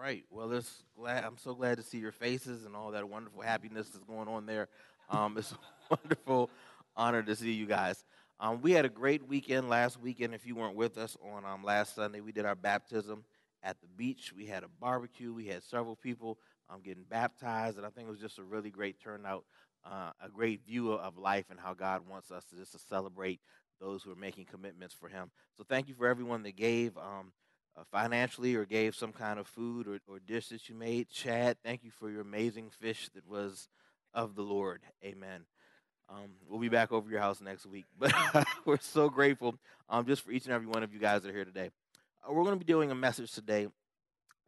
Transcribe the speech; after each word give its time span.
right. 0.00 0.24
Well, 0.30 0.50
it's 0.52 0.82
glad 0.96 1.24
I'm 1.24 1.36
so 1.36 1.54
glad 1.54 1.76
to 1.76 1.82
see 1.82 1.98
your 1.98 2.12
faces 2.12 2.64
and 2.64 2.74
all 2.74 2.90
that 2.92 3.06
wonderful 3.06 3.42
happiness 3.42 3.90
that's 3.90 4.04
going 4.04 4.28
on 4.28 4.46
there. 4.46 4.68
Um, 5.10 5.36
it's 5.38 5.52
a 5.52 5.56
wonderful 5.90 6.48
honor 6.96 7.22
to 7.22 7.36
see 7.36 7.52
you 7.52 7.66
guys. 7.66 8.02
Um, 8.40 8.62
we 8.62 8.72
had 8.72 8.86
a 8.86 8.88
great 8.88 9.28
weekend 9.28 9.68
last 9.68 10.00
weekend. 10.00 10.34
If 10.34 10.46
you 10.46 10.54
weren't 10.54 10.74
with 10.74 10.96
us 10.96 11.18
on 11.22 11.44
um, 11.44 11.62
last 11.62 11.94
Sunday, 11.94 12.20
we 12.22 12.32
did 12.32 12.46
our 12.46 12.54
baptism 12.54 13.24
at 13.62 13.78
the 13.82 13.88
beach. 13.88 14.32
We 14.34 14.46
had 14.46 14.64
a 14.64 14.68
barbecue. 14.80 15.34
We 15.34 15.46
had 15.46 15.62
several 15.62 15.96
people 15.96 16.38
um, 16.70 16.80
getting 16.82 17.04
baptized, 17.04 17.76
and 17.76 17.84
I 17.84 17.90
think 17.90 18.08
it 18.08 18.10
was 18.10 18.20
just 18.20 18.38
a 18.38 18.42
really 18.42 18.70
great 18.70 19.02
turnout, 19.02 19.44
uh, 19.84 20.12
a 20.24 20.30
great 20.30 20.64
view 20.64 20.92
of 20.92 21.18
life 21.18 21.46
and 21.50 21.60
how 21.60 21.74
God 21.74 22.08
wants 22.08 22.30
us 22.30 22.44
to 22.46 22.56
just 22.56 22.72
to 22.72 22.78
celebrate 22.78 23.40
those 23.78 24.02
who 24.02 24.12
are 24.12 24.16
making 24.16 24.46
commitments 24.46 24.94
for 24.94 25.08
Him. 25.08 25.30
So 25.58 25.64
thank 25.68 25.88
you 25.88 25.94
for 25.94 26.06
everyone 26.06 26.42
that 26.44 26.56
gave 26.56 26.96
um, 26.96 27.32
uh, 27.76 27.82
financially 27.90 28.54
or 28.54 28.64
gave 28.64 28.94
some 28.94 29.12
kind 29.12 29.38
of 29.38 29.46
food 29.46 29.86
or, 29.86 29.98
or 30.06 30.18
dish 30.18 30.48
that 30.48 30.68
you 30.68 30.74
made. 30.74 31.08
Chad, 31.10 31.56
thank 31.64 31.84
you 31.84 31.90
for 31.90 32.10
your 32.10 32.20
amazing 32.22 32.70
fish 32.70 33.08
that 33.14 33.26
was 33.26 33.68
of 34.14 34.34
the 34.34 34.42
Lord. 34.42 34.82
Amen. 35.04 35.44
Um, 36.08 36.30
we'll 36.48 36.60
be 36.60 36.68
back 36.68 36.90
over 36.92 37.08
your 37.08 37.20
house 37.20 37.40
next 37.40 37.66
week. 37.66 37.86
But 37.98 38.12
we're 38.64 38.78
so 38.80 39.08
grateful 39.08 39.54
um, 39.88 40.06
just 40.06 40.22
for 40.22 40.32
each 40.32 40.44
and 40.44 40.54
every 40.54 40.66
one 40.66 40.82
of 40.82 40.92
you 40.92 40.98
guys 40.98 41.22
that 41.22 41.30
are 41.30 41.34
here 41.34 41.44
today. 41.44 41.70
Uh, 42.22 42.32
we're 42.32 42.44
going 42.44 42.58
to 42.58 42.64
be 42.64 42.70
doing 42.70 42.90
a 42.90 42.94
message 42.94 43.32
today 43.32 43.68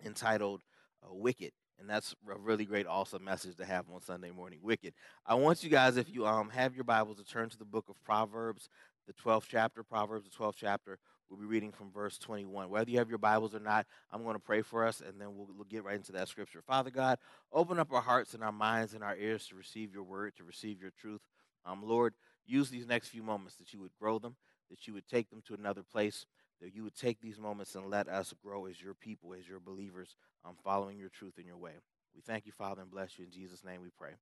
entitled 0.05 0.63
uh, 1.05 1.13
Wicked. 1.13 1.53
And 1.79 1.91
that's 1.91 2.15
a 2.29 2.39
really 2.39 2.65
great, 2.65 2.87
awesome 2.87 3.25
message 3.25 3.57
to 3.57 3.65
have 3.65 3.87
on 3.93 4.01
Sunday 4.03 4.31
morning. 4.31 4.61
Wicked. 4.63 4.95
I 5.27 5.35
want 5.35 5.65
you 5.65 5.71
guys, 5.71 5.97
if 5.97 6.09
you 6.09 6.27
um, 6.27 6.51
have 6.51 6.75
your 6.77 6.85
Bibles, 6.85 7.17
to 7.17 7.25
turn 7.25 7.49
to 7.49 7.59
the 7.59 7.65
book 7.65 7.87
of 7.89 7.97
Proverbs, 8.05 8.69
the 9.09 9.13
12th 9.15 9.47
chapter. 9.49 9.83
Proverbs, 9.83 10.25
the 10.25 10.45
12th 10.45 10.55
chapter. 10.57 10.99
We'll 11.33 11.41
be 11.41 11.47
reading 11.47 11.73
from 11.73 11.91
verse 11.91 12.19
21. 12.19 12.69
Whether 12.69 12.91
you 12.91 12.99
have 12.99 13.09
your 13.09 13.17
Bibles 13.17 13.55
or 13.55 13.59
not, 13.59 13.87
I'm 14.13 14.23
going 14.23 14.35
to 14.37 14.39
pray 14.39 14.61
for 14.61 14.87
us, 14.87 15.01
and 15.01 15.19
then 15.19 15.35
we'll, 15.35 15.49
we'll 15.57 15.65
get 15.65 15.83
right 15.83 15.97
into 15.97 16.13
that 16.13 16.29
scripture. 16.29 16.61
Father 16.61 16.91
God, 16.91 17.19
open 17.51 17.79
up 17.79 17.91
our 17.91 18.03
hearts 18.03 18.35
and 18.35 18.45
our 18.45 18.53
minds 18.53 18.93
and 18.93 19.03
our 19.03 19.17
ears 19.17 19.47
to 19.47 19.55
receive 19.55 19.95
your 19.95 20.03
word, 20.03 20.37
to 20.37 20.45
receive 20.45 20.79
your 20.79 20.91
truth. 20.91 21.23
Um, 21.65 21.81
Lord, 21.83 22.13
use 22.45 22.69
these 22.69 22.87
next 22.87 23.09
few 23.09 23.23
moments 23.23 23.57
that 23.57 23.73
you 23.73 23.81
would 23.81 23.95
grow 23.99 24.19
them, 24.19 24.37
that 24.69 24.87
you 24.87 24.93
would 24.93 25.09
take 25.09 25.31
them 25.31 25.41
to 25.47 25.55
another 25.55 25.83
place, 25.83 26.27
that 26.61 26.75
you 26.75 26.83
would 26.83 26.97
take 26.97 27.23
these 27.23 27.39
moments 27.39 27.75
and 27.75 27.89
let 27.89 28.11
us 28.11 28.35
grow 28.45 28.67
as 28.67 28.83
your 28.83 28.93
people, 28.93 29.33
as 29.33 29.49
your 29.49 29.59
believers, 29.59 30.17
um, 30.45 30.57
following 30.63 30.99
your 30.99 31.09
truth 31.09 31.39
in 31.39 31.47
your 31.47 31.57
way. 31.57 31.73
We 32.15 32.21
thank 32.21 32.45
you, 32.45 32.53
Father, 32.53 32.83
and 32.83 32.91
bless 32.91 33.19
you. 33.19 33.25
In 33.25 33.31
Jesus' 33.31 33.65
name 33.65 33.81
we 33.81 33.89
pray. 33.97 34.13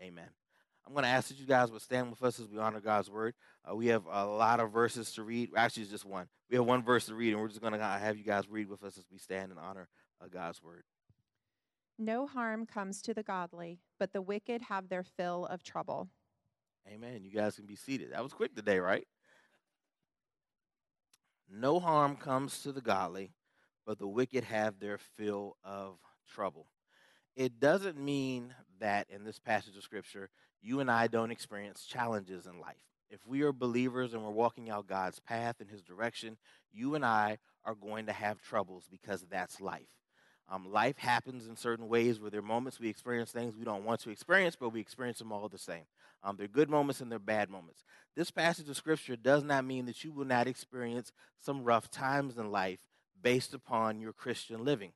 Amen. 0.00 0.30
I'm 0.86 0.92
going 0.92 1.04
to 1.04 1.10
ask 1.10 1.28
that 1.28 1.38
you 1.38 1.46
guys 1.46 1.70
would 1.70 1.80
stand 1.80 2.10
with 2.10 2.22
us 2.22 2.38
as 2.38 2.48
we 2.48 2.58
honor 2.58 2.80
God's 2.80 3.10
word. 3.10 3.34
Uh, 3.68 3.74
we 3.74 3.86
have 3.86 4.04
a 4.10 4.26
lot 4.26 4.60
of 4.60 4.70
verses 4.70 5.12
to 5.12 5.22
read. 5.22 5.50
Actually, 5.56 5.84
it's 5.84 5.92
just 5.92 6.04
one. 6.04 6.26
We 6.50 6.56
have 6.56 6.66
one 6.66 6.82
verse 6.82 7.06
to 7.06 7.14
read, 7.14 7.32
and 7.32 7.40
we're 7.40 7.48
just 7.48 7.62
going 7.62 7.72
to 7.72 7.78
have 7.78 8.18
you 8.18 8.24
guys 8.24 8.48
read 8.48 8.68
with 8.68 8.82
us 8.82 8.98
as 8.98 9.04
we 9.10 9.18
stand 9.18 9.50
and 9.50 9.58
honor 9.58 9.88
uh, 10.22 10.26
God's 10.28 10.62
word. 10.62 10.84
No 11.98 12.26
harm 12.26 12.66
comes 12.66 13.00
to 13.02 13.14
the 13.14 13.22
godly, 13.22 13.78
but 13.98 14.12
the 14.12 14.20
wicked 14.20 14.62
have 14.62 14.88
their 14.88 15.04
fill 15.04 15.46
of 15.46 15.62
trouble. 15.62 16.08
Amen. 16.92 17.22
You 17.24 17.30
guys 17.30 17.56
can 17.56 17.66
be 17.66 17.76
seated. 17.76 18.12
That 18.12 18.22
was 18.22 18.34
quick 18.34 18.54
today, 18.54 18.78
right? 18.78 19.06
No 21.50 21.80
harm 21.80 22.16
comes 22.16 22.62
to 22.62 22.72
the 22.72 22.80
godly, 22.80 23.32
but 23.86 23.98
the 23.98 24.08
wicked 24.08 24.44
have 24.44 24.80
their 24.80 24.98
fill 24.98 25.56
of 25.64 25.98
trouble. 26.28 26.66
It 27.36 27.58
doesn't 27.58 27.98
mean 27.98 28.54
that 28.80 29.06
in 29.08 29.24
this 29.24 29.38
passage 29.38 29.76
of 29.76 29.82
scripture, 29.82 30.30
you 30.64 30.80
and 30.80 30.90
I 30.90 31.06
don't 31.08 31.30
experience 31.30 31.84
challenges 31.84 32.46
in 32.46 32.58
life. 32.58 32.76
If 33.10 33.20
we 33.26 33.42
are 33.42 33.52
believers 33.52 34.14
and 34.14 34.24
we're 34.24 34.30
walking 34.30 34.70
out 34.70 34.88
God's 34.88 35.20
path 35.20 35.60
in 35.60 35.68
His 35.68 35.82
direction, 35.82 36.38
you 36.72 36.94
and 36.94 37.04
I 37.04 37.38
are 37.64 37.74
going 37.74 38.06
to 38.06 38.12
have 38.12 38.40
troubles 38.40 38.88
because 38.90 39.24
that's 39.30 39.60
life. 39.60 39.86
Um, 40.50 40.70
life 40.70 40.98
happens 40.98 41.46
in 41.46 41.56
certain 41.56 41.88
ways 41.88 42.20
where 42.20 42.30
there 42.30 42.40
are 42.40 42.42
moments 42.42 42.80
we 42.80 42.88
experience 42.88 43.30
things 43.30 43.56
we 43.56 43.64
don't 43.64 43.84
want 43.84 44.00
to 44.00 44.10
experience, 44.10 44.56
but 44.56 44.70
we 44.70 44.80
experience 44.80 45.18
them 45.18 45.32
all 45.32 45.48
the 45.48 45.58
same. 45.58 45.84
Um, 46.22 46.36
there 46.36 46.46
are 46.46 46.48
good 46.48 46.68
moments 46.68 47.00
and 47.00 47.10
they're 47.10 47.18
bad 47.18 47.50
moments. 47.50 47.84
This 48.16 48.30
passage 48.30 48.68
of 48.68 48.76
scripture 48.76 49.16
does 49.16 49.44
not 49.44 49.64
mean 49.64 49.86
that 49.86 50.04
you 50.04 50.12
will 50.12 50.26
not 50.26 50.46
experience 50.46 51.12
some 51.38 51.64
rough 51.64 51.90
times 51.90 52.36
in 52.36 52.50
life 52.50 52.80
based 53.22 53.54
upon 53.54 54.00
your 54.00 54.12
Christian 54.12 54.64
living. 54.64 54.92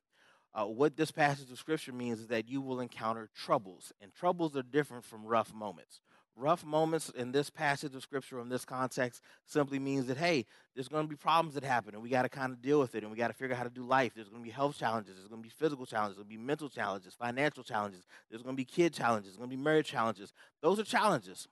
Uh, 0.55 0.65
what 0.65 0.97
this 0.97 1.11
passage 1.11 1.51
of 1.51 1.59
scripture 1.59 1.93
means 1.93 2.21
is 2.21 2.27
that 2.29 2.49
you 2.49 2.61
will 2.61 2.81
encounter 2.81 3.29
troubles, 3.37 3.93
and 4.01 4.13
troubles 4.15 4.57
are 4.57 4.63
different 4.63 5.05
from 5.05 5.25
rough 5.25 5.53
moments. 5.53 6.01
Rough 6.37 6.65
moments 6.65 7.11
in 7.11 7.33
this 7.33 7.51
passage 7.51 7.95
of 7.95 8.03
scripture, 8.03 8.39
in 8.39 8.49
this 8.49 8.65
context, 8.65 9.21
simply 9.45 9.79
means 9.79 10.07
that, 10.07 10.17
hey, 10.17 10.47
there's 10.75 10.89
going 10.89 11.05
to 11.05 11.09
be 11.09 11.17
problems 11.17 11.55
that 11.55 11.65
happen, 11.65 11.95
and 11.95 12.03
we 12.03 12.09
got 12.09 12.23
to 12.23 12.29
kind 12.29 12.53
of 12.53 12.63
deal 12.63 12.79
with 12.79 12.95
it, 12.95 13.03
and 13.03 13.11
we 13.11 13.19
got 13.19 13.29
to 13.29 13.35
figure 13.35 13.55
out 13.55 13.59
how 13.59 13.65
to 13.65 13.71
do 13.71 13.83
life. 13.83 14.13
There's 14.15 14.29
going 14.29 14.43
to 14.43 14.47
be 14.47 14.53
health 14.53 14.79
challenges, 14.79 15.17
there's 15.17 15.29
going 15.29 15.43
to 15.43 15.49
be 15.49 15.53
physical 15.59 15.85
challenges, 15.85 16.19
to 16.19 16.25
be 16.25 16.39
mental 16.39 16.69
challenges, 16.69 17.15
financial 17.15 17.65
challenges, 17.65 18.07
there's 18.31 18.43
going 18.43 18.55
to 18.55 18.61
be 18.61 18.65
kid 18.65 18.95
challenges, 18.95 19.33
there's 19.33 19.39
going 19.39 19.51
to 19.51 19.57
be 19.57 19.63
marriage 19.63 19.89
challenges. 19.89 20.33
Those 20.63 20.79
are 20.79 20.85
challenges. 20.85 21.49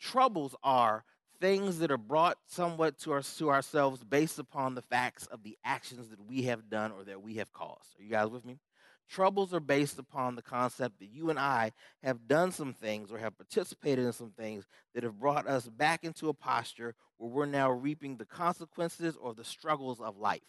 Troubles 0.00 0.54
are 0.62 1.04
things 1.40 1.78
that 1.78 1.90
are 1.90 1.98
brought 1.98 2.38
somewhat 2.46 2.98
to, 3.00 3.12
our, 3.12 3.22
to 3.22 3.50
ourselves 3.50 4.02
based 4.02 4.38
upon 4.38 4.74
the 4.74 4.82
facts 4.82 5.26
of 5.26 5.42
the 5.42 5.56
actions 5.64 6.08
that 6.08 6.24
we 6.26 6.42
have 6.42 6.68
done 6.68 6.92
or 6.92 7.04
that 7.04 7.22
we 7.22 7.34
have 7.34 7.52
caused. 7.52 7.98
Are 7.98 8.02
you 8.02 8.10
guys 8.10 8.28
with 8.28 8.44
me? 8.44 8.58
Troubles 9.08 9.54
are 9.54 9.60
based 9.60 9.98
upon 9.98 10.34
the 10.34 10.42
concept 10.42 10.98
that 10.98 11.10
you 11.10 11.30
and 11.30 11.38
I 11.38 11.72
have 12.02 12.26
done 12.26 12.50
some 12.50 12.72
things 12.72 13.12
or 13.12 13.18
have 13.18 13.38
participated 13.38 14.04
in 14.04 14.12
some 14.12 14.32
things 14.36 14.66
that 14.94 15.04
have 15.04 15.20
brought 15.20 15.46
us 15.46 15.68
back 15.68 16.02
into 16.02 16.28
a 16.28 16.34
posture 16.34 16.94
where 17.16 17.30
we're 17.30 17.46
now 17.46 17.70
reaping 17.70 18.16
the 18.16 18.24
consequences 18.24 19.16
or 19.20 19.32
the 19.32 19.44
struggles 19.44 20.00
of 20.00 20.18
life. 20.18 20.40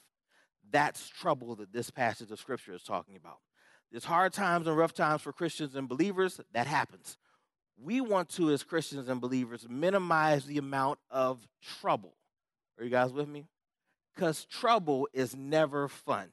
That's 0.72 1.08
trouble 1.08 1.56
that 1.58 1.72
this 1.72 1.92
passage 1.92 2.32
of 2.32 2.40
Scripture 2.40 2.74
is 2.74 2.84
talking 2.84 3.16
about. 3.16 3.38
There's 3.92 4.06
hard 4.06 4.34
times 4.34 4.68
and 4.68 4.76
rough 4.76 4.94
times 4.94 5.22
for 5.22 5.32
Christians 5.32 5.76
and 5.76 5.88
believers. 5.88 6.42
That 6.54 6.68
happens. 6.68 7.18
We 7.82 8.02
want 8.02 8.30
to, 8.30 8.52
as 8.52 8.64
Christians 8.64 9.08
and 9.08 9.22
believers, 9.22 9.68
minimize 9.70 10.46
the 10.46 10.58
amount 10.58 11.00
of 11.12 11.48
trouble. 11.80 12.16
Are 12.78 12.84
you 12.84 12.90
guys 12.90 13.12
with 13.12 13.28
me? 13.28 13.46
Because 14.16 14.46
trouble 14.46 15.08
is 15.14 15.36
never 15.36 15.88
fun. 15.88 16.32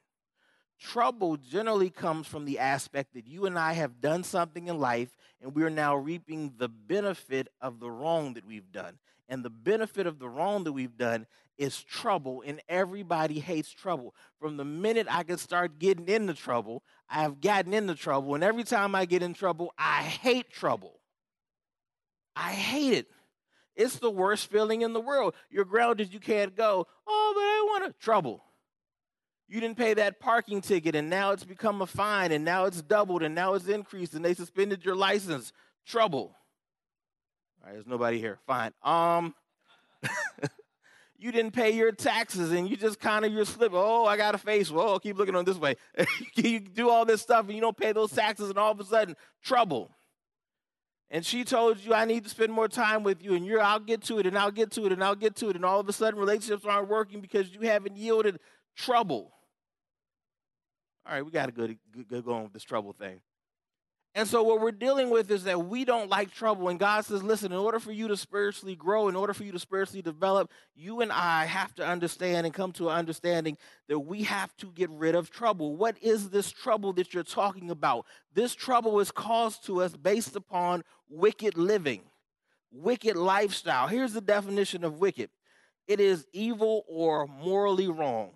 Trouble 0.81 1.37
generally 1.37 1.91
comes 1.91 2.27
from 2.27 2.45
the 2.45 2.59
aspect 2.59 3.15
that 3.15 3.27
you 3.27 3.47
and 3.47 3.59
I 3.59 3.75
have 3.75 4.01
done 4.01 4.25
something 4.25 4.69
in 4.69 4.79
life 4.79 5.17
and 5.41 5.55
we 5.55 5.63
are 5.63 5.71
now 5.71 5.95
reaping 5.95 6.55
the 6.57 6.69
benefit 6.69 7.49
of 7.61 7.79
the 7.81 7.91
wrong 7.91 8.35
that 8.35 8.47
we've 8.47 8.73
done. 8.73 8.99
And 9.29 9.45
the 9.45 9.51
benefit 9.51 10.07
of 10.07 10.19
the 10.19 10.29
wrong 10.29 10.65
that 10.65 10.73
we've 10.73 10.97
done 10.97 11.27
is 11.57 11.83
trouble, 11.83 12.43
and 12.45 12.61
everybody 12.69 13.41
hates 13.41 13.71
trouble. 13.71 14.15
From 14.41 14.57
the 14.57 14.65
minute 14.65 15.07
I 15.09 15.23
can 15.23 15.39
start 15.39 15.79
getting 15.79 16.09
into 16.09 16.35
trouble, 16.35 16.83
I 17.09 17.23
have 17.23 17.41
gotten 17.41 17.73
into 17.73 17.95
trouble, 17.95 18.35
and 18.35 18.43
every 18.43 18.65
time 18.65 18.95
I 18.95 19.05
get 19.05 19.23
in 19.23 19.35
trouble, 19.35 19.73
I 19.79 20.03
hate 20.03 20.51
trouble. 20.51 21.01
I 22.37 22.53
hate 22.53 22.93
it. 22.95 23.07
It's 23.77 23.97
the 23.97 24.11
worst 24.11 24.51
feeling 24.51 24.83
in 24.83 24.93
the 24.93 25.01
world. 25.01 25.35
You're 25.51 25.65
grounded, 25.65 26.13
you 26.13 26.21
can't 26.21 26.57
go. 26.57 26.87
Oh, 27.07 27.33
but 27.35 27.41
I 27.41 27.65
want 27.67 27.93
to. 27.93 28.05
Trouble. 28.05 28.45
You 29.49 29.61
didn't 29.61 29.77
pay 29.77 29.95
that 29.95 30.21
parking 30.21 30.61
ticket 30.63 30.95
and 30.95 31.11
now 31.11 31.33
it's 31.33 31.45
become 31.45 31.83
a 31.83 31.87
fine 31.87 32.33
and 32.33 32.45
now 32.45 32.65
it's 32.65 32.81
doubled 32.81 33.23
and 33.23 33.35
now 33.35 33.55
it's 33.55 33.69
increased 33.69 34.15
and 34.15 34.25
they 34.25 34.35
suspended 34.35 34.85
your 34.85 34.97
license. 34.97 35.53
Trouble. 35.87 36.35
All 37.61 37.67
right, 37.67 37.73
there's 37.75 37.87
nobody 37.87 38.19
here. 38.19 38.39
Fine. 38.47 38.73
Um 38.83 39.35
you 41.19 41.31
didn't 41.31 41.53
pay 41.53 41.73
your 41.73 41.93
taxes 41.93 42.53
and 42.53 42.69
you 42.69 42.77
just 42.77 42.99
kind 42.99 43.25
of 43.25 43.33
you're 43.33 43.45
slipping. 43.45 43.79
Oh, 43.79 44.07
I 44.07 44.17
got 44.17 44.35
a 44.35 44.39
face. 44.39 44.71
Whoa, 44.71 44.99
keep 44.99 45.19
looking 45.19 45.37
on 45.37 45.45
this 45.45 45.59
way. 45.59 45.77
you 46.35 46.61
do 46.61 46.89
all 46.89 47.05
this 47.05 47.21
stuff 47.21 47.45
and 47.47 47.55
you 47.55 47.61
don't 47.61 47.77
pay 47.77 47.93
those 47.93 48.13
taxes 48.13 48.49
and 48.49 48.59
all 48.59 48.73
of 48.73 48.81
a 48.81 48.85
sudden 48.85 49.15
trouble. 49.43 49.91
And 51.15 51.25
she 51.25 51.45
told 51.45 51.79
you 51.79 51.95
I 51.95 52.07
need 52.07 52.25
to 52.25 52.29
spend 52.29 52.53
more 52.53 52.67
time 52.67 53.05
with 53.05 53.23
you 53.23 53.35
and 53.35 53.47
you're 53.47 53.61
I'll 53.61 53.79
get 53.79 54.03
to 54.07 54.19
it 54.19 54.27
and 54.27 54.37
I'll 54.37 54.51
get 54.51 54.73
to 54.73 54.85
it 54.87 54.91
and 54.91 55.03
I'll 55.03 55.15
get 55.15 55.37
to 55.37 55.49
it 55.49 55.55
and 55.55 55.65
all 55.65 55.79
of 55.79 55.89
a 55.89 55.93
sudden 55.93 56.19
relationships 56.19 56.65
aren't 56.67 56.89
working 56.89 57.21
because 57.21 57.55
you 57.55 57.61
haven't 57.69 57.97
yielded 57.97 58.41
trouble. 58.75 59.31
All 61.07 61.15
right, 61.15 61.25
we 61.25 61.31
got 61.31 61.47
to 61.47 61.53
go, 61.53 61.69
go, 62.11 62.21
go 62.21 62.43
with 62.43 62.53
this 62.53 62.65
trouble 62.65 62.95
thing. 62.95 63.21
And 64.17 64.29
so, 64.29 64.45
what 64.45 64.61
we're 64.61 64.71
dealing 64.71 65.11
with 65.11 65.29
is 65.33 65.43
that 65.45 65.67
we 65.67 65.85
don't 65.85 66.09
like 66.09 66.33
trouble. 66.33 66.69
And 66.69 66.79
God 66.79 67.05
says, 67.05 67.25
listen, 67.25 67.51
in 67.51 67.59
order 67.59 67.81
for 67.81 67.91
you 67.91 68.07
to 68.09 68.17
spiritually 68.17 68.77
grow, 68.77 69.09
in 69.09 69.17
order 69.17 69.35
for 69.35 69.43
you 69.43 69.51
to 69.51 69.59
spiritually 69.59 70.03
develop, 70.03 70.53
you 70.77 71.01
and 71.01 71.11
I 71.11 71.47
have 71.47 71.75
to 71.77 71.87
understand 71.87 72.47
and 72.47 72.55
come 72.55 72.71
to 72.75 72.91
an 72.91 72.97
understanding 72.97 73.59
that 73.89 73.99
we 73.99 74.23
have 74.23 74.57
to 74.59 74.67
get 74.67 74.89
rid 74.91 75.17
of 75.17 75.31
trouble. 75.31 75.77
What 75.77 75.97
is 76.01 76.31
this 76.31 76.53
trouble 76.53 76.93
that 76.93 77.13
you're 77.13 77.25
talking 77.25 77.71
about? 77.71 78.07
This 78.33 78.55
trouble 78.55 79.01
is 79.01 79.11
caused 79.11 79.67
to 79.67 79.83
us 79.83 79.97
based 79.97 80.37
upon 80.37 80.85
wicked 81.09 81.59
living, 81.59 82.03
wicked 82.71 83.17
lifestyle. 83.17 83.89
Here's 83.89 84.13
the 84.13 84.21
definition 84.21 84.85
of 84.85 85.01
wicked 85.01 85.31
it 85.89 85.99
is 85.99 86.25
evil 86.33 86.85
or 86.89 87.27
morally 87.27 87.89
wrong. 87.89 88.31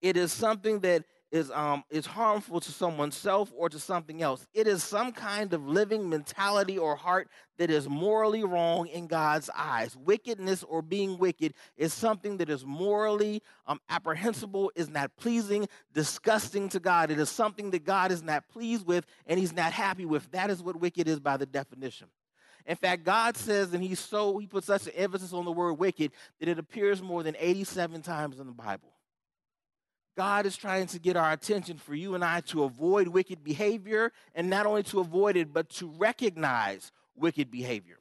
It 0.00 0.16
is 0.16 0.32
something 0.32 0.80
that 0.80 1.04
is 1.32 1.50
um 1.50 1.82
is 1.90 2.06
harmful 2.06 2.60
to 2.60 2.70
someone's 2.70 3.16
self 3.16 3.50
or 3.56 3.68
to 3.68 3.78
something 3.78 4.22
else. 4.22 4.46
It 4.52 4.66
is 4.66 4.84
some 4.84 5.12
kind 5.12 5.52
of 5.54 5.66
living 5.66 6.08
mentality 6.08 6.78
or 6.78 6.94
heart 6.94 7.28
that 7.58 7.70
is 7.70 7.88
morally 7.88 8.44
wrong 8.44 8.86
in 8.86 9.06
God's 9.06 9.50
eyes. 9.56 9.96
Wickedness 9.96 10.62
or 10.62 10.82
being 10.82 11.18
wicked 11.18 11.54
is 11.76 11.94
something 11.94 12.36
that 12.36 12.50
is 12.50 12.64
morally 12.64 13.42
um, 13.66 13.80
apprehensible, 13.88 14.70
is 14.76 14.90
not 14.90 15.16
pleasing, 15.16 15.68
disgusting 15.92 16.68
to 16.68 16.80
God. 16.80 17.10
It 17.10 17.18
is 17.18 17.30
something 17.30 17.70
that 17.70 17.84
God 17.84 18.12
is 18.12 18.22
not 18.22 18.46
pleased 18.48 18.86
with 18.86 19.06
and 19.26 19.40
He's 19.40 19.54
not 19.54 19.72
happy 19.72 20.04
with. 20.04 20.30
That 20.32 20.50
is 20.50 20.62
what 20.62 20.76
wicked 20.76 21.08
is 21.08 21.18
by 21.18 21.38
the 21.38 21.46
definition. 21.46 22.08
In 22.66 22.76
fact, 22.76 23.04
God 23.04 23.36
says, 23.36 23.72
and 23.72 23.82
He's 23.82 23.98
so 23.98 24.36
He 24.38 24.46
puts 24.46 24.66
such 24.66 24.86
an 24.86 24.92
emphasis 24.92 25.32
on 25.32 25.46
the 25.46 25.52
word 25.52 25.74
wicked 25.74 26.12
that 26.40 26.48
it 26.48 26.58
appears 26.58 27.00
more 27.00 27.22
than 27.22 27.36
87 27.38 28.02
times 28.02 28.38
in 28.38 28.46
the 28.46 28.52
Bible. 28.52 28.92
God 30.16 30.46
is 30.46 30.56
trying 30.56 30.86
to 30.88 30.98
get 30.98 31.16
our 31.16 31.32
attention 31.32 31.78
for 31.78 31.94
you 31.94 32.14
and 32.14 32.24
I 32.24 32.40
to 32.42 32.64
avoid 32.64 33.08
wicked 33.08 33.42
behavior, 33.42 34.12
and 34.34 34.50
not 34.50 34.66
only 34.66 34.82
to 34.84 35.00
avoid 35.00 35.36
it, 35.36 35.52
but 35.52 35.68
to 35.70 35.86
recognize 35.86 36.92
wicked 37.16 37.50
behavior. 37.50 37.98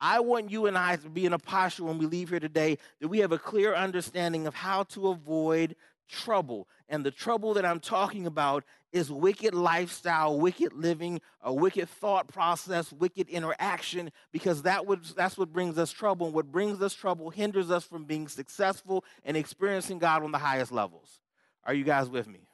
I 0.00 0.20
want 0.20 0.50
you 0.50 0.66
and 0.66 0.78
I 0.78 0.96
to 0.96 1.08
be 1.08 1.26
in 1.26 1.32
a 1.32 1.38
posture 1.38 1.84
when 1.84 1.98
we 1.98 2.06
leave 2.06 2.30
here 2.30 2.40
today 2.40 2.78
that 3.00 3.08
we 3.08 3.18
have 3.18 3.32
a 3.32 3.38
clear 3.38 3.74
understanding 3.74 4.46
of 4.46 4.54
how 4.54 4.84
to 4.84 5.08
avoid 5.08 5.74
trouble. 6.08 6.68
And 6.88 7.04
the 7.04 7.10
trouble 7.10 7.54
that 7.54 7.64
I'm 7.64 7.80
talking 7.80 8.26
about 8.26 8.64
is 8.92 9.12
wicked 9.12 9.54
lifestyle, 9.54 10.38
wicked 10.38 10.72
living, 10.72 11.20
a 11.42 11.52
wicked 11.52 11.88
thought 11.88 12.26
process, 12.26 12.92
wicked 12.92 13.28
interaction, 13.28 14.10
because 14.32 14.62
that 14.62 14.86
would, 14.86 15.04
that's 15.16 15.36
what 15.36 15.52
brings 15.52 15.78
us 15.78 15.92
trouble. 15.92 16.26
And 16.26 16.34
what 16.34 16.50
brings 16.50 16.80
us 16.80 16.94
trouble 16.94 17.30
hinders 17.30 17.70
us 17.70 17.84
from 17.84 18.04
being 18.04 18.28
successful 18.28 19.04
and 19.24 19.36
experiencing 19.36 19.98
God 19.98 20.22
on 20.22 20.32
the 20.32 20.38
highest 20.38 20.72
levels. 20.72 21.20
Are 21.64 21.74
you 21.74 21.84
guys 21.84 22.08
with 22.08 22.26
me? 22.26 22.48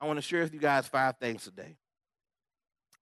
I 0.00 0.06
want 0.06 0.18
to 0.18 0.22
share 0.22 0.42
with 0.42 0.52
you 0.52 0.60
guys 0.60 0.86
five 0.86 1.16
things 1.18 1.44
today 1.44 1.76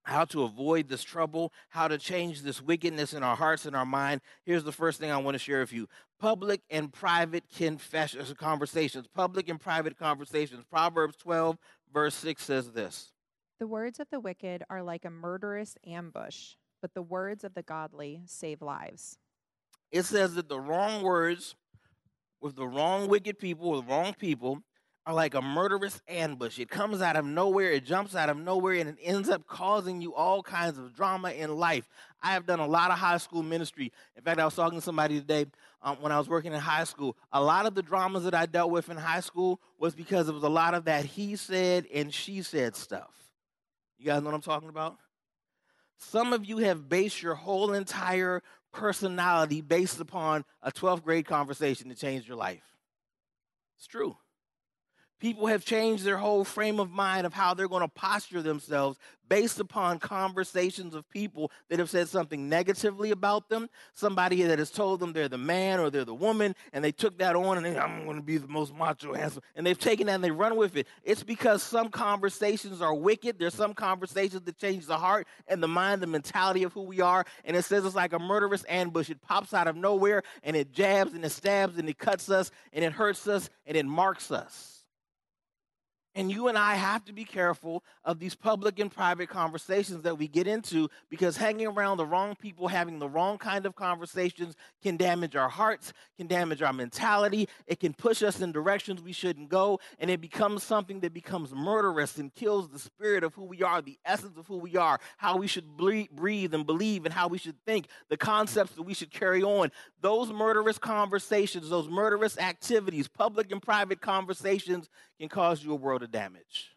how 0.03 0.25
to 0.25 0.43
avoid 0.43 0.87
this 0.87 1.03
trouble, 1.03 1.51
how 1.69 1.87
to 1.87 1.97
change 1.97 2.41
this 2.41 2.61
wickedness 2.61 3.13
in 3.13 3.23
our 3.23 3.35
hearts 3.35 3.65
and 3.65 3.75
our 3.75 3.85
mind. 3.85 4.21
Here's 4.45 4.63
the 4.63 4.71
first 4.71 4.99
thing 4.99 5.11
I 5.11 5.17
want 5.17 5.35
to 5.35 5.39
share 5.39 5.61
with 5.61 5.73
you 5.73 5.87
public 6.19 6.61
and 6.69 6.91
private 6.91 7.43
confessions, 7.55 8.33
conversations, 8.37 9.07
public 9.13 9.49
and 9.49 9.59
private 9.59 9.97
conversations. 9.97 10.63
Proverbs 10.69 11.15
12, 11.17 11.57
verse 11.93 12.15
6 12.15 12.43
says 12.43 12.71
this 12.71 13.11
The 13.59 13.67
words 13.67 13.99
of 13.99 14.07
the 14.11 14.19
wicked 14.19 14.63
are 14.69 14.83
like 14.83 15.05
a 15.05 15.09
murderous 15.09 15.77
ambush, 15.85 16.55
but 16.81 16.93
the 16.93 17.01
words 17.01 17.43
of 17.43 17.53
the 17.53 17.63
godly 17.63 18.21
save 18.25 18.61
lives. 18.61 19.17
It 19.91 20.03
says 20.03 20.35
that 20.35 20.49
the 20.49 20.59
wrong 20.59 21.03
words 21.03 21.55
with 22.41 22.55
the 22.55 22.67
wrong 22.67 23.07
wicked 23.07 23.39
people, 23.39 23.71
with 23.71 23.87
wrong 23.87 24.13
people, 24.13 24.63
are 25.05 25.13
like 25.13 25.33
a 25.33 25.41
murderous 25.41 26.01
ambush. 26.07 26.59
It 26.59 26.69
comes 26.69 27.01
out 27.01 27.15
of 27.15 27.25
nowhere, 27.25 27.71
it 27.71 27.85
jumps 27.85 28.15
out 28.15 28.29
of 28.29 28.37
nowhere, 28.37 28.75
and 28.75 28.89
it 28.89 28.97
ends 29.03 29.29
up 29.29 29.45
causing 29.45 30.01
you 30.01 30.13
all 30.15 30.41
kinds 30.41 30.77
of 30.77 30.95
drama 30.95 31.31
in 31.31 31.55
life. 31.55 31.89
I 32.21 32.31
have 32.31 32.45
done 32.45 32.59
a 32.59 32.67
lot 32.67 32.89
of 32.89 32.97
high 32.97 33.17
school 33.17 33.43
ministry. 33.43 33.91
In 34.15 34.23
fact, 34.23 34.39
I 34.39 34.45
was 34.45 34.55
talking 34.55 34.79
to 34.79 34.83
somebody 34.83 35.19
today 35.19 35.45
um, 35.81 35.97
when 35.99 36.13
I 36.13 36.17
was 36.17 36.29
working 36.29 36.53
in 36.53 36.59
high 36.59 36.85
school. 36.85 37.17
A 37.33 37.41
lot 37.41 37.65
of 37.65 37.75
the 37.75 37.81
dramas 37.81 38.23
that 38.23 38.33
I 38.33 38.45
dealt 38.45 38.71
with 38.71 38.89
in 38.89 38.95
high 38.95 39.19
school 39.19 39.59
was 39.77 39.93
because 39.93 40.29
it 40.29 40.33
was 40.33 40.43
a 40.43 40.49
lot 40.49 40.73
of 40.73 40.85
that 40.85 41.03
he 41.03 41.35
said 41.35 41.85
and 41.93 42.13
she 42.13 42.41
said 42.41 42.75
stuff. 42.75 43.11
You 43.99 44.05
guys 44.05 44.21
know 44.21 44.29
what 44.29 44.35
I'm 44.35 44.41
talking 44.41 44.69
about? 44.69 44.97
Some 45.97 46.33
of 46.33 46.45
you 46.45 46.57
have 46.57 46.87
based 46.87 47.21
your 47.21 47.35
whole 47.35 47.73
entire 47.73 48.41
personality 48.71 49.61
based 49.61 49.99
upon 49.99 50.43
a 50.61 50.71
12th 50.71 51.03
grade 51.03 51.25
conversation 51.25 51.89
that 51.89 51.97
changed 51.97 52.27
your 52.27 52.37
life. 52.37 52.63
It's 53.77 53.87
true. 53.87 54.17
People 55.23 55.47
have 55.47 55.63
changed 55.63 56.03
their 56.03 56.17
whole 56.17 56.43
frame 56.43 56.81
of 56.81 56.91
mind 56.91 57.25
of 57.25 57.33
how 57.33 57.53
they're 57.53 57.69
going 57.69 57.79
to 57.79 57.87
posture 57.87 58.41
themselves 58.41 58.99
based 59.29 59.61
upon 59.61 59.97
conversations 59.97 60.93
of 60.93 61.09
people 61.09 61.49
that 61.69 61.79
have 61.79 61.89
said 61.89 62.09
something 62.09 62.49
negatively 62.49 63.09
about 63.11 63.47
them, 63.47 63.69
somebody 63.93 64.43
that 64.43 64.59
has 64.59 64.69
told 64.69 64.99
them 64.99 65.13
they're 65.13 65.29
the 65.29 65.37
man 65.37 65.79
or 65.79 65.89
they're 65.89 66.03
the 66.03 66.13
woman, 66.13 66.53
and 66.73 66.83
they 66.83 66.91
took 66.91 67.17
that 67.19 67.37
on 67.37 67.55
and 67.55 67.65
they, 67.65 67.79
I'm 67.79 68.03
going 68.03 68.17
to 68.17 68.21
be 68.21 68.35
the 68.35 68.49
most 68.49 68.75
macho, 68.75 69.13
handsome, 69.13 69.43
and 69.55 69.65
they've 69.65 69.79
taken 69.79 70.07
that 70.07 70.15
and 70.15 70.23
they 70.25 70.29
run 70.29 70.57
with 70.57 70.75
it. 70.75 70.87
It's 71.05 71.23
because 71.23 71.63
some 71.63 71.87
conversations 71.87 72.81
are 72.81 72.93
wicked. 72.93 73.39
There's 73.39 73.55
some 73.55 73.73
conversations 73.73 74.41
that 74.41 74.57
change 74.57 74.87
the 74.87 74.97
heart 74.97 75.25
and 75.47 75.63
the 75.63 75.69
mind, 75.69 76.01
the 76.01 76.07
mentality 76.07 76.63
of 76.63 76.73
who 76.73 76.81
we 76.81 76.99
are, 76.99 77.23
and 77.45 77.55
it 77.55 77.63
says 77.63 77.85
it's 77.85 77.95
like 77.95 78.11
a 78.11 78.19
murderous 78.19 78.65
ambush. 78.67 79.09
It 79.09 79.21
pops 79.21 79.53
out 79.53 79.67
of 79.67 79.77
nowhere 79.77 80.23
and 80.43 80.57
it 80.57 80.73
jabs 80.73 81.13
and 81.13 81.23
it 81.23 81.31
stabs 81.31 81.77
and 81.77 81.87
it 81.87 81.97
cuts 81.97 82.29
us 82.29 82.51
and 82.73 82.83
it 82.83 82.91
hurts 82.91 83.25
us 83.25 83.49
and 83.65 83.77
it 83.77 83.85
marks 83.85 84.29
us. 84.29 84.72
And 86.15 86.31
you 86.31 86.47
and 86.47 86.57
I 86.57 86.75
have 86.75 87.03
to 87.05 87.13
be 87.13 87.23
careful 87.23 87.83
of 88.05 88.19
these 88.19 88.35
public 88.35 88.77
and 88.77 88.91
private 88.91 89.29
conversations 89.29 90.03
that 90.03 90.17
we 90.17 90.27
get 90.27 90.45
into 90.45 90.89
because 91.09 91.37
hanging 91.37 91.65
around 91.65 91.97
the 91.97 92.05
wrong 92.05 92.35
people, 92.35 92.67
having 92.67 92.99
the 92.99 93.09
wrong 93.09 93.39
kind 93.39 93.65
of 93.65 93.75
conversations 93.75 94.55
can 94.83 94.95
damage 94.95 95.35
our 95.35 95.49
hearts, 95.49 95.91
can 96.17 96.27
damage 96.27 96.61
our 96.61 96.73
mentality. 96.73 97.49
It 97.65 97.79
can 97.79 97.93
push 97.93 98.21
us 98.21 98.41
in 98.41 98.51
directions 98.51 99.01
we 99.01 99.11
shouldn't 99.11 99.49
go. 99.49 99.79
And 99.97 100.11
it 100.11 100.21
becomes 100.21 100.61
something 100.61 100.99
that 100.99 101.13
becomes 101.13 101.51
murderous 101.51 102.17
and 102.17 102.31
kills 102.31 102.69
the 102.69 102.79
spirit 102.79 103.23
of 103.23 103.33
who 103.33 103.45
we 103.45 103.63
are, 103.63 103.81
the 103.81 103.97
essence 104.05 104.37
of 104.37 104.45
who 104.45 104.57
we 104.57 104.75
are, 104.75 104.99
how 105.17 105.37
we 105.37 105.47
should 105.47 105.65
breathe 105.75 106.53
and 106.53 106.65
believe, 106.65 107.05
and 107.05 107.13
how 107.13 107.27
we 107.27 107.39
should 107.39 107.59
think, 107.65 107.87
the 108.09 108.17
concepts 108.17 108.73
that 108.75 108.83
we 108.83 108.93
should 108.93 109.11
carry 109.11 109.41
on. 109.41 109.71
Those 110.01 110.31
murderous 110.31 110.77
conversations, 110.77 111.69
those 111.69 111.89
murderous 111.89 112.37
activities, 112.37 113.07
public 113.07 113.51
and 113.51 113.61
private 113.61 113.99
conversations, 113.99 114.89
can 115.23 115.29
cause 115.29 115.63
you 115.63 115.71
a 115.71 115.75
world 115.75 116.03
of 116.03 116.11
damage. 116.11 116.71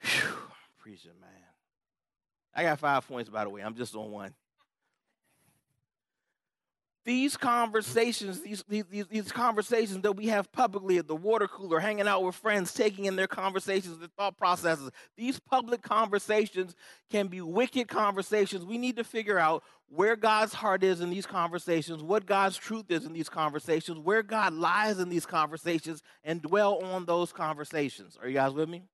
Whew, 0.00 0.36
preaching, 0.78 1.10
man. 1.20 1.30
I 2.54 2.62
got 2.62 2.78
five 2.78 3.06
points, 3.06 3.28
by 3.28 3.44
the 3.44 3.50
way. 3.50 3.60
I'm 3.60 3.74
just 3.74 3.94
on 3.94 4.10
one. 4.10 4.34
These 7.04 7.36
conversations, 7.36 8.42
these, 8.42 8.64
these, 8.68 8.84
these 9.10 9.32
conversations 9.32 10.02
that 10.02 10.12
we 10.12 10.28
have 10.28 10.52
publicly 10.52 10.98
at 10.98 11.08
the 11.08 11.16
water 11.16 11.48
cooler, 11.48 11.80
hanging 11.80 12.06
out 12.06 12.22
with 12.22 12.36
friends, 12.36 12.72
taking 12.72 13.06
in 13.06 13.16
their 13.16 13.26
conversations, 13.26 13.98
their 13.98 14.08
thought 14.16 14.36
processes, 14.38 14.90
these 15.16 15.40
public 15.40 15.82
conversations 15.82 16.76
can 17.10 17.26
be 17.26 17.40
wicked 17.40 17.88
conversations. 17.88 18.64
We 18.64 18.78
need 18.78 18.96
to 18.96 19.04
figure 19.04 19.38
out 19.38 19.64
where 19.88 20.14
God's 20.14 20.54
heart 20.54 20.84
is 20.84 21.00
in 21.00 21.10
these 21.10 21.26
conversations, 21.26 22.04
what 22.04 22.24
God's 22.24 22.56
truth 22.56 22.86
is 22.88 23.04
in 23.04 23.12
these 23.12 23.28
conversations, 23.28 23.98
where 23.98 24.22
God 24.22 24.54
lies 24.54 25.00
in 25.00 25.08
these 25.08 25.26
conversations, 25.26 26.02
and 26.22 26.40
dwell 26.40 26.82
on 26.84 27.04
those 27.04 27.32
conversations. 27.32 28.16
Are 28.22 28.28
you 28.28 28.34
guys 28.34 28.52
with 28.52 28.68
me? 28.68 28.84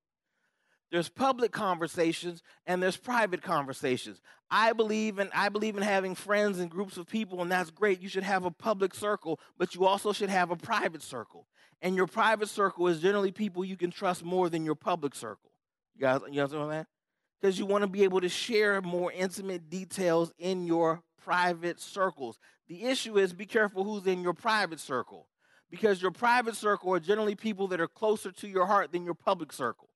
There's 0.90 1.08
public 1.08 1.52
conversations 1.52 2.42
and 2.66 2.82
there's 2.82 2.96
private 2.96 3.42
conversations. 3.42 4.20
I 4.50 4.72
believe 4.72 5.18
in 5.18 5.28
I 5.34 5.50
believe 5.50 5.76
in 5.76 5.82
having 5.82 6.14
friends 6.14 6.58
and 6.58 6.70
groups 6.70 6.96
of 6.96 7.06
people 7.06 7.42
and 7.42 7.52
that's 7.52 7.70
great. 7.70 8.00
You 8.00 8.08
should 8.08 8.22
have 8.22 8.44
a 8.44 8.50
public 8.50 8.94
circle, 8.94 9.38
but 9.58 9.74
you 9.74 9.84
also 9.84 10.12
should 10.12 10.30
have 10.30 10.50
a 10.50 10.56
private 10.56 11.02
circle. 11.02 11.46
And 11.82 11.94
your 11.94 12.06
private 12.06 12.48
circle 12.48 12.88
is 12.88 13.00
generally 13.00 13.32
people 13.32 13.64
you 13.64 13.76
can 13.76 13.90
trust 13.90 14.24
more 14.24 14.48
than 14.48 14.64
your 14.64 14.74
public 14.74 15.14
circle. 15.14 15.50
You 15.94 16.00
guys, 16.00 16.20
you 16.30 16.46
guys 16.46 16.86
because 17.40 17.58
you 17.58 17.66
want 17.66 17.82
to 17.82 17.88
be 17.88 18.04
able 18.04 18.20
to 18.20 18.28
share 18.28 18.80
more 18.82 19.12
intimate 19.12 19.70
details 19.70 20.32
in 20.38 20.66
your 20.66 21.02
private 21.22 21.80
circles. 21.80 22.38
The 22.68 22.84
issue 22.84 23.18
is 23.18 23.32
be 23.32 23.46
careful 23.46 23.84
who's 23.84 24.06
in 24.06 24.22
your 24.22 24.34
private 24.34 24.80
circle 24.80 25.28
because 25.70 26.02
your 26.02 26.10
private 26.10 26.56
circle 26.56 26.92
are 26.94 27.00
generally 27.00 27.34
people 27.34 27.68
that 27.68 27.80
are 27.80 27.88
closer 27.88 28.32
to 28.32 28.48
your 28.48 28.66
heart 28.66 28.92
than 28.92 29.04
your 29.04 29.14
public 29.14 29.52
circle. 29.52 29.87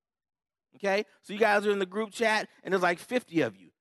Okay? 0.77 1.05
So 1.23 1.33
you 1.33 1.39
guys 1.39 1.67
are 1.67 1.71
in 1.71 1.79
the 1.79 1.87
group 1.87 2.11
chat 2.13 2.49
and 2.63 2.73
there's 2.73 2.83
like 2.83 2.99
50 2.99 3.43
of 3.43 3.57
you. 3.57 3.73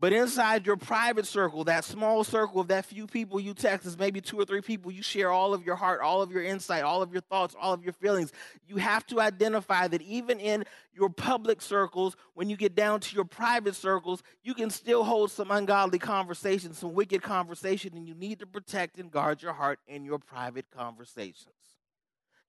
But 0.00 0.12
inside 0.12 0.64
your 0.64 0.76
private 0.76 1.26
circle, 1.26 1.64
that 1.64 1.84
small 1.84 2.22
circle 2.22 2.60
of 2.60 2.68
that 2.68 2.84
few 2.84 3.08
people 3.08 3.40
you 3.40 3.52
text 3.52 3.84
is 3.84 3.98
maybe 3.98 4.20
two 4.20 4.38
or 4.38 4.44
three 4.44 4.60
people 4.60 4.92
you 4.92 5.02
share 5.02 5.32
all 5.32 5.52
of 5.52 5.66
your 5.66 5.74
heart, 5.74 6.00
all 6.00 6.22
of 6.22 6.30
your 6.30 6.44
insight, 6.44 6.84
all 6.84 7.02
of 7.02 7.12
your 7.12 7.22
thoughts, 7.22 7.56
all 7.60 7.72
of 7.72 7.82
your 7.82 7.92
feelings. 7.94 8.30
You 8.68 8.76
have 8.76 9.04
to 9.08 9.20
identify 9.20 9.88
that 9.88 10.00
even 10.02 10.38
in 10.38 10.64
your 10.94 11.10
public 11.10 11.60
circles, 11.60 12.16
when 12.34 12.48
you 12.48 12.56
get 12.56 12.76
down 12.76 13.00
to 13.00 13.14
your 13.14 13.24
private 13.24 13.74
circles, 13.74 14.22
you 14.44 14.54
can 14.54 14.70
still 14.70 15.02
hold 15.02 15.32
some 15.32 15.50
ungodly 15.50 15.98
conversation, 15.98 16.74
some 16.74 16.94
wicked 16.94 17.22
conversation, 17.22 17.96
and 17.96 18.06
you 18.06 18.14
need 18.14 18.38
to 18.38 18.46
protect 18.46 18.98
and 18.98 19.10
guard 19.10 19.42
your 19.42 19.52
heart 19.52 19.80
in 19.88 20.04
your 20.04 20.20
private 20.20 20.66
conversations. 20.70 21.77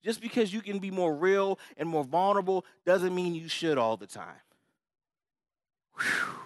Just 0.04 0.22
because 0.22 0.54
you 0.54 0.62
can 0.62 0.80
be 0.80 0.92
more 0.92 1.16
real 1.16 1.60
and 1.78 1.88
more 1.90 2.04
vulnerable 2.04 2.66
doesn't 2.86 3.14
mean 3.14 3.36
you 3.36 3.50
should 3.50 3.78
all 3.78 3.98
the 3.98 4.08
time. 4.08 4.42
Whew 6.00 6.40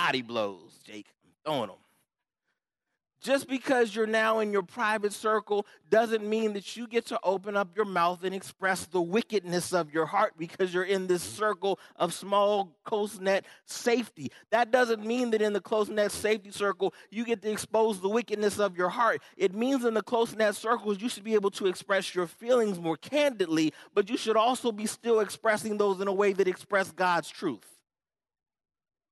body 0.00 0.22
blows, 0.22 0.80
Jake. 0.82 1.06
I'm 1.24 1.32
throwing 1.44 1.68
them. 1.68 1.76
Just 3.20 3.48
because 3.48 3.94
you're 3.94 4.06
now 4.06 4.38
in 4.38 4.50
your 4.50 4.62
private 4.62 5.12
circle 5.12 5.66
doesn't 5.90 6.26
mean 6.26 6.54
that 6.54 6.74
you 6.74 6.86
get 6.86 7.04
to 7.06 7.20
open 7.22 7.54
up 7.54 7.76
your 7.76 7.84
mouth 7.84 8.24
and 8.24 8.34
express 8.34 8.86
the 8.86 9.00
wickedness 9.00 9.74
of 9.74 9.92
your 9.92 10.06
heart 10.06 10.34
because 10.38 10.72
you're 10.72 10.84
in 10.84 11.06
this 11.06 11.22
circle 11.22 11.78
of 11.96 12.14
small, 12.14 12.74
close 12.82 13.20
net 13.20 13.44
safety. 13.66 14.32
That 14.50 14.70
doesn't 14.70 15.04
mean 15.04 15.32
that 15.32 15.42
in 15.42 15.52
the 15.52 15.60
close 15.60 15.90
net 15.90 16.12
safety 16.12 16.50
circle 16.50 16.94
you 17.10 17.26
get 17.26 17.42
to 17.42 17.50
expose 17.50 18.00
the 18.00 18.08
wickedness 18.08 18.58
of 18.58 18.74
your 18.74 18.88
heart. 18.88 19.20
It 19.36 19.54
means 19.54 19.84
in 19.84 19.92
the 19.92 20.02
close 20.02 20.34
net 20.34 20.56
circles 20.56 21.02
you 21.02 21.10
should 21.10 21.24
be 21.24 21.34
able 21.34 21.50
to 21.52 21.66
express 21.66 22.14
your 22.14 22.26
feelings 22.26 22.80
more 22.80 22.96
candidly, 22.96 23.74
but 23.94 24.08
you 24.08 24.16
should 24.16 24.36
also 24.38 24.72
be 24.72 24.86
still 24.86 25.20
expressing 25.20 25.76
those 25.76 26.00
in 26.00 26.08
a 26.08 26.12
way 26.12 26.32
that 26.32 26.48
express 26.48 26.90
God's 26.90 27.28
truth. 27.28 27.66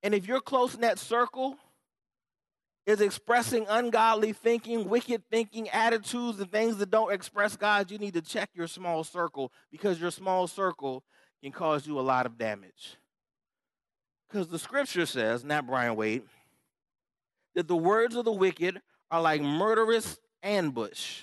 And 0.01 0.15
if 0.15 0.27
your 0.27 0.41
close 0.41 0.77
net 0.77 0.97
circle, 0.97 1.57
is 2.89 3.01
expressing 3.01 3.67
ungodly 3.69 4.33
thinking, 4.33 4.89
wicked 4.89 5.21
thinking, 5.29 5.69
attitudes, 5.69 6.39
and 6.39 6.51
things 6.51 6.77
that 6.77 6.89
don't 6.89 7.13
express 7.13 7.55
God, 7.55 7.91
you 7.91 7.99
need 7.99 8.15
to 8.15 8.21
check 8.21 8.49
your 8.55 8.65
small 8.65 9.03
circle 9.03 9.51
because 9.71 10.01
your 10.01 10.09
small 10.09 10.47
circle 10.47 11.03
can 11.43 11.51
cause 11.51 11.85
you 11.85 11.99
a 11.99 12.01
lot 12.01 12.25
of 12.25 12.37
damage. 12.39 12.97
Because 14.27 14.47
the 14.47 14.57
scripture 14.57 15.05
says, 15.05 15.43
not 15.43 15.67
Brian 15.67 15.95
Wade, 15.95 16.23
that 17.53 17.67
the 17.67 17.77
words 17.77 18.15
of 18.15 18.25
the 18.25 18.31
wicked 18.31 18.81
are 19.11 19.21
like 19.21 19.41
murderous 19.43 20.17
ambush. 20.41 21.21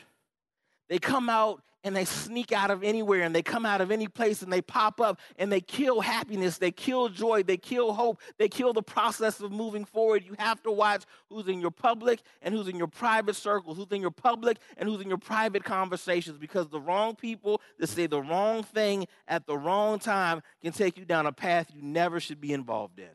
They 0.89 1.01
come 1.01 1.29
out 1.29 1.63
and 1.87 1.95
they 1.95 2.05
sneak 2.05 2.51
out 2.51 2.73
of 2.73 2.83
anywhere 2.83 3.23
and 3.23 3.33
they 3.33 3.43
come 3.43 3.65
out 3.65 3.81
of 3.81 3.93
any 3.93 4.09
place 4.09 4.43
and 4.43 4.53
they 4.53 4.61
pop 4.61 5.01
up 5.01 5.21
and 5.39 5.53
they 5.53 5.61
kill 5.61 6.01
happiness, 6.01 6.59
they 6.59 6.73
kill 6.73 7.09
joy, 7.09 7.45
they 7.45 7.57
kill 7.57 7.93
hope, 7.93 8.21
they 8.39 8.49
kill 8.49 8.73
the 8.73 8.83
process 8.83 9.39
of 9.39 9.53
moving 9.53 9.85
forward. 9.85 10.25
You 10.27 10.35
have 10.37 10.61
to 10.65 10.73
watch 10.73 11.05
who's 11.31 11.47
in 11.47 11.61
your 11.61 11.71
public 11.71 12.23
and 12.43 12.53
who's 12.53 12.67
in 12.67 12.75
your 12.77 12.89
private 12.89 13.37
circles, 13.37 13.77
who's 13.77 13.87
in 13.93 14.01
your 14.01 14.11
public 14.11 14.59
and 14.77 14.89
who's 14.89 15.01
in 15.01 15.07
your 15.09 15.17
private 15.17 15.63
conversations 15.63 16.39
because 16.39 16.67
the 16.67 16.81
wrong 16.81 17.15
people 17.15 17.61
that 17.79 17.87
say 17.87 18.09
the 18.09 18.21
wrong 18.21 18.65
thing 18.65 19.07
at 19.29 19.47
the 19.47 19.57
wrong 19.57 20.01
time 20.01 20.43
can 20.63 20.73
take 20.73 20.99
you 20.99 21.05
down 21.05 21.25
a 21.25 21.33
path 21.33 21.71
you 21.73 21.83
never 21.83 22.19
should 22.19 22.41
be 22.41 22.53
involved 22.53 22.99
in. 22.99 23.07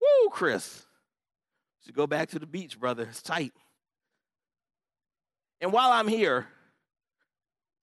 Woo, 0.00 0.30
Chris. 0.30 0.84
Should 1.84 1.94
go 1.94 2.08
back 2.08 2.30
to 2.30 2.40
the 2.40 2.46
beach, 2.46 2.80
brother. 2.80 3.04
It's 3.04 3.22
tight. 3.22 3.52
And 5.60 5.72
while 5.72 5.92
I'm 5.92 6.08
here, 6.08 6.48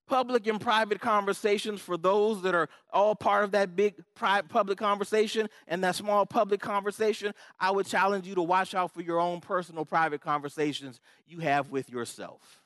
public 0.07 0.47
and 0.47 0.59
private 0.59 0.99
conversations 0.99 1.81
for 1.81 1.97
those 1.97 2.41
that 2.41 2.53
are 2.53 2.67
all 2.91 3.15
part 3.15 3.43
of 3.43 3.51
that 3.51 3.75
big 3.75 3.95
private 4.15 4.49
public 4.49 4.77
conversation 4.77 5.49
and 5.67 5.83
that 5.83 5.95
small 5.95 6.25
public 6.25 6.61
conversation, 6.61 7.33
I 7.59 7.71
would 7.71 7.85
challenge 7.85 8.27
you 8.27 8.35
to 8.35 8.41
watch 8.41 8.73
out 8.75 8.93
for 8.93 9.01
your 9.01 9.19
own 9.19 9.41
personal 9.41 9.85
private 9.85 10.21
conversations 10.21 10.99
you 11.25 11.39
have 11.39 11.69
with 11.69 11.89
yourself. 11.89 12.61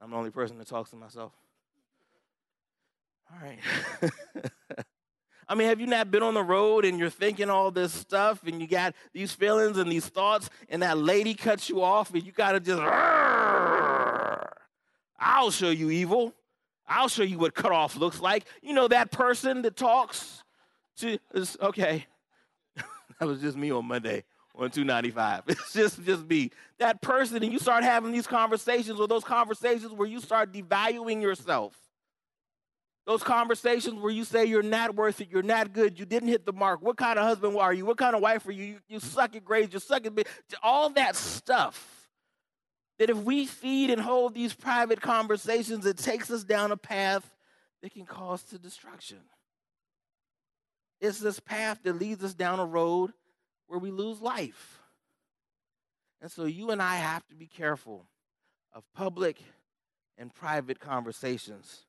I'm 0.00 0.10
the 0.10 0.16
only 0.16 0.30
person 0.30 0.58
that 0.58 0.68
talks 0.68 0.90
to 0.90 0.96
myself. 0.96 1.32
All 3.32 3.38
right. 3.42 3.58
I 5.48 5.54
mean, 5.54 5.68
have 5.68 5.80
you 5.80 5.86
not 5.86 6.10
been 6.10 6.24
on 6.24 6.34
the 6.34 6.42
road 6.42 6.84
and 6.84 6.98
you're 6.98 7.08
thinking 7.08 7.48
all 7.50 7.70
this 7.70 7.92
stuff 7.92 8.42
and 8.44 8.60
you 8.60 8.66
got 8.66 8.94
these 9.12 9.32
feelings 9.32 9.78
and 9.78 9.90
these 9.90 10.08
thoughts 10.08 10.50
and 10.68 10.82
that 10.82 10.98
lady 10.98 11.34
cuts 11.34 11.68
you 11.68 11.82
off 11.82 12.12
and 12.12 12.24
you 12.24 12.32
got 12.32 12.52
to 12.52 12.60
just 12.60 12.82
I'll 15.18 15.50
show 15.50 15.70
you 15.70 15.90
evil. 15.90 16.34
I'll 16.88 17.08
show 17.08 17.22
you 17.22 17.38
what 17.38 17.54
cutoff 17.54 17.96
looks 17.96 18.20
like. 18.20 18.44
You 18.62 18.72
know 18.74 18.88
that 18.88 19.10
person 19.10 19.62
that 19.62 19.76
talks 19.76 20.42
to 20.98 21.18
okay. 21.60 22.06
that 23.18 23.26
was 23.26 23.40
just 23.40 23.56
me 23.56 23.70
on 23.70 23.86
Monday 23.86 24.24
on 24.54 24.70
295. 24.70 25.42
It's 25.48 25.72
just 25.72 26.02
just 26.04 26.26
me. 26.26 26.50
That 26.78 27.02
person, 27.02 27.42
and 27.42 27.52
you 27.52 27.58
start 27.58 27.82
having 27.82 28.12
these 28.12 28.26
conversations 28.26 29.00
or 29.00 29.08
those 29.08 29.24
conversations 29.24 29.92
where 29.92 30.08
you 30.08 30.20
start 30.20 30.52
devaluing 30.52 31.20
yourself. 31.20 31.74
Those 33.06 33.22
conversations 33.22 34.00
where 34.00 34.10
you 34.10 34.24
say 34.24 34.46
you're 34.46 34.64
not 34.64 34.96
worth 34.96 35.20
it, 35.20 35.28
you're 35.30 35.42
not 35.42 35.72
good, 35.72 35.98
you 35.98 36.04
didn't 36.04 36.28
hit 36.28 36.44
the 36.44 36.52
mark. 36.52 36.82
What 36.82 36.96
kind 36.96 37.18
of 37.18 37.24
husband 37.24 37.56
are 37.56 37.72
you? 37.72 37.86
What 37.86 37.98
kind 37.98 38.16
of 38.16 38.20
wife 38.20 38.46
are 38.48 38.52
you? 38.52 38.64
You, 38.64 38.78
you 38.88 39.00
suck 39.00 39.36
at 39.36 39.44
grades, 39.44 39.72
you 39.72 39.78
suck 39.78 40.06
at 40.06 40.12
all 40.60 40.90
that 40.90 41.14
stuff 41.14 41.95
that 42.98 43.10
if 43.10 43.18
we 43.18 43.46
feed 43.46 43.90
and 43.90 44.00
hold 44.00 44.34
these 44.34 44.54
private 44.54 45.00
conversations, 45.00 45.84
it 45.84 45.98
takes 45.98 46.30
us 46.30 46.44
down 46.44 46.72
a 46.72 46.76
path 46.76 47.30
that 47.82 47.92
can 47.92 48.06
cause 48.06 48.42
to 48.44 48.58
destruction. 48.58 49.18
It's 51.00 51.20
this 51.20 51.40
path 51.40 51.80
that 51.84 51.98
leads 51.98 52.24
us 52.24 52.34
down 52.34 52.58
a 52.58 52.64
road 52.64 53.12
where 53.66 53.78
we 53.78 53.90
lose 53.90 54.20
life. 54.20 54.80
And 56.22 56.30
so 56.30 56.44
you 56.44 56.70
and 56.70 56.80
I 56.80 56.96
have 56.96 57.26
to 57.28 57.34
be 57.34 57.46
careful 57.46 58.06
of 58.72 58.82
public 58.94 59.38
and 60.16 60.34
private 60.34 60.80
conversations, 60.80 61.84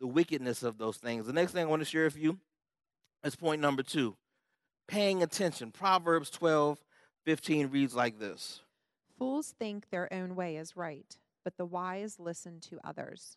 the 0.00 0.06
wickedness 0.06 0.62
of 0.62 0.78
those 0.78 0.96
things. 0.96 1.26
The 1.26 1.32
next 1.32 1.52
thing 1.52 1.62
I 1.62 1.68
want 1.68 1.80
to 1.80 1.86
share 1.86 2.04
with 2.04 2.18
you 2.18 2.38
is 3.24 3.36
point 3.36 3.60
number 3.60 3.82
two 3.82 4.16
paying 4.88 5.22
attention. 5.22 5.70
Proverbs 5.70 6.30
12 6.30 6.78
15 7.24 7.68
reads 7.68 7.94
like 7.94 8.18
this 8.18 8.60
Fools 9.20 9.54
think 9.58 9.90
their 9.90 10.10
own 10.10 10.34
way 10.34 10.56
is 10.56 10.78
right, 10.78 11.18
but 11.44 11.58
the 11.58 11.66
wise 11.66 12.18
listen 12.18 12.58
to 12.60 12.80
others. 12.82 13.36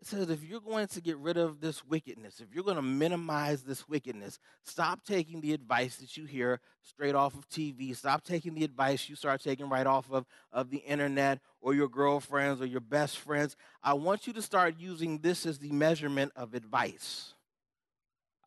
It 0.00 0.06
says 0.06 0.30
if 0.30 0.42
you're 0.42 0.62
going 0.62 0.86
to 0.86 1.00
get 1.02 1.18
rid 1.18 1.36
of 1.36 1.60
this 1.60 1.84
wickedness, 1.84 2.40
if 2.40 2.54
you're 2.54 2.64
going 2.64 2.76
to 2.76 2.82
minimize 2.82 3.64
this 3.64 3.86
wickedness, 3.86 4.38
stop 4.62 5.04
taking 5.04 5.42
the 5.42 5.52
advice 5.52 5.96
that 5.96 6.16
you 6.16 6.24
hear 6.24 6.58
straight 6.80 7.14
off 7.14 7.34
of 7.34 7.46
TV. 7.50 7.94
Stop 7.94 8.24
taking 8.24 8.54
the 8.54 8.64
advice 8.64 9.06
you 9.06 9.14
start 9.14 9.42
taking 9.42 9.68
right 9.68 9.86
off 9.86 10.10
of, 10.10 10.24
of 10.50 10.70
the 10.70 10.78
internet 10.78 11.38
or 11.60 11.74
your 11.74 11.88
girlfriends 11.88 12.62
or 12.62 12.66
your 12.66 12.80
best 12.80 13.18
friends. 13.18 13.56
I 13.82 13.92
want 13.92 14.26
you 14.26 14.32
to 14.32 14.42
start 14.42 14.76
using 14.78 15.18
this 15.18 15.44
as 15.44 15.58
the 15.58 15.70
measurement 15.70 16.32
of 16.34 16.54
advice. 16.54 17.34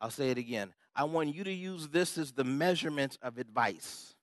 I'll 0.00 0.10
say 0.10 0.30
it 0.30 0.38
again. 0.38 0.74
I 0.96 1.04
want 1.04 1.32
you 1.32 1.44
to 1.44 1.52
use 1.52 1.86
this 1.86 2.18
as 2.18 2.32
the 2.32 2.42
measurement 2.42 3.16
of 3.22 3.38
advice. 3.38 4.16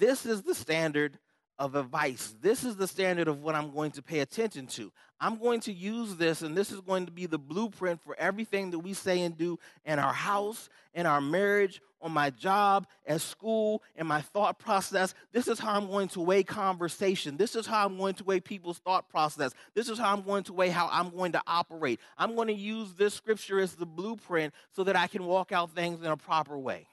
This 0.00 0.24
is 0.24 0.40
the 0.40 0.54
standard 0.54 1.18
of 1.58 1.74
advice. 1.74 2.34
This 2.40 2.64
is 2.64 2.74
the 2.76 2.86
standard 2.86 3.28
of 3.28 3.42
what 3.42 3.54
I'm 3.54 3.70
going 3.70 3.90
to 3.92 4.02
pay 4.02 4.20
attention 4.20 4.66
to. 4.68 4.90
I'm 5.20 5.36
going 5.36 5.60
to 5.60 5.72
use 5.72 6.16
this, 6.16 6.40
and 6.40 6.56
this 6.56 6.72
is 6.72 6.80
going 6.80 7.04
to 7.04 7.12
be 7.12 7.26
the 7.26 7.36
blueprint 7.36 8.00
for 8.00 8.16
everything 8.18 8.70
that 8.70 8.78
we 8.78 8.94
say 8.94 9.20
and 9.20 9.36
do 9.36 9.58
in 9.84 9.98
our 9.98 10.14
house, 10.14 10.70
in 10.94 11.04
our 11.04 11.20
marriage, 11.20 11.82
on 12.00 12.12
my 12.12 12.30
job, 12.30 12.86
at 13.06 13.20
school, 13.20 13.82
in 13.94 14.06
my 14.06 14.22
thought 14.22 14.58
process. 14.58 15.12
This 15.32 15.48
is 15.48 15.58
how 15.58 15.74
I'm 15.74 15.88
going 15.88 16.08
to 16.08 16.20
weigh 16.20 16.44
conversation. 16.44 17.36
This 17.36 17.54
is 17.54 17.66
how 17.66 17.84
I'm 17.84 17.98
going 17.98 18.14
to 18.14 18.24
weigh 18.24 18.40
people's 18.40 18.78
thought 18.78 19.06
process. 19.10 19.52
This 19.74 19.90
is 19.90 19.98
how 19.98 20.14
I'm 20.14 20.22
going 20.22 20.44
to 20.44 20.54
weigh 20.54 20.70
how 20.70 20.88
I'm 20.90 21.10
going 21.10 21.32
to 21.32 21.42
operate. 21.46 22.00
I'm 22.16 22.34
going 22.34 22.48
to 22.48 22.54
use 22.54 22.94
this 22.94 23.12
scripture 23.12 23.60
as 23.60 23.74
the 23.74 23.84
blueprint 23.84 24.54
so 24.72 24.82
that 24.84 24.96
I 24.96 25.08
can 25.08 25.26
walk 25.26 25.52
out 25.52 25.74
things 25.74 26.00
in 26.00 26.06
a 26.06 26.16
proper 26.16 26.58
way. 26.58 26.86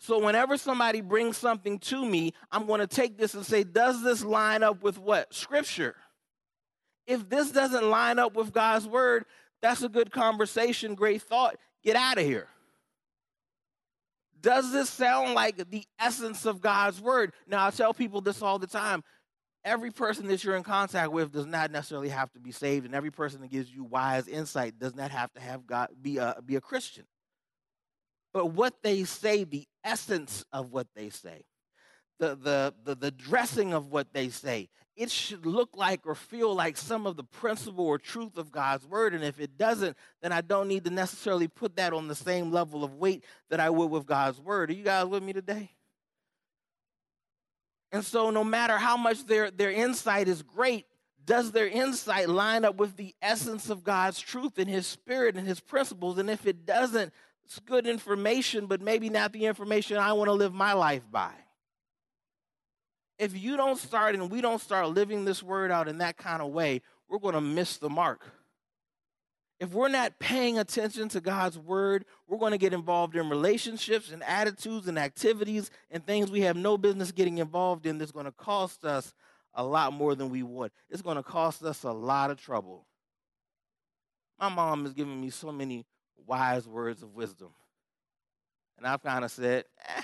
So 0.00 0.18
whenever 0.18 0.56
somebody 0.56 1.02
brings 1.02 1.36
something 1.36 1.78
to 1.80 2.06
me, 2.06 2.32
I'm 2.50 2.66
going 2.66 2.80
to 2.80 2.86
take 2.86 3.18
this 3.18 3.34
and 3.34 3.44
say, 3.44 3.64
does 3.64 4.02
this 4.02 4.24
line 4.24 4.62
up 4.62 4.82
with 4.82 4.98
what? 4.98 5.32
Scripture. 5.34 5.94
If 7.06 7.28
this 7.28 7.50
doesn't 7.50 7.88
line 7.88 8.18
up 8.18 8.34
with 8.34 8.50
God's 8.50 8.88
word, 8.88 9.26
that's 9.60 9.82
a 9.82 9.90
good 9.90 10.10
conversation, 10.10 10.94
great 10.94 11.20
thought. 11.20 11.56
Get 11.84 11.96
out 11.96 12.16
of 12.16 12.24
here. 12.24 12.48
Does 14.40 14.72
this 14.72 14.88
sound 14.88 15.34
like 15.34 15.70
the 15.70 15.84
essence 15.98 16.46
of 16.46 16.62
God's 16.62 16.98
word? 16.98 17.34
Now, 17.46 17.66
I 17.66 17.70
tell 17.70 17.92
people 17.92 18.22
this 18.22 18.40
all 18.40 18.58
the 18.58 18.66
time. 18.66 19.04
Every 19.66 19.90
person 19.90 20.28
that 20.28 20.42
you're 20.42 20.56
in 20.56 20.62
contact 20.62 21.12
with 21.12 21.30
does 21.30 21.44
not 21.44 21.70
necessarily 21.70 22.08
have 22.08 22.32
to 22.32 22.40
be 22.40 22.52
saved, 22.52 22.86
and 22.86 22.94
every 22.94 23.10
person 23.10 23.42
that 23.42 23.50
gives 23.50 23.70
you 23.70 23.84
wise 23.84 24.26
insight 24.28 24.78
does 24.78 24.94
not 24.94 25.10
have 25.10 25.30
to 25.34 25.40
have 25.40 25.66
God 25.66 25.90
be 26.00 26.16
a, 26.16 26.36
be 26.42 26.56
a 26.56 26.60
Christian 26.62 27.04
but 28.32 28.46
what 28.46 28.82
they 28.82 29.04
say, 29.04 29.44
the 29.44 29.66
essence 29.84 30.44
of 30.52 30.72
what 30.72 30.86
they 30.94 31.10
say, 31.10 31.44
the, 32.18 32.36
the, 32.36 32.74
the, 32.84 32.94
the 32.94 33.10
dressing 33.10 33.72
of 33.72 33.90
what 33.90 34.12
they 34.12 34.28
say, 34.28 34.68
it 34.96 35.10
should 35.10 35.46
look 35.46 35.70
like 35.74 36.06
or 36.06 36.14
feel 36.14 36.54
like 36.54 36.76
some 36.76 37.06
of 37.06 37.16
the 37.16 37.24
principle 37.24 37.86
or 37.86 37.98
truth 37.98 38.36
of 38.36 38.52
God's 38.52 38.86
word. 38.86 39.14
And 39.14 39.24
if 39.24 39.40
it 39.40 39.56
doesn't, 39.56 39.96
then 40.20 40.30
I 40.30 40.42
don't 40.42 40.68
need 40.68 40.84
to 40.84 40.90
necessarily 40.90 41.48
put 41.48 41.76
that 41.76 41.92
on 41.94 42.06
the 42.06 42.14
same 42.14 42.52
level 42.52 42.84
of 42.84 42.94
weight 42.94 43.24
that 43.48 43.60
I 43.60 43.70
would 43.70 43.90
with 43.90 44.06
God's 44.06 44.38
word. 44.38 44.70
Are 44.70 44.74
you 44.74 44.84
guys 44.84 45.06
with 45.06 45.22
me 45.22 45.32
today? 45.32 45.70
And 47.92 48.04
so, 48.04 48.30
no 48.30 48.44
matter 48.44 48.76
how 48.76 48.96
much 48.96 49.24
their, 49.24 49.50
their 49.50 49.70
insight 49.70 50.28
is 50.28 50.42
great, 50.42 50.86
does 51.24 51.52
their 51.52 51.66
insight 51.66 52.28
line 52.28 52.64
up 52.64 52.76
with 52.76 52.96
the 52.96 53.14
essence 53.20 53.70
of 53.70 53.82
God's 53.82 54.20
truth 54.20 54.58
and 54.58 54.68
His 54.68 54.86
Spirit 54.86 55.36
and 55.36 55.46
His 55.46 55.60
principles? 55.60 56.18
And 56.18 56.30
if 56.30 56.46
it 56.46 56.66
doesn't, 56.66 57.12
it's 57.50 57.58
good 57.58 57.84
information, 57.84 58.66
but 58.66 58.80
maybe 58.80 59.08
not 59.08 59.32
the 59.32 59.44
information 59.44 59.96
I 59.96 60.12
want 60.12 60.28
to 60.28 60.32
live 60.32 60.54
my 60.54 60.72
life 60.72 61.02
by. 61.10 61.32
If 63.18 63.36
you 63.36 63.56
don't 63.56 63.76
start 63.76 64.14
and 64.14 64.30
we 64.30 64.40
don't 64.40 64.60
start 64.60 64.88
living 64.90 65.24
this 65.24 65.42
word 65.42 65.72
out 65.72 65.88
in 65.88 65.98
that 65.98 66.16
kind 66.16 66.42
of 66.42 66.52
way, 66.52 66.80
we're 67.08 67.18
going 67.18 67.34
to 67.34 67.40
miss 67.40 67.76
the 67.76 67.90
mark. 67.90 68.20
if 69.58 69.72
we're 69.72 69.88
not 69.88 70.20
paying 70.20 70.60
attention 70.60 71.08
to 71.08 71.20
God's 71.20 71.58
word, 71.58 72.04
we're 72.28 72.38
going 72.38 72.52
to 72.52 72.58
get 72.58 72.72
involved 72.72 73.16
in 73.16 73.28
relationships 73.28 74.12
and 74.12 74.22
attitudes 74.22 74.86
and 74.86 74.96
activities 74.96 75.72
and 75.90 76.06
things 76.06 76.30
we 76.30 76.42
have 76.42 76.56
no 76.56 76.78
business 76.78 77.10
getting 77.10 77.38
involved 77.38 77.84
in 77.84 77.98
that's 77.98 78.12
going 78.12 78.26
to 78.26 78.32
cost 78.32 78.84
us 78.84 79.12
a 79.54 79.64
lot 79.64 79.92
more 79.92 80.14
than 80.14 80.30
we 80.30 80.44
would. 80.44 80.70
It's 80.88 81.02
going 81.02 81.16
to 81.16 81.24
cost 81.24 81.64
us 81.64 81.82
a 81.82 81.90
lot 81.90 82.30
of 82.30 82.40
trouble. 82.40 82.86
My 84.38 84.48
mom 84.48 84.84
has 84.84 84.94
given 84.94 85.20
me 85.20 85.30
so 85.30 85.50
many 85.50 85.84
wise 86.26 86.66
words 86.66 87.02
of 87.02 87.14
wisdom. 87.14 87.50
And 88.78 88.86
I've 88.86 89.02
kind 89.02 89.24
of 89.24 89.30
said, 89.30 89.64
eh, 89.96 90.02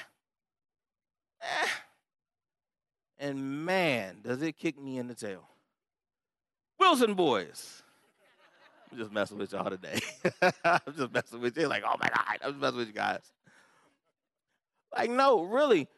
eh. 1.42 1.68
And 3.18 3.64
man, 3.64 4.18
does 4.23 4.42
it 4.42 4.56
kick 4.58 4.80
me 4.80 4.99
in 4.99 5.08
the 5.08 5.14
tail. 5.14 5.49
Wilson 6.78 7.14
boys. 7.14 7.82
I'm 8.90 8.99
just 8.99 9.12
messing 9.12 9.38
with 9.38 9.52
y'all 9.52 9.70
today. 9.70 10.00
I'm 10.64 10.80
just 10.96 11.12
messing 11.12 11.40
with 11.40 11.56
you. 11.56 11.66
Like, 11.66 11.82
oh 11.87 11.96
my 12.00 12.08
God, 12.08 12.38
I'm 12.42 12.50
just 12.52 12.61
messing 12.61 12.78
with 12.78 12.88
you 12.88 12.94
guys. 12.94 13.32
Like, 14.94 15.11
no, 15.11 15.42
really. 15.42 15.88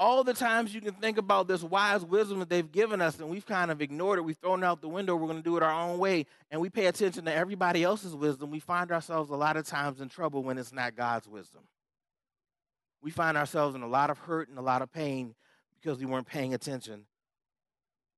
All 0.00 0.24
the 0.24 0.32
times 0.32 0.74
you 0.74 0.80
can 0.80 0.94
think 0.94 1.18
about 1.18 1.46
this 1.46 1.62
wise 1.62 2.06
wisdom 2.06 2.38
that 2.38 2.48
they've 2.48 2.72
given 2.72 3.02
us, 3.02 3.20
and 3.20 3.28
we've 3.28 3.44
kind 3.44 3.70
of 3.70 3.82
ignored 3.82 4.18
it. 4.18 4.22
We've 4.22 4.38
thrown 4.38 4.62
it 4.62 4.66
out 4.66 4.80
the 4.80 4.88
window. 4.88 5.14
We're 5.14 5.26
going 5.26 5.42
to 5.42 5.44
do 5.44 5.58
it 5.58 5.62
our 5.62 5.70
own 5.70 5.98
way. 5.98 6.24
And 6.50 6.58
we 6.58 6.70
pay 6.70 6.86
attention 6.86 7.26
to 7.26 7.34
everybody 7.34 7.84
else's 7.84 8.16
wisdom. 8.16 8.50
We 8.50 8.60
find 8.60 8.90
ourselves 8.90 9.28
a 9.28 9.36
lot 9.36 9.58
of 9.58 9.66
times 9.66 10.00
in 10.00 10.08
trouble 10.08 10.42
when 10.42 10.56
it's 10.56 10.72
not 10.72 10.96
God's 10.96 11.28
wisdom. 11.28 11.64
We 13.02 13.10
find 13.10 13.36
ourselves 13.36 13.76
in 13.76 13.82
a 13.82 13.86
lot 13.86 14.08
of 14.08 14.16
hurt 14.16 14.48
and 14.48 14.56
a 14.58 14.62
lot 14.62 14.80
of 14.80 14.90
pain 14.90 15.34
because 15.78 15.98
we 15.98 16.06
weren't 16.06 16.26
paying 16.26 16.54
attention 16.54 17.04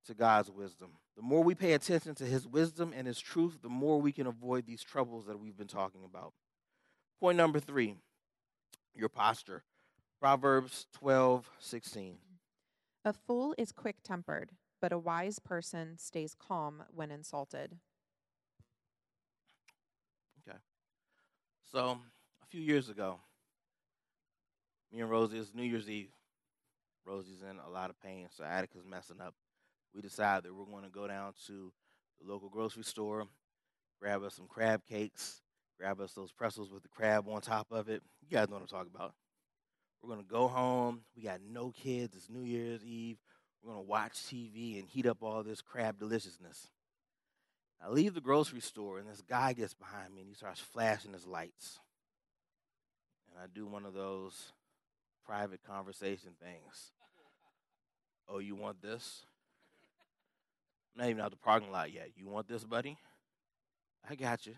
to 0.07 0.13
God's 0.13 0.49
wisdom. 0.49 0.91
The 1.17 1.21
more 1.21 1.43
we 1.43 1.53
pay 1.53 1.73
attention 1.73 2.15
to 2.15 2.23
his 2.23 2.47
wisdom 2.47 2.93
and 2.95 3.05
his 3.07 3.19
truth, 3.19 3.59
the 3.61 3.69
more 3.69 3.99
we 3.99 4.13
can 4.13 4.25
avoid 4.25 4.65
these 4.65 4.83
troubles 4.83 5.25
that 5.25 5.37
we've 5.37 5.57
been 5.57 5.67
talking 5.67 6.05
about. 6.05 6.31
Point 7.19 7.37
number 7.37 7.59
three 7.59 7.95
your 8.95 9.09
posture. 9.09 9.63
Proverbs 10.23 10.87
12, 10.93 11.49
16. 11.59 12.15
A 13.03 13.11
fool 13.11 13.53
is 13.57 13.73
quick 13.73 13.97
tempered, 14.05 14.51
but 14.79 14.93
a 14.93 14.97
wise 14.97 15.37
person 15.37 15.97
stays 15.97 16.33
calm 16.33 16.81
when 16.95 17.11
insulted. 17.11 17.75
Okay. 20.47 20.57
So, 21.69 21.97
a 22.41 22.45
few 22.47 22.61
years 22.61 22.87
ago, 22.87 23.19
me 24.93 25.01
and 25.01 25.09
Rosie, 25.11 25.39
it's 25.39 25.53
New 25.53 25.63
Year's 25.63 25.89
Eve. 25.89 26.13
Rosie's 27.05 27.41
in 27.41 27.57
a 27.59 27.69
lot 27.69 27.89
of 27.89 27.99
pain, 27.99 28.29
sciatica's 28.31 28.85
messing 28.89 29.19
up 29.19 29.33
we 29.93 30.01
decided 30.01 30.45
that 30.45 30.55
we're 30.55 30.63
going 30.63 30.85
to 30.85 30.89
go 30.89 31.05
down 31.05 31.33
to 31.47 31.73
the 32.21 32.31
local 32.31 32.47
grocery 32.47 32.85
store, 32.85 33.27
grab 33.99 34.23
us 34.23 34.35
some 34.35 34.47
crab 34.47 34.83
cakes, 34.89 35.41
grab 35.77 35.99
us 35.99 36.13
those 36.13 36.31
pretzels 36.31 36.71
with 36.71 36.81
the 36.81 36.87
crab 36.87 37.25
on 37.27 37.41
top 37.41 37.67
of 37.71 37.89
it. 37.89 38.01
You 38.21 38.37
guys 38.37 38.47
know 38.47 38.55
what 38.55 38.61
I'm 38.61 38.67
talking 38.67 38.91
about. 38.95 39.13
We're 40.03 40.15
going 40.15 40.25
to 40.25 40.29
go 40.29 40.49
home. 40.49 41.01
We 41.15 41.23
got 41.23 41.39
no 41.49 41.71
kids. 41.71 42.13
It's 42.17 42.29
New 42.29 42.43
Year's 42.43 42.83
Eve. 42.83 43.17
We're 43.63 43.71
going 43.71 43.85
to 43.85 43.89
watch 43.89 44.13
TV 44.13 44.77
and 44.77 44.87
heat 44.87 45.05
up 45.05 45.19
all 45.21 45.43
this 45.43 45.61
crab 45.61 45.97
deliciousness. 45.97 46.67
I 47.81 47.89
leave 47.89 48.13
the 48.13 48.21
grocery 48.21 48.59
store, 48.59 48.99
and 48.99 49.09
this 49.09 49.21
guy 49.21 49.53
gets 49.53 49.73
behind 49.73 50.13
me 50.13 50.21
and 50.21 50.29
he 50.29 50.35
starts 50.35 50.59
flashing 50.59 51.13
his 51.13 51.25
lights. 51.25 51.79
And 53.29 53.41
I 53.41 53.47
do 53.53 53.65
one 53.65 53.85
of 53.85 53.93
those 53.93 54.51
private 55.25 55.61
conversation 55.63 56.31
things. 56.41 56.91
Oh, 58.27 58.39
you 58.39 58.55
want 58.55 58.81
this? 58.81 59.25
not 60.95 61.09
even 61.09 61.21
out 61.21 61.31
the 61.31 61.37
parking 61.37 61.71
lot 61.71 61.91
yet. 61.91 62.09
You 62.15 62.27
want 62.27 62.47
this, 62.47 62.63
buddy? 62.63 62.97
I 64.07 64.15
got 64.15 64.45
you. 64.45 64.53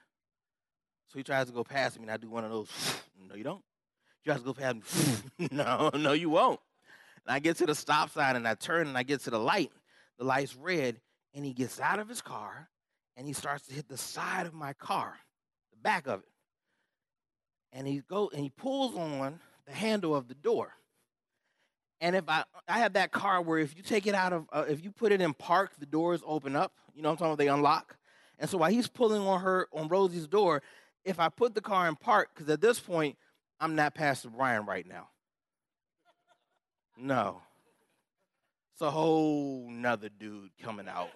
So 1.08 1.20
he 1.20 1.24
tries 1.24 1.46
to 1.46 1.54
go 1.54 1.64
past 1.64 1.98
me, 1.98 2.04
and 2.04 2.12
I 2.12 2.18
do 2.18 2.30
one 2.30 2.44
of 2.44 2.50
those. 2.52 2.70
No, 3.28 3.34
you 3.34 3.46
don't. 3.46 3.64
He 4.26 4.32
tries 4.32 4.42
to 4.42 4.46
go 4.46 4.54
past 4.54 5.38
me. 5.38 5.48
no, 5.52 5.92
no, 5.98 6.14
you 6.14 6.32
won't. 6.32 6.60
And 7.28 7.36
I 7.36 7.40
get 7.40 7.58
to 7.58 7.68
the 7.68 7.76
stop 7.76 8.10
sign, 8.10 8.36
and 8.36 8.48
I 8.48 8.56
turn, 8.56 8.88
and 8.88 8.98
I 8.98 9.04
get 9.04 9.22
to 9.22 9.30
the 9.30 9.40
light. 9.40 9.72
The 10.18 10.26
light's 10.26 10.56
red, 10.56 11.00
and 11.36 11.46
he 11.46 11.54
gets 11.54 11.80
out 11.80 12.00
of 12.00 12.10
his 12.10 12.22
car, 12.22 12.70
and 13.16 13.28
he 13.28 13.34
starts 13.34 13.68
to 13.68 13.74
hit 13.74 13.88
the 13.88 13.98
side 13.98 14.48
of 14.48 14.54
my 14.54 14.74
car, 14.74 15.16
the 15.72 15.78
back 15.78 16.08
of 16.08 16.22
it. 16.22 16.30
And 17.72 17.86
he 17.88 18.02
go 18.10 18.30
and 18.34 18.42
he 18.42 18.50
pulls 18.50 18.96
on 18.96 19.40
the 19.68 19.74
handle 19.74 20.16
of 20.16 20.28
the 20.28 20.34
door. 20.34 20.72
And 22.00 22.16
if 22.16 22.24
I 22.30 22.46
I 22.68 22.80
have 22.80 22.94
that 22.94 23.12
car 23.12 23.42
where 23.42 23.60
if 23.60 23.76
you 23.76 23.84
take 23.84 24.08
it 24.08 24.16
out 24.16 24.32
of 24.32 24.46
uh, 24.54 24.66
if 24.70 24.82
you 24.84 24.92
put 24.92 25.12
it 25.12 25.20
in 25.20 25.34
park, 25.34 25.72
the 25.78 25.86
doors 25.86 26.22
open 26.26 26.56
up. 26.56 26.72
You 26.94 27.02
know 27.02 27.10
I'm 27.10 27.18
talking 27.18 27.28
about? 27.28 27.38
They 27.38 27.50
unlock. 27.50 27.98
And 28.40 28.50
so 28.50 28.58
while 28.58 28.72
he's 28.72 28.88
pulling 28.88 29.22
on 29.22 29.42
her 29.42 29.68
on 29.74 29.90
Rosie's 29.90 30.28
door, 30.28 30.62
if 31.04 31.20
I 31.20 31.28
put 31.28 31.54
the 31.54 31.62
car 31.62 31.90
in 31.90 31.96
park, 31.96 32.30
because 32.34 32.50
at 32.50 32.62
this 32.62 32.80
point 32.80 33.18
I'm 33.60 33.76
not 33.76 33.96
Pastor 33.96 34.30
Brian 34.30 34.66
right 34.66 34.88
now. 34.88 35.10
No. 36.98 37.42
It's 38.74 38.82
a 38.82 38.92
whole 38.92 39.70
nother 39.70 40.10
dude 40.10 40.52
coming 40.62 40.88
out. 40.88 41.12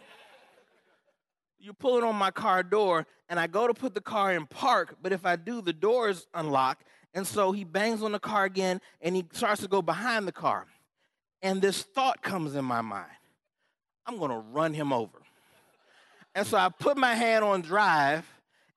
You 1.57 1.73
pull 1.73 1.97
it 1.97 2.03
on 2.03 2.15
my 2.15 2.31
car 2.31 2.63
door, 2.63 3.05
and 3.27 3.37
I 3.37 3.47
go 3.47 3.67
to 3.67 3.73
put 3.73 3.93
the 3.93 4.01
car 4.01 4.33
in 4.33 4.45
park, 4.45 4.95
but 5.01 5.11
if 5.11 5.25
I 5.25 5.35
do, 5.35 5.61
the 5.61 5.73
doors 5.73 6.25
unlock, 6.33 6.83
and 7.13 7.25
so 7.25 7.51
he 7.51 7.63
bangs 7.63 8.03
on 8.03 8.11
the 8.11 8.19
car 8.19 8.45
again 8.45 8.81
and 9.01 9.15
he 9.15 9.25
starts 9.33 9.61
to 9.61 9.67
go 9.67 9.81
behind 9.81 10.27
the 10.27 10.31
car. 10.31 10.67
And 11.41 11.61
this 11.61 11.81
thought 11.81 12.21
comes 12.21 12.55
in 12.55 12.65
my 12.65 12.81
mind 12.81 13.11
I'm 14.05 14.17
going 14.17 14.31
to 14.31 14.37
run 14.37 14.73
him 14.73 14.91
over. 14.91 15.19
And 16.35 16.45
so 16.45 16.57
I 16.57 16.69
put 16.69 16.97
my 16.97 17.15
hand 17.15 17.43
on 17.43 17.61
drive 17.61 18.25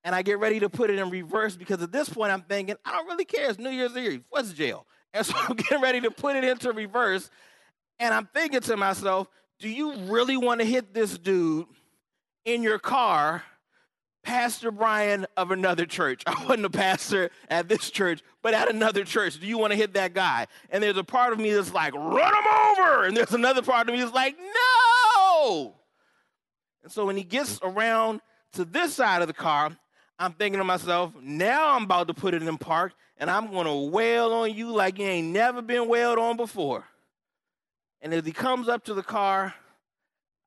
and 0.04 0.14
I 0.14 0.22
get 0.22 0.38
ready 0.38 0.60
to 0.60 0.68
put 0.68 0.90
it 0.90 0.98
in 0.98 1.10
reverse 1.10 1.56
because 1.56 1.82
at 1.82 1.92
this 1.92 2.08
point 2.08 2.32
I'm 2.32 2.42
thinking, 2.42 2.76
I 2.84 2.92
don't 2.92 3.06
really 3.06 3.24
care. 3.24 3.48
It's 3.48 3.58
New 3.58 3.70
Year's 3.70 3.96
Eve. 3.96 4.22
What's 4.30 4.52
jail? 4.52 4.86
And 5.14 5.24
so 5.26 5.34
I'm 5.36 5.56
getting 5.56 5.80
ready 5.80 6.00
to 6.00 6.10
put 6.10 6.36
it 6.36 6.44
into 6.44 6.72
reverse. 6.72 7.30
And 7.98 8.12
I'm 8.12 8.28
thinking 8.34 8.60
to 8.60 8.76
myself, 8.76 9.28
do 9.58 9.68
you 9.68 9.94
really 10.06 10.36
want 10.36 10.60
to 10.60 10.66
hit 10.66 10.92
this 10.92 11.16
dude 11.16 11.66
in 12.44 12.62
your 12.62 12.78
car 12.78 13.44
Pastor 14.22 14.70
Brian 14.70 15.26
of 15.36 15.50
another 15.50 15.84
church. 15.84 16.22
I 16.26 16.44
wasn't 16.44 16.66
a 16.66 16.70
pastor 16.70 17.30
at 17.48 17.68
this 17.68 17.90
church, 17.90 18.22
but 18.42 18.54
at 18.54 18.70
another 18.70 19.04
church. 19.04 19.40
Do 19.40 19.46
you 19.46 19.58
want 19.58 19.72
to 19.72 19.76
hit 19.76 19.94
that 19.94 20.14
guy? 20.14 20.46
And 20.70 20.82
there's 20.82 20.96
a 20.96 21.04
part 21.04 21.32
of 21.32 21.38
me 21.38 21.52
that's 21.52 21.72
like, 21.72 21.94
run 21.94 22.34
him 22.34 22.78
over. 22.80 23.04
And 23.04 23.16
there's 23.16 23.34
another 23.34 23.62
part 23.62 23.88
of 23.88 23.94
me 23.94 24.00
that's 24.00 24.14
like, 24.14 24.36
no. 24.38 25.74
And 26.82 26.90
so 26.90 27.06
when 27.06 27.16
he 27.16 27.24
gets 27.24 27.58
around 27.62 28.20
to 28.54 28.64
this 28.64 28.94
side 28.94 29.22
of 29.22 29.28
the 29.28 29.34
car, 29.34 29.76
I'm 30.22 30.34
thinking 30.34 30.58
to 30.58 30.64
myself, 30.64 31.12
now 31.20 31.74
I'm 31.74 31.82
about 31.82 32.06
to 32.06 32.14
put 32.14 32.32
it 32.32 32.44
in 32.44 32.56
park 32.56 32.92
and 33.16 33.28
I'm 33.28 33.50
going 33.50 33.66
to 33.66 33.90
wail 33.90 34.32
on 34.32 34.54
you 34.54 34.70
like 34.70 35.00
you 35.00 35.04
ain't 35.04 35.32
never 35.32 35.60
been 35.62 35.88
wailed 35.88 36.16
on 36.16 36.36
before. 36.36 36.84
And 38.00 38.14
as 38.14 38.24
he 38.24 38.30
comes 38.30 38.68
up 38.68 38.84
to 38.84 38.94
the 38.94 39.02
car, 39.02 39.52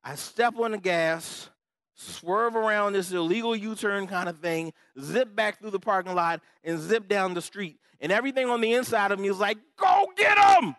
I 0.02 0.14
step 0.14 0.58
on 0.58 0.70
the 0.70 0.78
gas 0.78 1.50
swerve 1.92 2.56
around 2.56 2.94
this 2.94 3.12
illegal 3.12 3.54
U 3.54 3.74
turn 3.74 4.06
kind 4.06 4.30
of 4.30 4.38
thing, 4.38 4.72
zip 4.98 5.36
back 5.36 5.60
through 5.60 5.72
the 5.72 5.78
parking 5.78 6.14
lot, 6.14 6.40
and 6.64 6.80
zip 6.80 7.06
down 7.06 7.34
the 7.34 7.42
street. 7.42 7.78
And 8.00 8.10
everything 8.10 8.48
on 8.48 8.62
the 8.62 8.72
inside 8.72 9.12
of 9.12 9.18
me 9.18 9.28
is 9.28 9.38
like, 9.38 9.58
go 9.76 10.06
get 10.16 10.38
him! 10.38 10.74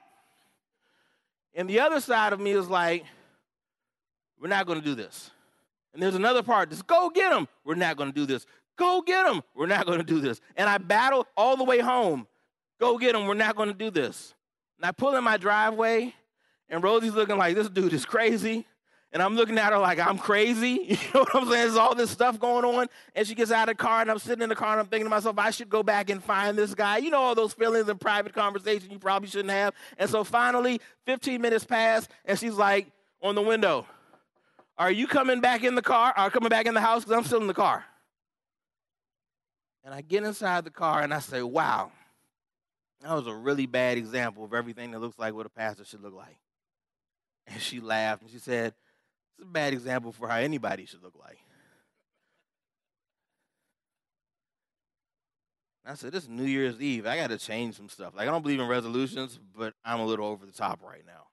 And 1.54 1.70
the 1.70 1.82
other 1.82 2.02
side 2.02 2.34
of 2.34 2.40
me 2.40 2.50
is 2.50 2.68
like, 2.68 3.06
we're 4.42 4.48
not 4.48 4.66
going 4.66 4.80
to 4.80 4.86
do 4.86 4.96
this. 4.96 5.30
And 5.94 6.04
there's 6.04 6.16
another 6.16 6.44
part 6.44 6.70
that's, 6.70 6.84
go 6.84 7.10
get 7.10 7.34
him! 7.34 7.48
We're 7.64 7.76
not 7.76 7.98
going 7.98 8.10
to 8.10 8.16
do 8.16 8.28
this. 8.28 8.46
Go 8.78 9.02
get 9.02 9.26
him! 9.26 9.42
We're 9.56 9.66
not 9.66 9.86
going 9.86 9.98
to 9.98 10.06
do 10.06 10.20
this. 10.20 10.40
And 10.56 10.70
I 10.70 10.78
battle 10.78 11.28
all 11.36 11.58
the 11.58 11.64
way 11.64 11.80
home. 11.80 12.28
Go 12.80 12.98
get 12.98 13.16
him! 13.16 13.26
We're 13.26 13.34
not 13.34 13.56
going 13.56 13.70
to 13.70 13.76
do 13.76 13.90
this. 13.90 14.34
And 14.78 14.86
I 14.86 14.92
pull 14.92 15.16
in 15.16 15.24
my 15.24 15.38
driveway, 15.38 16.14
and 16.70 16.84
Rosie's 16.84 17.14
looking 17.14 17.38
like, 17.38 17.56
this 17.56 17.70
dude 17.70 17.94
is 17.94 18.06
crazy. 18.06 18.66
And 19.14 19.24
I'm 19.24 19.36
looking 19.36 19.58
at 19.58 19.72
her 19.72 19.80
like 19.80 20.00
I'm 20.00 20.18
crazy. 20.18 20.98
You 21.08 21.14
know 21.14 21.22
what 21.22 21.36
I'm 21.36 21.50
saying? 21.50 21.64
There's 21.64 21.76
all 21.78 21.96
this 21.96 22.12
stuff 22.12 22.40
going 22.40 22.66
on. 22.66 22.88
And 23.16 23.26
she 23.26 23.34
gets 23.34 23.52
out 23.52 23.70
of 23.70 23.78
the 23.78 23.84
car, 23.84 24.02
and 24.02 24.12
I'm 24.12 24.20
sitting 24.20 24.44
in 24.44 24.50
the 24.50 24.56
car, 24.56 24.72
and 24.74 24.82
I'm 24.82 24.86
thinking 24.88 25.06
to 25.06 25.10
myself, 25.10 25.40
I 25.40 25.50
should 25.50 25.70
go 25.70 25.82
back 25.82 26.10
and 26.10 26.24
find 26.24 26.58
this 26.58 26.76
guy. 26.76 26.98
You 26.98 27.10
know, 27.10 27.22
all 27.22 27.34
those 27.34 27.54
feelings 27.54 27.88
and 27.88 28.00
private 28.00 28.34
conversation 28.34 28.92
you 28.92 29.00
probably 29.00 29.30
shouldn't 29.30 29.50
have. 29.50 29.74
And 29.98 30.10
so 30.10 30.24
finally, 30.24 30.82
15 31.06 31.42
minutes 31.42 31.64
pass, 31.64 32.08
and 32.26 32.38
she's 32.38 32.54
like 32.54 32.88
on 33.22 33.34
the 33.36 33.42
window, 33.42 33.88
Are 34.78 34.92
you 34.92 35.08
coming 35.08 35.42
back 35.42 35.64
in 35.64 35.74
the 35.74 35.82
car? 35.82 36.14
Are 36.16 36.30
coming 36.30 36.50
back 36.50 36.68
in 36.68 36.74
the 36.74 36.82
house? 36.82 37.04
Because 37.04 37.18
I'm 37.18 37.24
still 37.24 37.42
in 37.42 37.48
the 37.48 37.54
car. 37.54 37.86
And 39.88 39.96
I 39.96 40.02
get 40.02 40.26
inside 40.26 40.66
the 40.66 40.70
car, 40.70 41.02
and 41.02 41.14
I 41.14 41.20
say, 41.20 41.42
Wow, 41.42 41.94
that 43.00 43.14
was 43.14 43.26
a 43.26 43.34
really 43.34 43.66
bad 43.66 43.98
example 43.98 44.44
of 44.44 44.54
everything 44.54 44.92
that 44.92 45.00
looks 45.00 45.18
like 45.18 45.34
what 45.34 45.46
a 45.46 45.50
pastor 45.50 45.86
should 45.86 46.04
look 46.04 46.14
like. 46.14 46.36
And 47.48 47.62
she 47.62 47.80
laughed, 47.80 48.22
and 48.22 48.30
she 48.30 48.38
said, 48.38 48.74
it's 49.38 49.48
a 49.48 49.50
bad 49.50 49.72
example 49.72 50.12
for 50.12 50.28
how 50.28 50.40
anybody 50.40 50.86
should 50.86 51.02
look 51.02 51.14
like. 51.18 51.38
I 55.86 55.94
said, 55.94 56.14
is 56.16 56.28
New 56.28 56.44
Year's 56.44 56.82
Eve. 56.82 57.06
I 57.06 57.16
got 57.16 57.30
to 57.30 57.38
change 57.38 57.78
some 57.78 57.88
stuff. 57.88 58.14
Like, 58.14 58.28
I 58.28 58.32
don't 58.32 58.42
believe 58.42 58.60
in 58.60 58.68
resolutions, 58.68 59.40
but 59.58 59.74
I'm 59.86 60.02
a 60.02 60.06
little 60.06 60.26
over 60.26 60.46
the 60.46 60.52
top 60.52 60.84
right 60.84 61.06
now. 61.06 61.28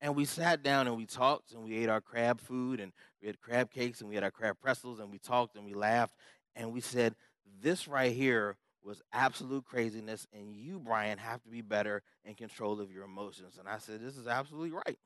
And 0.00 0.14
we 0.14 0.26
sat 0.26 0.62
down 0.62 0.86
and 0.86 0.96
we 0.96 1.06
talked 1.06 1.50
and 1.50 1.64
we 1.64 1.74
ate 1.74 1.88
our 1.88 2.00
crab 2.00 2.40
food 2.40 2.78
and 2.78 2.92
we 3.20 3.26
had 3.26 3.40
crab 3.40 3.72
cakes 3.72 4.00
and 4.00 4.08
we 4.08 4.14
had 4.14 4.22
our 4.22 4.30
crab 4.30 4.58
pretzels 4.62 5.00
and 5.00 5.10
we 5.10 5.18
talked 5.18 5.56
and 5.56 5.64
we 5.64 5.74
laughed. 5.74 6.14
and 6.54 6.72
we 6.72 6.80
said, 6.80 7.16
This 7.60 7.88
right 7.88 8.12
here 8.12 8.56
was 8.84 9.00
absolute 9.12 9.64
craziness, 9.64 10.26
and 10.32 10.54
you, 10.54 10.80
Brian, 10.80 11.18
have 11.18 11.42
to 11.44 11.48
be 11.48 11.60
better 11.60 12.02
in 12.24 12.34
control 12.34 12.80
of 12.80 12.90
your 12.90 13.04
emotions. 13.04 13.56
And 13.58 13.68
I 13.68 13.78
said, 13.78 14.00
This 14.00 14.16
is 14.16 14.26
absolutely 14.26 14.70
right. 14.70 14.98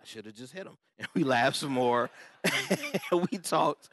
I 0.00 0.04
should 0.04 0.26
have 0.26 0.34
just 0.34 0.52
hit 0.52 0.66
him. 0.66 0.76
And 0.98 1.08
we 1.14 1.24
laughed 1.24 1.56
some 1.56 1.72
more. 1.72 2.10
and 2.44 2.52
mm-hmm. 2.54 3.24
we 3.30 3.38
talked. 3.38 3.88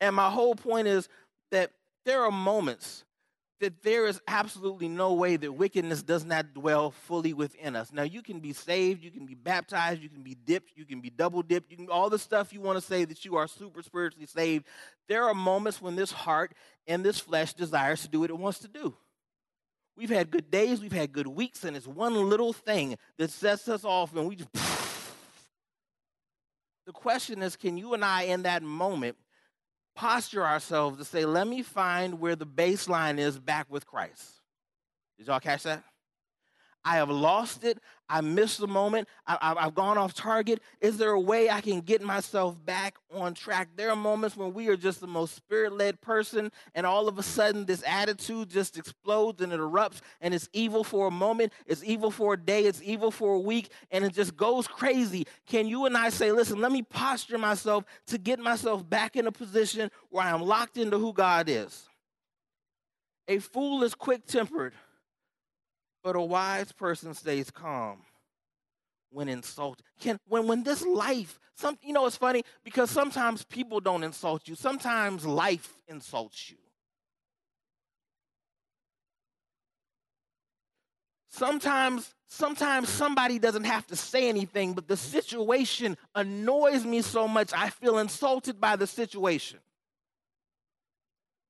And 0.00 0.14
my 0.14 0.30
whole 0.30 0.54
point 0.54 0.86
is 0.86 1.08
that 1.50 1.72
there 2.06 2.22
are 2.22 2.30
moments 2.30 3.04
that 3.64 3.82
there 3.82 4.06
is 4.06 4.20
absolutely 4.28 4.88
no 4.88 5.14
way 5.14 5.36
that 5.36 5.50
wickedness 5.50 6.02
does 6.02 6.22
not 6.22 6.52
dwell 6.52 6.90
fully 6.90 7.32
within 7.32 7.74
us. 7.74 7.90
Now, 7.94 8.02
you 8.02 8.20
can 8.20 8.38
be 8.38 8.52
saved, 8.52 9.02
you 9.02 9.10
can 9.10 9.24
be 9.24 9.34
baptized, 9.34 10.02
you 10.02 10.10
can 10.10 10.22
be 10.22 10.34
dipped, 10.34 10.72
you 10.76 10.84
can 10.84 11.00
be 11.00 11.08
double 11.08 11.42
dipped, 11.42 11.70
you 11.70 11.78
can 11.78 11.88
all 11.88 12.10
the 12.10 12.18
stuff 12.18 12.52
you 12.52 12.60
want 12.60 12.76
to 12.76 12.84
say 12.84 13.06
that 13.06 13.24
you 13.24 13.36
are 13.36 13.48
super 13.48 13.82
spiritually 13.82 14.26
saved. 14.26 14.66
There 15.08 15.24
are 15.24 15.32
moments 15.32 15.80
when 15.80 15.96
this 15.96 16.12
heart 16.12 16.52
and 16.86 17.02
this 17.02 17.18
flesh 17.18 17.54
desires 17.54 18.02
to 18.02 18.08
do 18.08 18.20
what 18.20 18.28
it 18.28 18.36
wants 18.36 18.58
to 18.58 18.68
do. 18.68 18.94
We've 19.96 20.10
had 20.10 20.30
good 20.30 20.50
days, 20.50 20.82
we've 20.82 20.92
had 20.92 21.10
good 21.10 21.28
weeks, 21.28 21.64
and 21.64 21.74
it's 21.74 21.86
one 21.86 22.14
little 22.28 22.52
thing 22.52 22.98
that 23.16 23.30
sets 23.30 23.66
us 23.66 23.82
off, 23.82 24.14
and 24.14 24.28
we 24.28 24.36
just. 24.36 24.50
The 26.86 26.92
question 26.92 27.40
is 27.40 27.56
can 27.56 27.78
you 27.78 27.94
and 27.94 28.04
I, 28.04 28.24
in 28.24 28.42
that 28.42 28.62
moment, 28.62 29.16
posture 29.94 30.44
ourselves 30.44 30.98
to 30.98 31.04
say, 31.04 31.24
let 31.24 31.46
me 31.46 31.62
find 31.62 32.20
where 32.20 32.36
the 32.36 32.46
baseline 32.46 33.18
is 33.18 33.38
back 33.38 33.66
with 33.70 33.86
Christ. 33.86 34.24
Did 35.18 35.28
y'all 35.28 35.40
catch 35.40 35.62
that? 35.64 35.84
I 36.84 36.96
have 36.96 37.10
lost 37.10 37.64
it. 37.64 37.78
I 38.10 38.20
missed 38.20 38.60
the 38.60 38.66
moment. 38.66 39.08
I, 39.26 39.54
have 39.58 39.74
gone 39.74 39.96
off 39.96 40.12
target. 40.12 40.60
Is 40.82 40.98
there 40.98 41.12
a 41.12 41.20
way 41.20 41.48
I 41.48 41.62
can 41.62 41.80
get 41.80 42.02
myself 42.02 42.54
back 42.62 42.96
on 43.10 43.32
track? 43.32 43.70
There 43.76 43.90
are 43.90 43.96
moments 43.96 44.36
when 44.36 44.52
we 44.52 44.68
are 44.68 44.76
just 44.76 45.00
the 45.00 45.06
most 45.06 45.34
spirit 45.34 45.72
led 45.72 46.02
person, 46.02 46.52
and 46.74 46.84
all 46.84 47.08
of 47.08 47.18
a 47.18 47.22
sudden, 47.22 47.64
this 47.64 47.82
attitude 47.86 48.50
just 48.50 48.76
explodes 48.76 49.40
and 49.40 49.52
it 49.52 49.60
erupts, 49.60 50.00
and 50.20 50.34
it's 50.34 50.50
evil 50.52 50.84
for 50.84 51.06
a 51.06 51.10
moment, 51.10 51.54
it's 51.66 51.82
evil 51.82 52.10
for 52.10 52.34
a 52.34 52.36
day, 52.38 52.64
it's 52.66 52.82
evil 52.82 53.10
for 53.10 53.34
a 53.34 53.40
week, 53.40 53.70
and 53.90 54.04
it 54.04 54.12
just 54.12 54.36
goes 54.36 54.68
crazy. 54.68 55.26
Can 55.46 55.66
you 55.66 55.86
and 55.86 55.96
I 55.96 56.10
say, 56.10 56.30
listen, 56.30 56.60
let 56.60 56.72
me 56.72 56.82
posture 56.82 57.38
myself 57.38 57.84
to 58.08 58.18
get 58.18 58.38
myself 58.38 58.88
back 58.88 59.16
in 59.16 59.26
a 59.26 59.32
position 59.32 59.90
where 60.10 60.24
I 60.24 60.30
am 60.30 60.42
locked 60.42 60.76
into 60.76 60.98
who 60.98 61.14
God 61.14 61.48
is? 61.48 61.88
A 63.28 63.38
fool 63.38 63.82
is 63.82 63.94
quick 63.94 64.26
tempered 64.26 64.74
but 66.04 66.14
a 66.14 66.20
wise 66.20 66.70
person 66.70 67.14
stays 67.14 67.50
calm 67.50 68.02
when 69.10 69.28
insulted. 69.28 69.84
Can 69.98 70.18
when 70.28 70.46
when 70.46 70.62
this 70.62 70.82
life, 70.82 71.40
some 71.56 71.78
you 71.82 71.94
know 71.94 72.06
it's 72.06 72.16
funny 72.16 72.44
because 72.62 72.90
sometimes 72.90 73.42
people 73.42 73.80
don't 73.80 74.04
insult 74.04 74.46
you. 74.46 74.54
Sometimes 74.54 75.24
life 75.24 75.72
insults 75.88 76.50
you. 76.50 76.58
Sometimes 81.30 82.14
sometimes 82.28 82.90
somebody 82.90 83.38
doesn't 83.38 83.64
have 83.64 83.86
to 83.86 83.96
say 83.96 84.28
anything, 84.28 84.74
but 84.74 84.86
the 84.86 84.96
situation 84.98 85.96
annoys 86.14 86.84
me 86.84 87.00
so 87.00 87.26
much 87.26 87.52
I 87.54 87.70
feel 87.70 87.98
insulted 87.98 88.60
by 88.60 88.76
the 88.76 88.86
situation. 88.86 89.58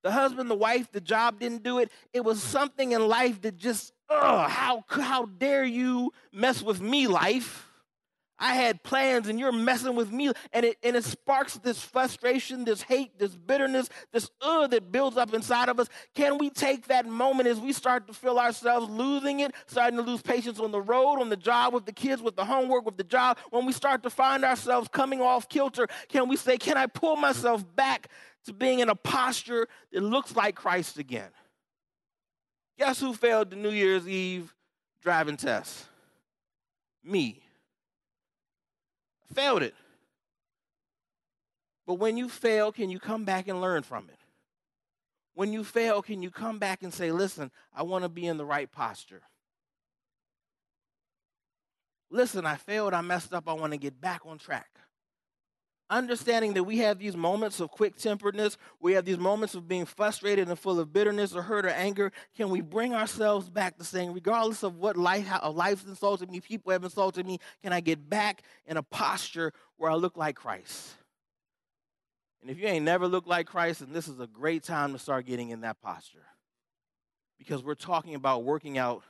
The 0.04 0.12
husband, 0.12 0.48
the 0.50 0.54
wife, 0.54 0.92
the 0.92 1.00
job 1.00 1.40
didn't 1.40 1.64
do 1.64 1.78
it. 1.80 1.90
It 2.12 2.24
was 2.24 2.40
something 2.40 2.92
in 2.92 3.08
life 3.08 3.40
that 3.42 3.56
just 3.56 3.92
Ugh, 4.10 4.50
how, 4.50 4.84
how 4.88 5.24
dare 5.26 5.64
you 5.64 6.12
mess 6.32 6.62
with 6.62 6.80
me, 6.80 7.06
life? 7.06 7.70
I 8.38 8.54
had 8.54 8.82
plans 8.82 9.28
and 9.28 9.38
you're 9.38 9.52
messing 9.52 9.94
with 9.94 10.10
me. 10.10 10.32
And 10.52 10.66
it, 10.66 10.76
and 10.82 10.96
it 10.96 11.04
sparks 11.04 11.54
this 11.58 11.80
frustration, 11.80 12.64
this 12.64 12.82
hate, 12.82 13.18
this 13.18 13.34
bitterness, 13.34 13.88
this 14.12 14.28
ugh 14.40 14.70
that 14.72 14.90
builds 14.90 15.16
up 15.16 15.32
inside 15.32 15.68
of 15.68 15.78
us. 15.78 15.88
Can 16.14 16.38
we 16.38 16.50
take 16.50 16.88
that 16.88 17.06
moment 17.06 17.48
as 17.48 17.60
we 17.60 17.72
start 17.72 18.06
to 18.08 18.12
feel 18.12 18.38
ourselves 18.38 18.90
losing 18.90 19.40
it, 19.40 19.52
starting 19.66 19.96
to 19.98 20.02
lose 20.02 20.20
patience 20.20 20.58
on 20.58 20.72
the 20.72 20.80
road, 20.80 21.20
on 21.20 21.28
the 21.28 21.36
job, 21.36 21.74
with 21.74 21.86
the 21.86 21.92
kids, 21.92 22.20
with 22.20 22.34
the 22.34 22.44
homework, 22.44 22.84
with 22.84 22.96
the 22.96 23.04
job? 23.04 23.38
When 23.50 23.66
we 23.66 23.72
start 23.72 24.02
to 24.02 24.10
find 24.10 24.44
ourselves 24.44 24.88
coming 24.90 25.20
off 25.20 25.48
kilter, 25.48 25.86
can 26.08 26.28
we 26.28 26.36
say, 26.36 26.56
Can 26.56 26.76
I 26.76 26.86
pull 26.86 27.16
myself 27.16 27.64
back 27.76 28.08
to 28.46 28.52
being 28.52 28.80
in 28.80 28.88
a 28.88 28.96
posture 28.96 29.68
that 29.92 30.02
looks 30.02 30.34
like 30.34 30.56
Christ 30.56 30.98
again? 30.98 31.30
Guess 32.78 33.00
who 33.00 33.14
failed 33.14 33.50
the 33.50 33.56
New 33.56 33.70
Year's 33.70 34.08
Eve 34.08 34.52
driving 35.00 35.36
test? 35.36 35.86
Me. 37.04 37.43
Failed 39.34 39.62
it. 39.62 39.74
But 41.86 41.94
when 41.94 42.16
you 42.16 42.28
fail, 42.28 42.72
can 42.72 42.88
you 42.88 42.98
come 42.98 43.24
back 43.24 43.48
and 43.48 43.60
learn 43.60 43.82
from 43.82 44.08
it? 44.08 44.18
When 45.34 45.52
you 45.52 45.64
fail, 45.64 46.00
can 46.00 46.22
you 46.22 46.30
come 46.30 46.58
back 46.58 46.82
and 46.82 46.94
say, 46.94 47.10
listen, 47.10 47.50
I 47.74 47.82
want 47.82 48.04
to 48.04 48.08
be 48.08 48.26
in 48.26 48.36
the 48.36 48.44
right 48.44 48.70
posture? 48.70 49.22
Listen, 52.10 52.46
I 52.46 52.54
failed, 52.54 52.94
I 52.94 53.00
messed 53.00 53.34
up, 53.34 53.48
I 53.48 53.52
want 53.54 53.72
to 53.72 53.78
get 53.78 54.00
back 54.00 54.22
on 54.24 54.38
track 54.38 54.68
understanding 55.90 56.54
that 56.54 56.64
we 56.64 56.78
have 56.78 56.98
these 56.98 57.16
moments 57.16 57.60
of 57.60 57.70
quick 57.70 57.96
temperedness, 57.96 58.56
we 58.80 58.92
have 58.94 59.04
these 59.04 59.18
moments 59.18 59.54
of 59.54 59.68
being 59.68 59.84
frustrated 59.84 60.48
and 60.48 60.58
full 60.58 60.80
of 60.80 60.92
bitterness 60.92 61.34
or 61.34 61.42
hurt 61.42 61.66
or 61.66 61.70
anger, 61.70 62.10
can 62.36 62.48
we 62.48 62.60
bring 62.60 62.94
ourselves 62.94 63.50
back 63.50 63.76
to 63.76 63.84
saying, 63.84 64.12
regardless 64.12 64.62
of 64.62 64.76
what 64.76 64.96
life, 64.96 65.26
how 65.26 65.50
life's 65.50 65.84
insulted 65.84 66.30
me, 66.30 66.40
people 66.40 66.72
have 66.72 66.84
insulted 66.84 67.26
me, 67.26 67.38
can 67.62 67.72
I 67.72 67.80
get 67.80 68.08
back 68.08 68.42
in 68.66 68.76
a 68.76 68.82
posture 68.82 69.52
where 69.76 69.90
I 69.90 69.94
look 69.94 70.16
like 70.16 70.36
Christ? 70.36 70.94
And 72.40 72.50
if 72.50 72.58
you 72.58 72.66
ain't 72.66 72.84
never 72.84 73.08
looked 73.08 73.28
like 73.28 73.46
Christ, 73.46 73.80
then 73.80 73.92
this 73.92 74.06
is 74.06 74.20
a 74.20 74.26
great 74.26 74.62
time 74.62 74.92
to 74.92 74.98
start 74.98 75.24
getting 75.24 75.50
in 75.50 75.62
that 75.62 75.80
posture. 75.80 76.26
Because 77.38 77.62
we're 77.62 77.74
talking 77.74 78.14
about 78.14 78.44
working 78.44 78.76
out 78.76 79.02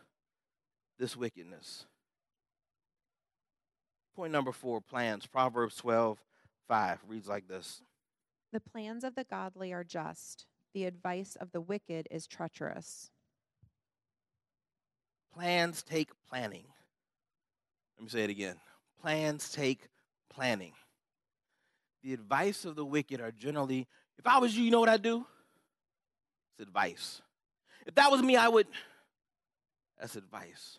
this 0.99 1.17
wickedness. 1.17 1.87
Point 4.15 4.33
number 4.33 4.53
four 4.53 4.81
plans. 4.81 5.27
Proverbs 5.27 5.75
12, 5.77 6.19
5 6.69 6.99
reads 7.09 7.29
like 7.29 7.49
this 7.49 7.83
The 8.53 8.61
plans 8.61 9.05
of 9.05 9.15
the 9.15 9.25
godly 9.25 9.73
are 9.73 9.85
just, 9.85 10.47
the 10.73 10.85
advice 10.85 11.37
of 11.41 11.53
the 11.53 11.61
wicked 11.61 12.09
is 12.11 12.27
treacherous. 12.27 13.11
Plans 15.33 15.83
take 15.83 16.11
planning. 16.29 16.67
Let 17.99 18.05
me 18.05 18.09
say 18.09 18.25
it 18.25 18.31
again. 18.31 18.57
Plans 19.01 19.51
take 19.51 19.89
planning. 20.31 20.73
The 22.03 22.13
advice 22.13 22.65
of 22.65 22.77
the 22.77 22.85
wicked 22.85 23.21
are 23.21 23.33
generally, 23.33 23.89
if 24.19 24.27
I 24.27 24.39
was 24.39 24.57
you, 24.57 24.65
you 24.65 24.71
know 24.71 24.81
what 24.81 24.89
I'd 24.89 25.03
do? 25.03 25.27
It's 26.53 26.67
advice. 26.69 27.21
If 27.87 27.95
that 27.97 28.11
was 28.11 28.23
me, 28.23 28.37
I 28.37 28.49
would. 28.49 28.67
That's 29.99 30.17
advice. 30.17 30.79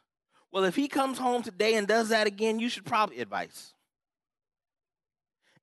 Well, 0.51 0.63
if 0.63 0.75
he 0.75 0.87
comes 0.87 1.17
home 1.17 1.43
today 1.43 1.75
and 1.75 1.87
does 1.87 2.09
that 2.09 2.27
again, 2.27 2.59
you 2.59 2.69
should 2.69 2.85
probably 2.85 3.19
advice. 3.19 3.73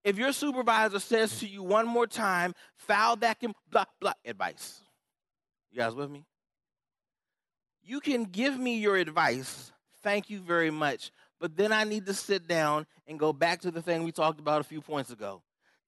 If 0.05 0.19
your 0.19 0.33
supervisor 0.33 0.99
says 0.99 1.39
to 1.41 1.47
you 1.47 1.63
one 1.63 1.87
more 1.87 2.07
time, 2.07 2.55
foul 2.75 3.17
that 3.17 3.41
can 3.41 3.55
blah 3.71 3.85
blah 4.01 4.15
advice. 4.25 4.81
You 5.71 5.79
guys 5.79 5.95
with 5.95 6.11
me? 6.11 6.25
You 7.85 8.01
can 8.01 8.25
give 8.25 8.59
me 8.59 8.79
your 8.79 8.97
advice. 8.97 9.73
Thank 10.03 10.31
you 10.31 10.41
very 10.41 10.71
much. 10.71 11.11
But 11.41 11.57
then 11.57 11.73
I 11.73 11.85
need 11.85 12.07
to 12.07 12.15
sit 12.15 12.47
down 12.47 12.87
and 13.07 13.19
go 13.19 13.33
back 13.33 13.63
to 13.63 13.71
the 13.71 13.83
thing 13.83 14.05
we 14.05 14.13
talked 14.13 14.39
about 14.39 14.61
a 14.61 14.65
few 14.65 14.81
points 14.81 15.11
ago. 15.11 15.43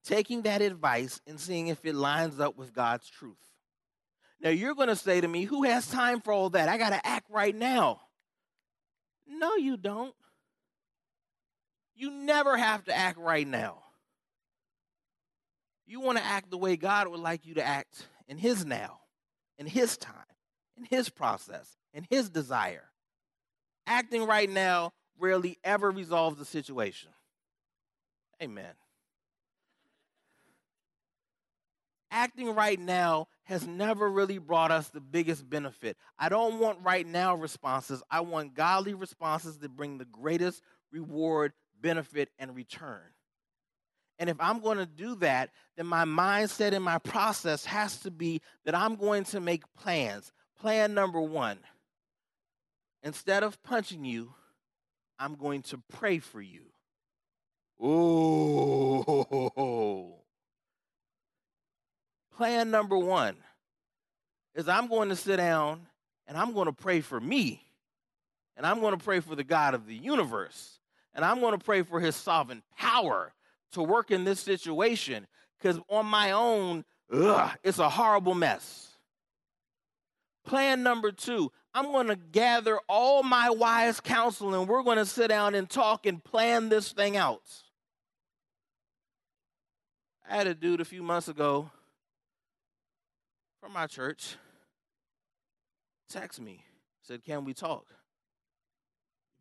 Taking 0.05 0.43
that 0.43 0.63
advice 0.63 1.21
and 1.27 1.39
seeing 1.39 1.69
if 1.69 1.85
it 1.85 1.95
lines 1.95 2.41
up 2.41 2.57
with 2.57 2.75
God's 2.75 3.09
truth. 3.09 3.37
Now 4.41 4.51
you're 4.51 4.75
going 4.75 4.89
to 4.89 4.97
say 4.97 5.21
to 5.21 5.29
me, 5.29 5.45
Who 5.45 5.63
has 5.63 5.87
time 5.87 6.21
for 6.21 6.33
all 6.33 6.51
that? 6.51 6.69
I 6.69 6.77
got 6.79 6.91
to 6.91 7.07
act 7.07 7.31
right 7.31 7.55
now. 7.55 8.01
No, 9.27 9.57
you 9.57 9.77
don't. 9.77 10.15
You 11.95 12.11
never 12.11 12.57
have 12.57 12.85
to 12.85 12.97
act 12.97 13.19
right 13.19 13.47
now. 13.47 13.84
You 15.87 16.01
want 16.01 16.19
to 16.19 16.25
act 16.25 16.51
the 16.51 16.59
way 16.59 16.77
God 16.77 17.09
would 17.09 17.21
like 17.21 17.47
you 17.47 17.55
to 17.55 17.65
act 17.65 18.07
in 18.29 18.39
His 18.39 18.65
now, 18.65 19.01
in 19.59 19.67
His 19.67 19.97
time, 19.97 20.15
in 20.77 20.85
His 20.85 21.09
process, 21.09 21.77
in 21.93 22.07
His 22.09 22.31
desire. 22.31 22.91
Acting 23.87 24.27
right 24.27 24.49
now 24.49 24.93
rarely 25.19 25.59
ever 25.63 25.91
resolves 25.91 26.39
the 26.39 26.45
situation. 26.45 27.11
Amen. 28.43 28.73
Acting 32.11 32.55
right 32.55 32.79
now 32.79 33.27
has 33.43 33.67
never 33.67 34.09
really 34.09 34.39
brought 34.39 34.71
us 34.71 34.89
the 34.89 35.01
biggest 35.01 35.51
benefit. 35.51 35.97
I 36.19 36.29
don't 36.29 36.61
want 36.61 36.79
right 36.83 37.07
now 37.07 37.35
responses. 37.35 38.03
I 38.11 38.21
want 38.21 38.55
godly 38.55 38.95
responses 38.95 39.59
that 39.59 39.77
bring 39.77 39.99
the 39.99 40.05
greatest 40.05 40.63
reward, 40.93 41.53
benefit, 41.81 42.31
and 42.39 42.55
return. 42.55 43.03
And 44.19 44.31
if 44.31 44.37
I'm 44.39 44.61
going 44.61 44.79
to 44.79 44.87
do 44.87 45.17
that, 45.17 45.51
then 45.77 45.87
my 45.87 46.05
mindset 46.05 46.73
and 46.73 46.85
my 46.85 46.99
process 46.99 47.65
has 47.65 47.99
to 48.01 48.11
be 48.11 48.41
that 48.65 48.75
I'm 48.75 48.97
going 48.97 49.25
to 49.25 49.41
make 49.41 49.63
plans. 49.75 50.31
Plan 50.61 50.95
number 50.95 51.21
one 51.21 51.59
instead 53.03 53.43
of 53.43 53.63
punching 53.63 54.05
you, 54.05 54.33
I'm 55.19 55.37
going 55.37 55.63
to 55.63 55.79
pray 55.93 56.19
for 56.19 56.41
you. 56.41 56.63
Ooh. 57.85 59.05
Plan 62.37 62.71
number 62.71 62.99
one 62.99 63.37
is 64.55 64.69
I'm 64.69 64.89
going 64.89 65.11
to 65.11 65.17
sit 65.17 65.37
down 65.37 65.87
and 66.27 66.37
I'm 66.37 66.53
going 66.53 66.67
to 66.67 66.73
pray 66.73 67.01
for 67.01 67.21
me. 67.21 67.61
And 68.57 68.65
I'm 68.67 68.81
going 68.81 68.97
to 68.97 69.05
pray 69.05 69.21
for 69.21 69.35
the 69.35 69.45
God 69.45 69.75
of 69.75 69.87
the 69.87 69.95
universe. 69.95 70.79
And 71.15 71.25
I'm 71.25 71.41
going 71.41 71.57
to 71.59 71.65
pray 71.65 71.83
for 71.83 72.01
his 72.01 72.17
sovereign 72.17 72.63
power 72.77 73.33
to 73.75 73.83
work 73.83 74.11
in 74.11 74.25
this 74.25 74.41
situation. 74.41 75.27
Because 75.59 75.81
on 75.89 76.07
my 76.07 76.33
own, 76.33 76.85
ugh, 77.13 77.51
it's 77.63 77.79
a 77.79 77.89
horrible 77.89 78.35
mess. 78.35 78.89
Plan 80.45 80.83
number 80.83 81.11
two 81.13 81.51
I'm 81.77 81.91
going 81.91 82.07
to 82.07 82.17
gather 82.17 82.79
all 82.89 83.25
my 83.25 83.51
wise 83.51 83.99
counsel 84.01 84.55
and 84.55 84.69
we're 84.69 84.85
going 84.85 84.99
to 84.99 85.07
sit 85.07 85.29
down 85.29 85.55
and 85.57 85.69
talk 85.69 86.07
and 86.07 86.23
plan 86.23 86.69
this 86.69 86.93
thing 86.93 87.17
out. 87.17 87.43
I 90.29 90.37
had 90.37 90.47
a 90.47 90.55
dude 90.55 90.81
a 90.81 90.85
few 90.85 91.03
months 91.03 91.29
ago 91.29 91.71
from 93.61 93.73
my 93.73 93.87
church 93.87 94.37
text 96.09 96.41
me, 96.41 96.65
said, 97.03 97.25
Can 97.25 97.45
we 97.45 97.55
talk? 97.55 97.87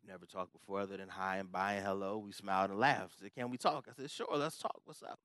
Never 0.06 0.26
talked 0.26 0.52
before 0.52 0.80
other 0.80 0.96
than 0.96 1.08
hi 1.08 1.38
and 1.38 1.50
bye 1.50 1.74
and 1.74 1.86
hello. 1.86 2.18
We 2.18 2.32
smiled 2.32 2.70
and 2.70 2.78
laughed. 2.78 3.18
Said, 3.20 3.34
Can 3.34 3.50
we 3.50 3.56
talk? 3.56 3.86
I 3.88 3.92
said, 3.94 4.10
Sure, 4.10 4.26
let's 4.34 4.58
talk. 4.58 4.80
What's 4.84 5.02
up? 5.02 5.18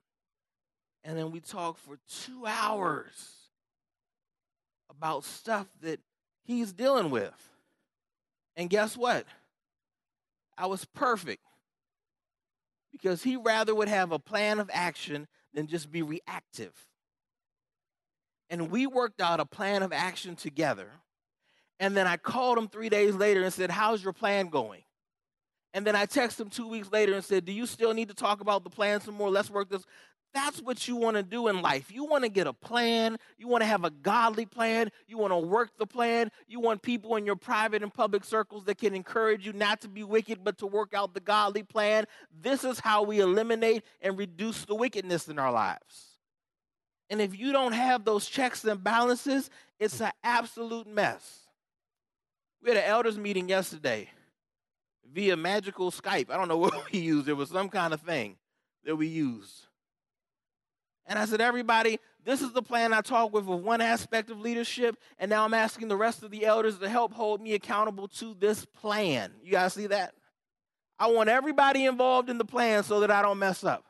And 1.04 1.18
then 1.18 1.32
we 1.32 1.40
talked 1.40 1.80
for 1.80 1.98
two 2.08 2.46
hours 2.46 3.36
about 4.90 5.24
stuff 5.24 5.68
that 5.82 6.00
he's 6.44 6.74
dealing 6.74 7.10
with. 7.10 7.50
And 8.56 8.70
guess 8.70 8.98
what? 8.98 9.26
I 10.58 10.66
was 10.66 10.86
perfect 10.86 11.44
because 12.92 13.24
he 13.24 13.38
rather 13.38 13.74
would 13.74 13.88
have 13.88 14.12
a 14.12 14.20
plan 14.20 14.60
of 14.60 14.70
action 14.74 15.28
than 15.54 15.68
just 15.68 15.92
be 15.92 16.02
reactive. 16.02 16.74
And 18.50 18.72
we 18.72 18.88
worked 18.88 19.22
out 19.22 19.40
a 19.40 19.46
plan 19.46 19.84
of 19.84 19.94
action 19.94 20.36
together. 20.36 20.92
And 21.80 21.96
then 21.96 22.08
I 22.08 22.18
called 22.18 22.58
him 22.58 22.68
three 22.68 22.90
days 22.90 23.16
later 23.16 23.44
and 23.44 23.54
said, 23.54 23.72
How's 23.72 24.04
your 24.04 24.14
plan 24.14 24.48
going? 24.48 24.84
And 25.74 25.86
then 25.86 25.96
I 25.96 26.06
texted 26.06 26.42
him 26.42 26.50
two 26.50 26.68
weeks 26.68 26.92
later 26.92 27.14
and 27.14 27.24
said, 27.24 27.46
Do 27.46 27.52
you 27.52 27.66
still 27.66 27.94
need 27.94 28.10
to 28.10 28.16
talk 28.16 28.42
about 28.42 28.64
the 28.64 28.70
plan 28.70 29.02
some 29.02 29.16
more? 29.16 29.30
Let's 29.30 29.50
work 29.50 29.70
this. 29.70 29.86
That's 30.34 30.62
what 30.62 30.88
you 30.88 30.96
want 30.96 31.18
to 31.18 31.24
do 31.24 31.48
in 31.48 31.62
life. 31.62 31.92
You 31.92 32.06
want 32.06 32.24
to 32.24 32.30
get 32.30 32.46
a 32.46 32.54
plan. 32.54 33.18
You 33.38 33.48
want 33.48 33.64
to 33.64 33.68
have 33.68 33.84
a 33.84 33.90
godly 33.90 34.46
plan. 34.46 34.92
You 35.08 35.18
want 35.18 35.34
to 35.34 35.38
work 35.38 35.72
the 35.80 35.88
plan. 35.88 36.30
You 36.48 36.60
want 36.60 36.84
people 36.84 37.16
in 37.16 37.26
your 37.26 37.36
private 37.36 37.82
and 37.82 37.92
public 37.92 38.24
circles 38.24 38.66
that 38.66 38.78
can 38.78 38.94
encourage 38.94 39.46
you 39.46 39.54
not 39.54 39.82
to 39.82 39.88
be 39.88 40.04
wicked, 40.04 40.44
but 40.44 40.60
to 40.60 40.68
work 40.68 40.94
out 40.94 41.16
the 41.16 41.20
godly 41.20 41.64
plan. 41.64 42.06
This 42.42 42.64
is 42.64 42.80
how 42.80 43.04
we 43.04 43.20
eliminate 43.22 43.84
and 44.02 44.18
reduce 44.20 44.66
the 44.66 44.76
wickedness 44.76 45.28
in 45.28 45.40
our 45.40 45.52
lives. 45.52 46.10
And 47.10 47.20
if 47.22 47.38
you 47.38 47.52
don't 47.52 47.74
have 47.74 48.06
those 48.06 48.28
checks 48.28 48.64
and 48.66 48.84
balances, 48.84 49.50
it's 49.80 50.00
an 50.00 50.12
absolute 50.24 50.86
mess. 50.86 51.49
We 52.62 52.70
had 52.70 52.78
an 52.78 52.90
elders 52.90 53.18
meeting 53.18 53.50
yesterday 53.50 54.10
via 55.14 55.38
magical 55.38 55.92
Skype. 55.92 56.30
I 56.30 56.38
don't 56.38 56.48
know 56.48 56.58
what 56.60 56.92
we 56.92 57.00
used. 57.00 57.26
There 57.26 57.36
was 57.36 57.50
some 57.50 57.70
kind 57.70 57.94
of 57.94 58.02
thing 58.02 58.38
that 58.86 58.96
we 58.96 59.08
used. 59.08 59.66
And 61.06 61.18
I 61.18 61.26
said, 61.26 61.42
everybody, 61.42 62.00
this 62.24 62.42
is 62.42 62.52
the 62.52 62.62
plan 62.62 62.94
I 62.94 63.02
talked 63.02 63.34
with 63.34 63.46
with 63.46 63.62
one 63.62 63.82
aspect 63.82 64.30
of 64.30 64.40
leadership, 64.40 64.96
and 65.18 65.30
now 65.30 65.44
I'm 65.44 65.56
asking 65.56 65.88
the 65.88 65.98
rest 65.98 66.22
of 66.22 66.30
the 66.30 66.46
elders 66.46 66.78
to 66.78 66.90
help 66.90 67.14
hold 67.14 67.42
me 67.42 67.54
accountable 67.54 68.08
to 68.10 68.36
this 68.36 68.66
plan. 68.66 69.32
You 69.44 69.52
guys 69.52 69.74
see 69.74 69.88
that? 69.88 70.14
I 71.00 71.08
want 71.08 71.30
everybody 71.30 71.86
involved 71.86 72.30
in 72.30 72.38
the 72.38 72.46
plan 72.46 72.84
so 72.84 73.00
that 73.00 73.10
I 73.10 73.22
don't 73.24 73.40
mess 73.40 73.64
up. 73.64 73.86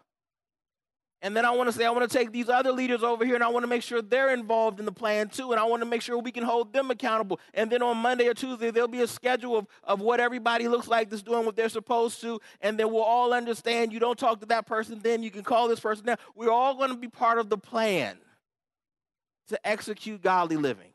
And 1.21 1.36
then 1.36 1.43
I 1.43 1.51
want 1.51 1.69
to 1.69 1.73
say, 1.73 1.86
I 1.86 1.89
want 1.89 2.10
to 2.10 2.17
take 2.17 2.32
these 2.32 2.47
other 2.47 2.71
leaders 2.71 3.03
over 3.03 3.25
here 3.25 3.36
and 3.36 3.43
I 3.43 3.49
want 3.49 3.63
to 3.63 3.67
make 3.67 3.84
sure 3.84 4.01
they're 4.01 4.34
involved 4.34 4.79
in 4.79 4.86
the 4.86 4.91
plan 4.91 5.27
too. 5.27 5.51
And 5.51 5.60
I 5.60 5.65
want 5.65 5.82
to 5.82 5.86
make 5.86 6.01
sure 6.01 6.17
we 6.17 6.32
can 6.32 6.43
hold 6.43 6.71
them 6.71 6.91
accountable. 6.91 7.41
And 7.53 7.69
then 7.69 7.82
on 7.82 7.97
Monday 7.97 8.27
or 8.27 8.34
Tuesday, 8.34 8.71
there'll 8.71 8.88
be 8.88 9.01
a 9.01 9.08
schedule 9.08 9.58
of, 9.58 9.67
of 9.84 9.99
what 9.99 10.21
everybody 10.21 10.69
looks 10.69 10.88
like 10.88 11.10
that's 11.10 11.21
doing 11.21 11.45
what 11.45 11.58
they're 11.58 11.67
supposed 11.67 12.21
to. 12.21 12.39
And 12.62 12.79
then 12.79 12.91
we'll 12.91 13.03
all 13.03 13.34
understand 13.34 13.91
you 13.91 13.99
don't 13.99 14.17
talk 14.17 14.39
to 14.39 14.45
that 14.45 14.65
person 14.65 14.99
then, 15.03 15.21
you 15.21 15.32
can 15.32 15.43
call 15.43 15.67
this 15.67 15.82
person 15.82 16.05
now. 16.05 16.15
We're 16.36 16.51
all 16.51 16.75
going 16.75 16.89
to 16.89 16.97
be 16.97 17.10
part 17.10 17.38
of 17.38 17.49
the 17.49 17.58
plan 17.58 18.17
to 19.49 19.67
execute 19.67 20.21
godly 20.21 20.55
living. 20.55 20.93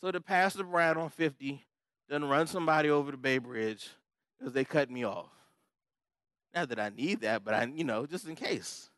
So 0.00 0.12
the 0.12 0.20
Pastor 0.20 0.62
Brad 0.62 0.96
on 0.96 1.10
50 1.10 1.64
doesn't 2.08 2.28
run 2.28 2.46
somebody 2.46 2.90
over 2.90 3.10
the 3.10 3.16
Bay 3.16 3.38
Bridge 3.38 3.90
because 4.38 4.52
they 4.52 4.64
cut 4.64 4.88
me 4.88 5.04
off. 5.04 5.37
Not 6.54 6.70
that 6.70 6.80
I 6.80 6.90
need 6.90 7.20
that, 7.22 7.44
but 7.44 7.54
I, 7.54 7.64
you 7.74 7.84
know, 7.84 8.06
just 8.06 8.26
in 8.26 8.34
case. 8.34 8.90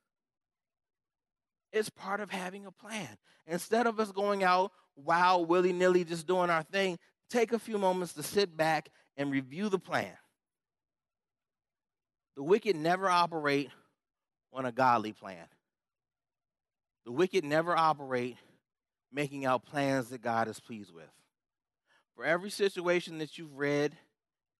It's 1.72 1.90
part 1.90 2.20
of 2.20 2.30
having 2.30 2.66
a 2.66 2.72
plan. 2.72 3.08
Instead 3.46 3.86
of 3.86 4.00
us 4.00 4.12
going 4.12 4.42
out 4.42 4.72
wild, 4.96 5.48
willy 5.48 5.72
nilly, 5.72 6.04
just 6.04 6.26
doing 6.26 6.50
our 6.50 6.62
thing, 6.62 6.98
take 7.28 7.52
a 7.52 7.58
few 7.58 7.78
moments 7.78 8.12
to 8.14 8.22
sit 8.22 8.56
back 8.56 8.90
and 9.16 9.30
review 9.30 9.68
the 9.68 9.78
plan. 9.78 10.16
The 12.36 12.42
wicked 12.42 12.76
never 12.76 13.08
operate 13.08 13.70
on 14.52 14.66
a 14.66 14.72
godly 14.72 15.12
plan. 15.12 15.46
The 17.04 17.12
wicked 17.12 17.44
never 17.44 17.76
operate 17.76 18.36
making 19.12 19.44
out 19.44 19.64
plans 19.64 20.08
that 20.10 20.22
God 20.22 20.48
is 20.48 20.60
pleased 20.60 20.92
with. 20.92 21.10
For 22.14 22.24
every 22.24 22.50
situation 22.50 23.18
that 23.18 23.38
you've 23.38 23.56
read 23.56 23.96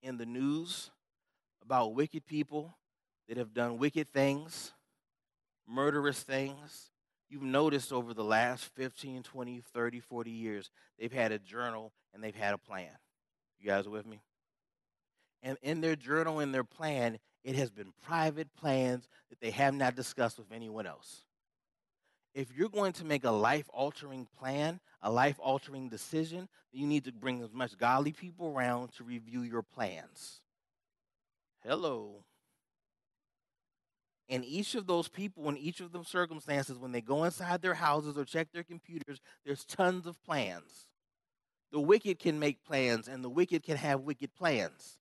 in 0.03 0.17
the 0.17 0.27
news 0.27 0.91
about 1.63 1.95
wicked 1.95 2.27
people 2.27 2.77
that 3.29 3.37
have 3.37 3.55
done 3.55 3.79
wicked 3.79 4.13
things, 4.13 4.73
murderous 5.67 6.23
things. 6.23 6.91
You've 7.29 7.43
noticed 7.43 7.93
over 7.93 8.13
the 8.13 8.25
last 8.25 8.65
15, 8.75 9.23
20, 9.23 9.63
30, 9.73 10.01
40 10.01 10.31
years, 10.31 10.71
they've 10.99 11.13
had 11.13 11.31
a 11.31 11.39
journal 11.39 11.93
and 12.13 12.23
they've 12.23 12.35
had 12.35 12.55
a 12.55 12.59
plan. 12.59 12.91
You 13.61 13.67
guys 13.67 13.89
with 13.89 14.05
me? 14.05 14.21
And 15.43 15.57
in 15.63 15.81
their 15.81 15.97
journal 15.97 16.41
and 16.41 16.53
their 16.53 16.65
plan, 16.65 17.19
it 17.45 17.55
has 17.55 17.71
been 17.71 17.93
private 18.03 18.53
plans 18.55 19.09
that 19.31 19.41
they 19.41 19.51
have 19.51 19.75
not 19.75 19.95
discussed 19.95 20.39
with 20.39 20.53
anyone 20.53 20.87
else. 20.87 21.25
If 22.35 22.49
you're 22.57 22.69
going 22.69 22.93
to 22.95 23.05
make 23.05 23.25
a 23.25 23.31
life 23.31 23.69
altering 23.73 24.27
plan, 24.39 24.81
a 25.03 25.11
life 25.11 25.39
altering 25.41 25.89
decision, 25.89 26.49
you 26.73 26.87
need 26.87 27.05
to 27.05 27.13
bring 27.13 27.43
as 27.43 27.53
much 27.53 27.77
godly 27.77 28.13
people 28.13 28.49
around 28.49 28.93
to 28.95 29.05
review 29.05 29.43
your 29.43 29.63
plans. 29.63 30.41
Hello. 31.65 32.25
And 34.29 34.45
each 34.45 34.75
of 34.77 34.87
those 34.87 35.09
people, 35.09 35.49
in 35.49 35.57
each 35.59 35.81
of 35.81 35.93
those 35.93 36.09
circumstances, 36.09 36.79
when 36.79 36.93
they 36.93 37.01
go 37.01 37.25
inside 37.25 37.63
their 37.63 37.75
houses 37.75 38.17
or 38.17 38.25
check 38.25 38.49
their 38.53 38.63
computers, 38.63 39.21
there's 39.45 39.65
tons 39.65 40.07
of 40.07 40.23
plans. 40.23 40.87
The 41.73 41.81
wicked 41.81 42.19
can 42.19 42.39
make 42.39 42.65
plans, 42.65 43.09
and 43.09 43.25
the 43.25 43.29
wicked 43.29 43.65
can 43.65 43.77
have 43.77 44.03
wicked 44.03 44.35
plans. 44.35 44.99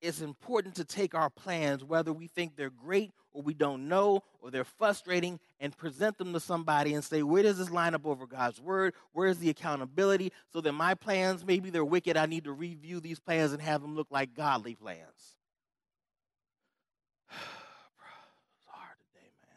It's 0.00 0.20
important 0.20 0.74
to 0.76 0.84
take 0.84 1.14
our 1.14 1.30
plans, 1.30 1.84
whether 1.84 2.12
we 2.12 2.26
think 2.26 2.56
they're 2.56 2.68
great 2.68 3.12
or 3.34 3.42
we 3.42 3.52
don't 3.52 3.88
know 3.88 4.22
or 4.40 4.50
they're 4.50 4.64
frustrating, 4.64 5.40
and 5.58 5.76
present 5.76 6.18
them 6.18 6.34
to 6.34 6.40
somebody 6.40 6.92
and 6.92 7.02
say, 7.02 7.22
Where 7.22 7.42
does 7.42 7.56
this 7.56 7.70
line 7.70 7.94
up 7.94 8.06
over 8.06 8.26
God's 8.26 8.60
word? 8.60 8.92
Where 9.12 9.26
is 9.26 9.38
the 9.38 9.48
accountability? 9.48 10.32
So 10.52 10.60
that 10.60 10.72
my 10.72 10.94
plans, 10.94 11.44
maybe 11.44 11.70
they're 11.70 11.84
wicked, 11.84 12.16
I 12.16 12.26
need 12.26 12.44
to 12.44 12.52
review 12.52 13.00
these 13.00 13.18
plans 13.18 13.52
and 13.52 13.62
have 13.62 13.80
them 13.80 13.96
look 13.96 14.08
like 14.10 14.34
godly 14.34 14.74
plans. 14.74 14.98
it's 17.30 18.66
hard 18.66 18.96
today, 19.12 19.30
man. 19.42 19.56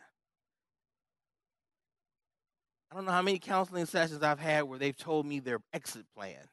I 2.92 2.96
don't 2.96 3.06
know 3.06 3.12
how 3.12 3.22
many 3.22 3.40
counseling 3.40 3.86
sessions 3.86 4.24
I've 4.24 4.40
had 4.40 4.64
where 4.64 4.80
they've 4.80 4.98
told 4.98 5.26
me 5.26 5.40
their 5.40 5.60
exit 5.74 6.06
plan. 6.16 6.48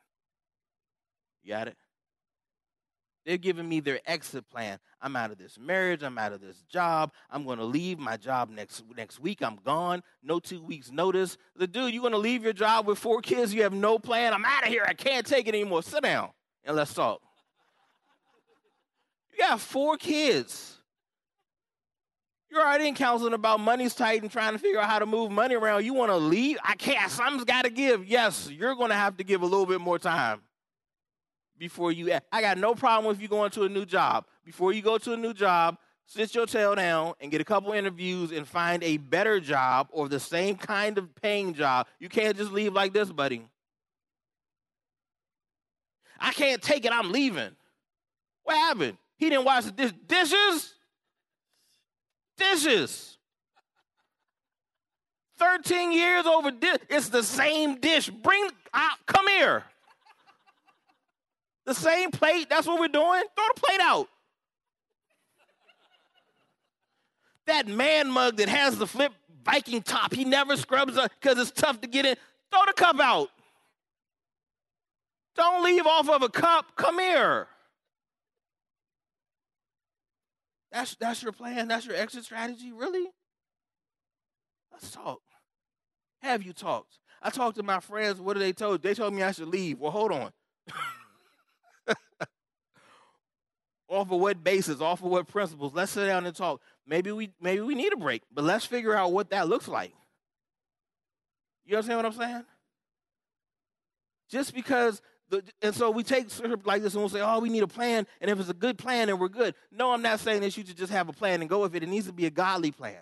You 1.44 1.50
got 1.50 1.68
it? 1.68 1.76
They're 3.24 3.38
giving 3.38 3.68
me 3.68 3.80
their 3.80 4.00
exit 4.04 4.48
plan. 4.50 4.78
I'm 5.00 5.16
out 5.16 5.30
of 5.30 5.38
this 5.38 5.58
marriage. 5.58 6.02
I'm 6.02 6.18
out 6.18 6.32
of 6.32 6.40
this 6.40 6.62
job. 6.68 7.12
I'm 7.30 7.44
going 7.44 7.58
to 7.58 7.64
leave 7.64 7.98
my 7.98 8.16
job 8.16 8.50
next 8.50 8.82
next 8.96 9.18
week. 9.18 9.42
I'm 9.42 9.56
gone. 9.64 10.02
No 10.22 10.38
two 10.38 10.62
weeks 10.62 10.90
notice. 10.90 11.38
The 11.56 11.66
dude, 11.66 11.94
you're 11.94 12.02
going 12.02 12.12
to 12.12 12.18
leave 12.18 12.44
your 12.44 12.52
job 12.52 12.86
with 12.86 12.98
four 12.98 13.22
kids. 13.22 13.54
You 13.54 13.62
have 13.62 13.72
no 13.72 13.98
plan. 13.98 14.34
I'm 14.34 14.44
out 14.44 14.64
of 14.64 14.68
here. 14.68 14.84
I 14.86 14.92
can't 14.92 15.26
take 15.26 15.48
it 15.48 15.54
anymore. 15.54 15.82
Sit 15.82 16.02
down 16.02 16.30
and 16.64 16.76
let's 16.76 16.92
talk. 16.92 17.20
You 19.32 19.38
got 19.38 19.58
four 19.58 19.96
kids. 19.96 20.76
You're 22.50 22.62
already 22.62 22.86
in 22.86 22.94
counseling 22.94 23.32
about 23.32 23.58
money's 23.58 23.94
tight 23.94 24.22
and 24.22 24.30
trying 24.30 24.52
to 24.52 24.58
figure 24.60 24.78
out 24.78 24.88
how 24.88 25.00
to 25.00 25.06
move 25.06 25.32
money 25.32 25.56
around. 25.56 25.84
You 25.84 25.92
want 25.92 26.12
to 26.12 26.16
leave? 26.16 26.56
I 26.62 26.76
can't. 26.76 27.10
Something's 27.10 27.44
got 27.44 27.64
to 27.64 27.70
give. 27.70 28.06
Yes, 28.06 28.48
you're 28.48 28.76
going 28.76 28.90
to 28.90 28.96
have 28.96 29.16
to 29.16 29.24
give 29.24 29.42
a 29.42 29.46
little 29.46 29.66
bit 29.66 29.80
more 29.80 29.98
time 29.98 30.40
before 31.58 31.92
you. 31.92 32.10
Act. 32.10 32.26
I 32.32 32.40
got 32.40 32.58
no 32.58 32.74
problem 32.74 33.06
with 33.06 33.20
you 33.20 33.28
going 33.28 33.50
to 33.52 33.64
a 33.64 33.68
new 33.68 33.84
job. 33.86 34.26
Before 34.44 34.72
you 34.72 34.82
go 34.82 34.98
to 34.98 35.12
a 35.12 35.16
new 35.16 35.34
job, 35.34 35.78
sit 36.06 36.34
your 36.34 36.46
tail 36.46 36.74
down 36.74 37.14
and 37.20 37.30
get 37.30 37.40
a 37.40 37.44
couple 37.44 37.72
interviews 37.72 38.32
and 38.32 38.46
find 38.46 38.82
a 38.82 38.96
better 38.96 39.40
job 39.40 39.88
or 39.90 40.08
the 40.08 40.20
same 40.20 40.56
kind 40.56 40.98
of 40.98 41.14
paying 41.16 41.54
job. 41.54 41.86
You 41.98 42.08
can't 42.08 42.36
just 42.36 42.52
leave 42.52 42.72
like 42.72 42.92
this, 42.92 43.10
buddy. 43.10 43.46
I 46.20 46.32
can't 46.32 46.62
take 46.62 46.84
it. 46.84 46.92
I'm 46.92 47.12
leaving. 47.12 47.50
What 48.44 48.56
happened? 48.56 48.96
He 49.16 49.30
didn't 49.30 49.44
wash 49.44 49.64
the 49.64 49.92
dishes. 50.06 50.74
Dishes. 52.36 53.18
13 55.38 55.92
years 55.92 56.26
over 56.26 56.50
dish. 56.50 56.78
It's 56.88 57.08
the 57.08 57.22
same 57.22 57.80
dish. 57.80 58.08
Bring 58.08 58.48
out, 58.72 58.98
come 59.06 59.26
here. 59.28 59.64
The 61.66 61.74
same 61.74 62.10
plate. 62.10 62.48
That's 62.50 62.66
what 62.66 62.78
we're 62.78 62.88
doing. 62.88 63.22
Throw 63.36 63.44
the 63.54 63.60
plate 63.60 63.80
out. 63.80 64.08
That 67.46 67.66
man 67.66 68.10
mug 68.10 68.36
that 68.36 68.48
has 68.48 68.78
the 68.78 68.86
flip 68.86 69.12
Viking 69.44 69.82
top, 69.82 70.14
he 70.14 70.24
never 70.24 70.56
scrubs 70.56 70.96
up 70.96 71.12
because 71.20 71.38
it's 71.38 71.50
tough 71.50 71.80
to 71.82 71.86
get 71.86 72.06
in. 72.06 72.16
Throw 72.50 72.62
the 72.66 72.72
cup 72.72 72.98
out. 72.98 73.28
Don't 75.36 75.64
leave 75.64 75.86
off 75.86 76.08
of 76.08 76.22
a 76.22 76.28
cup. 76.28 76.76
Come 76.76 76.98
here. 76.98 77.48
That's, 80.72 80.94
that's 80.96 81.22
your 81.22 81.32
plan? 81.32 81.68
That's 81.68 81.86
your 81.86 81.94
exit 81.94 82.24
strategy? 82.24 82.72
Really? 82.72 83.06
Let's 84.72 84.90
talk. 84.90 85.20
Have 86.22 86.42
you 86.42 86.52
talked? 86.52 86.98
I 87.22 87.30
talked 87.30 87.56
to 87.56 87.62
my 87.62 87.80
friends. 87.80 88.20
What 88.20 88.34
did 88.34 88.42
they 88.42 88.52
told? 88.52 88.82
They 88.82 88.94
told 88.94 89.14
me 89.14 89.22
I 89.22 89.32
should 89.32 89.48
leave. 89.48 89.78
Well, 89.78 89.90
hold 89.90 90.12
on. 90.12 90.30
off 93.88 94.10
of 94.10 94.20
what 94.20 94.42
basis? 94.42 94.80
Off 94.80 95.02
of 95.02 95.10
what 95.10 95.28
principles? 95.28 95.72
Let's 95.74 95.92
sit 95.92 96.06
down 96.06 96.26
and 96.26 96.34
talk. 96.34 96.60
Maybe 96.86 97.12
we 97.12 97.30
maybe 97.40 97.60
we 97.60 97.74
need 97.74 97.92
a 97.92 97.96
break, 97.96 98.22
but 98.32 98.44
let's 98.44 98.64
figure 98.64 98.94
out 98.94 99.12
what 99.12 99.30
that 99.30 99.48
looks 99.48 99.68
like. 99.68 99.92
You 101.64 101.76
understand 101.76 101.98
what 101.98 102.06
I'm 102.06 102.12
saying? 102.12 102.44
Just 104.30 104.54
because 104.54 105.00
the, 105.30 105.42
and 105.62 105.74
so 105.74 105.90
we 105.90 106.02
take 106.02 106.28
like 106.66 106.82
this 106.82 106.94
and 106.94 107.02
we'll 107.02 107.08
say, 107.08 107.20
oh, 107.20 107.40
we 107.40 107.48
need 107.48 107.62
a 107.62 107.68
plan. 107.68 108.06
And 108.20 108.30
if 108.30 108.38
it's 108.38 108.50
a 108.50 108.54
good 108.54 108.78
plan, 108.78 109.08
then 109.08 109.18
we're 109.18 109.28
good. 109.28 109.54
No, 109.70 109.92
I'm 109.92 110.02
not 110.02 110.20
saying 110.20 110.40
that 110.40 110.56
you 110.56 110.64
should 110.66 110.76
just 110.76 110.92
have 110.92 111.08
a 111.08 111.12
plan 111.12 111.40
and 111.40 111.48
go 111.48 111.60
with 111.60 111.74
it. 111.74 111.82
It 111.82 111.88
needs 111.88 112.06
to 112.06 112.12
be 112.12 112.26
a 112.26 112.30
godly 112.30 112.70
plan. 112.70 112.98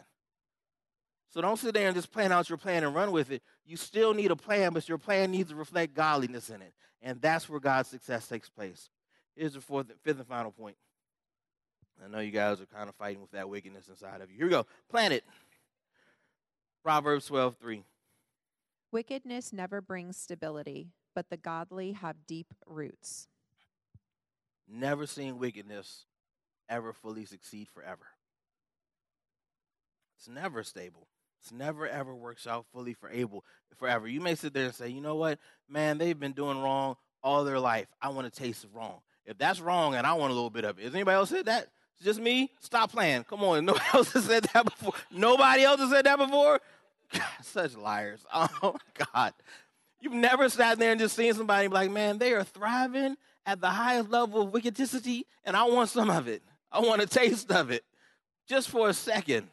So 1.30 1.40
don't 1.40 1.58
sit 1.58 1.74
there 1.74 1.86
and 1.86 1.96
just 1.96 2.12
plan 2.12 2.30
out 2.30 2.48
your 2.48 2.58
plan 2.58 2.84
and 2.84 2.94
run 2.94 3.10
with 3.10 3.30
it. 3.30 3.42
You 3.64 3.76
still 3.76 4.12
need 4.12 4.30
a 4.30 4.36
plan, 4.36 4.72
but 4.74 4.88
your 4.88 4.98
plan 4.98 5.30
needs 5.30 5.48
to 5.50 5.56
reflect 5.56 5.94
godliness 5.94 6.50
in 6.50 6.60
it. 6.60 6.74
And 7.00 7.20
that's 7.20 7.48
where 7.48 7.58
God's 7.58 7.88
success 7.88 8.28
takes 8.28 8.48
place. 8.48 8.90
Here's 9.36 9.54
the 9.54 9.60
fourth, 9.60 9.86
fifth 10.02 10.18
and 10.18 10.26
final 10.26 10.50
point. 10.50 10.76
I 12.04 12.08
know 12.08 12.20
you 12.20 12.30
guys 12.30 12.60
are 12.60 12.66
kind 12.66 12.88
of 12.88 12.94
fighting 12.96 13.20
with 13.20 13.30
that 13.32 13.48
wickedness 13.48 13.88
inside 13.88 14.20
of 14.20 14.30
you. 14.30 14.36
Here 14.36 14.46
we 14.46 14.50
go. 14.50 14.66
Plan 14.90 15.12
it. 15.12 15.24
Proverbs 16.82 17.26
12, 17.26 17.56
3. 17.60 17.84
Wickedness 18.90 19.52
never 19.52 19.80
brings 19.80 20.16
stability, 20.16 20.88
but 21.14 21.30
the 21.30 21.36
godly 21.36 21.92
have 21.92 22.26
deep 22.26 22.52
roots. 22.66 23.28
Never 24.68 25.06
seen 25.06 25.38
wickedness 25.38 26.06
ever 26.68 26.92
fully 26.92 27.24
succeed 27.24 27.68
forever. 27.72 28.06
It's 30.18 30.28
never 30.28 30.62
stable. 30.62 31.06
It's 31.40 31.52
never 31.52 31.88
ever 31.88 32.14
works 32.14 32.46
out 32.46 32.66
fully 32.72 32.94
for 32.94 33.10
able 33.10 33.44
forever. 33.76 34.06
You 34.06 34.20
may 34.20 34.34
sit 34.34 34.54
there 34.54 34.66
and 34.66 34.74
say, 34.74 34.88
you 34.88 35.00
know 35.00 35.16
what, 35.16 35.38
man, 35.68 35.98
they've 35.98 36.18
been 36.18 36.32
doing 36.32 36.60
wrong 36.60 36.96
all 37.22 37.44
their 37.44 37.58
life. 37.58 37.88
I 38.00 38.10
want 38.10 38.32
to 38.32 38.40
taste 38.40 38.66
wrong. 38.72 39.00
If 39.26 39.38
that's 39.38 39.60
wrong 39.60 39.94
and 39.94 40.06
I 40.06 40.14
want 40.14 40.32
a 40.32 40.34
little 40.34 40.50
bit 40.50 40.64
of 40.64 40.78
it, 40.78 40.84
has 40.84 40.94
anybody 40.94 41.14
else 41.14 41.30
said 41.30 41.46
that? 41.46 41.68
It's 41.96 42.04
just 42.04 42.20
me? 42.20 42.50
Stop 42.60 42.92
playing. 42.92 43.24
Come 43.24 43.44
on. 43.44 43.64
Nobody 43.64 43.84
else 43.94 44.12
has 44.12 44.24
said 44.24 44.44
that 44.52 44.64
before. 44.64 44.92
Nobody 45.10 45.62
else 45.62 45.80
has 45.80 45.90
said 45.90 46.06
that 46.06 46.18
before? 46.18 46.60
God, 47.12 47.22
such 47.42 47.76
liars. 47.76 48.24
Oh 48.32 48.76
God. 49.12 49.34
You've 50.00 50.12
never 50.12 50.48
sat 50.48 50.78
there 50.78 50.90
and 50.90 51.00
just 51.00 51.14
seen 51.14 51.32
somebody 51.32 51.68
like, 51.68 51.90
man, 51.90 52.18
they 52.18 52.32
are 52.32 52.42
thriving 52.42 53.16
at 53.46 53.60
the 53.60 53.70
highest 53.70 54.10
level 54.10 54.42
of 54.42 54.52
wickedity, 54.52 55.22
and 55.44 55.56
I 55.56 55.64
want 55.64 55.90
some 55.90 56.10
of 56.10 56.26
it. 56.26 56.42
I 56.72 56.80
want 56.80 57.02
a 57.02 57.06
taste 57.06 57.52
of 57.52 57.70
it 57.70 57.84
just 58.48 58.68
for 58.68 58.88
a 58.88 58.94
second. 58.94 59.48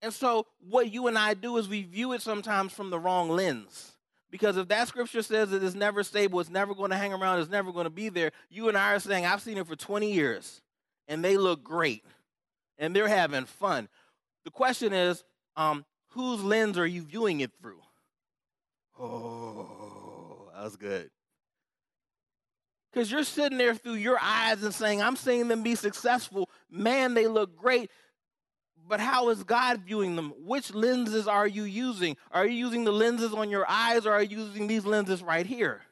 And 0.00 0.12
so, 0.12 0.46
what 0.60 0.92
you 0.92 1.06
and 1.06 1.18
I 1.18 1.34
do 1.34 1.56
is 1.56 1.68
we 1.68 1.82
view 1.82 2.12
it 2.12 2.22
sometimes 2.22 2.72
from 2.72 2.90
the 2.90 2.98
wrong 2.98 3.28
lens. 3.28 3.95
Because 4.30 4.56
if 4.56 4.68
that 4.68 4.88
scripture 4.88 5.22
says 5.22 5.50
that 5.50 5.62
it's 5.62 5.74
never 5.74 6.02
stable, 6.02 6.40
it's 6.40 6.50
never 6.50 6.74
going 6.74 6.90
to 6.90 6.96
hang 6.96 7.12
around, 7.12 7.40
it's 7.40 7.50
never 7.50 7.72
going 7.72 7.84
to 7.84 7.90
be 7.90 8.08
there, 8.08 8.32
you 8.50 8.68
and 8.68 8.76
I 8.76 8.94
are 8.94 8.98
saying, 8.98 9.24
I've 9.24 9.42
seen 9.42 9.56
it 9.56 9.66
for 9.66 9.76
20 9.76 10.12
years 10.12 10.62
and 11.08 11.24
they 11.24 11.36
look 11.36 11.62
great 11.62 12.04
and 12.78 12.94
they're 12.94 13.08
having 13.08 13.44
fun. 13.44 13.88
The 14.44 14.50
question 14.50 14.92
is, 14.92 15.24
um, 15.56 15.84
whose 16.08 16.42
lens 16.42 16.78
are 16.78 16.86
you 16.86 17.02
viewing 17.02 17.40
it 17.40 17.52
through? 17.60 17.80
Oh, 18.98 20.48
that 20.54 20.64
was 20.64 20.76
good. 20.76 21.10
Because 22.92 23.10
you're 23.10 23.24
sitting 23.24 23.58
there 23.58 23.74
through 23.74 23.94
your 23.94 24.18
eyes 24.20 24.62
and 24.62 24.74
saying, 24.74 25.02
I'm 25.02 25.16
seeing 25.16 25.48
them 25.48 25.62
be 25.62 25.74
successful. 25.74 26.48
Man, 26.70 27.12
they 27.12 27.26
look 27.26 27.54
great. 27.54 27.90
But 28.88 29.00
how 29.00 29.30
is 29.30 29.42
God 29.42 29.80
viewing 29.80 30.16
them? 30.16 30.32
Which 30.44 30.72
lenses 30.72 31.26
are 31.26 31.46
you 31.46 31.64
using? 31.64 32.16
Are 32.30 32.46
you 32.46 32.54
using 32.54 32.84
the 32.84 32.92
lenses 32.92 33.32
on 33.32 33.50
your 33.50 33.68
eyes 33.68 34.06
or 34.06 34.12
are 34.12 34.22
you 34.22 34.38
using 34.38 34.66
these 34.66 34.84
lenses 34.84 35.22
right 35.22 35.46
here? 35.46 35.82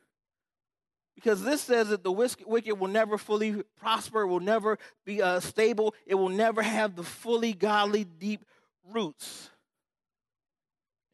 Because 1.14 1.42
this 1.42 1.62
says 1.62 1.88
that 1.88 2.02
the 2.02 2.12
wicked 2.12 2.78
will 2.78 2.88
never 2.88 3.16
fully 3.16 3.62
prosper, 3.80 4.26
will 4.26 4.40
never 4.40 4.78
be 5.04 5.22
uh, 5.22 5.40
stable, 5.40 5.94
it 6.06 6.16
will 6.16 6.28
never 6.28 6.62
have 6.62 6.96
the 6.96 7.02
fully 7.02 7.52
godly, 7.52 8.04
deep 8.04 8.44
roots. 8.92 9.50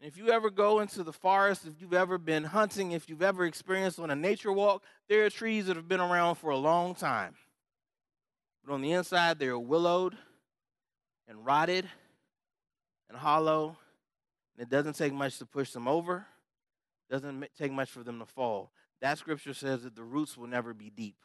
And 0.01 0.09
if 0.09 0.17
you 0.17 0.31
ever 0.31 0.51
go 0.51 0.81
into 0.81 1.05
the 1.05 1.13
forest, 1.13 1.67
if 1.67 1.75
you've 1.81 1.93
ever 1.93 2.17
been 2.17 2.45
hunting, 2.45 2.93
if 2.93 3.09
you've 3.09 3.23
ever 3.23 3.45
experienced 3.45 3.99
on 3.99 4.11
a 4.11 4.17
nature 4.17 4.53
walk, 4.53 4.83
there 5.09 5.27
are 5.27 5.31
trees 5.31 5.67
that 5.67 5.77
have 5.77 5.89
been 5.89 6.01
around 6.01 6.37
for 6.37 6.51
a 6.51 6.57
long 6.57 6.95
time. 6.95 7.35
But 8.65 8.73
on 8.73 8.81
the 8.81 8.93
inside, 8.93 9.39
they're 9.39 9.59
willowed 9.59 10.17
and 11.31 11.47
rotted 11.47 11.89
and 13.09 13.17
hollow. 13.17 13.77
And 14.55 14.67
it 14.67 14.69
doesn't 14.69 14.97
take 14.97 15.15
much 15.15 15.39
to 15.39 15.47
push 15.47 15.71
them 15.71 15.89
over, 15.89 16.27
it 17.09 17.13
doesn't 17.13 17.47
take 17.57 17.73
much 17.73 17.89
for 17.89 18.03
them 18.03 18.19
to 18.19 18.27
fall. 18.27 18.73
That 19.01 19.17
scripture 19.17 19.55
says 19.55 19.85
that 19.85 19.97
the 19.97 20.03
roots 20.03 20.37
will 20.37 20.49
never 20.49 20.75
be 20.75 20.91
deep. 20.91 21.17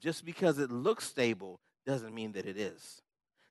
Just 0.00 0.24
because 0.24 0.58
it 0.58 0.70
looks 0.70 1.04
stable 1.06 1.60
doesn't 1.84 2.14
mean 2.14 2.32
that 2.32 2.46
it 2.46 2.56
is. 2.56 3.02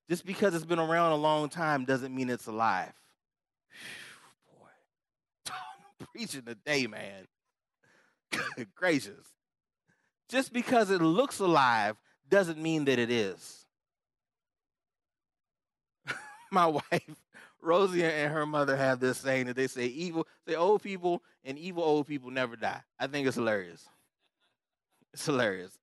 Just 0.10 0.26
because 0.26 0.56
it's 0.56 0.66
been 0.66 0.80
around 0.80 1.12
a 1.12 1.18
long 1.18 1.48
time 1.48 1.86
doesn't 1.86 2.14
mean 2.16 2.30
it's 2.30 2.48
alive. 2.48 2.94
Boy, 4.48 4.68
I'm 5.52 6.08
preaching 6.08 6.44
today, 6.44 6.88
man. 6.88 7.28
Gracious. 8.76 9.28
Just 10.28 10.52
because 10.52 10.90
it 10.90 11.02
looks 11.02 11.40
alive 11.40 11.98
doesn't 12.28 12.58
mean 12.58 12.86
that 12.86 12.98
it 12.98 13.12
is 13.12 13.61
my 16.54 16.68
wife, 16.68 17.16
Rosie, 17.62 18.04
and 18.04 18.32
her 18.34 18.46
mother 18.46 18.76
have 18.76 19.00
this 19.00 19.18
saying 19.18 19.48
that 19.48 19.56
they 19.56 19.68
say 19.68 19.86
evil, 19.86 20.28
say 20.48 20.56
old 20.56 20.84
people 20.84 21.24
and 21.44 21.58
evil 21.58 21.84
old 21.84 22.08
people 22.08 22.30
never 22.30 22.56
die. 22.56 22.82
I 23.00 23.08
think 23.08 23.28
it's 23.28 23.38
hilarious. 23.38 23.88
It's 25.14 25.26
hilarious. 25.26 25.78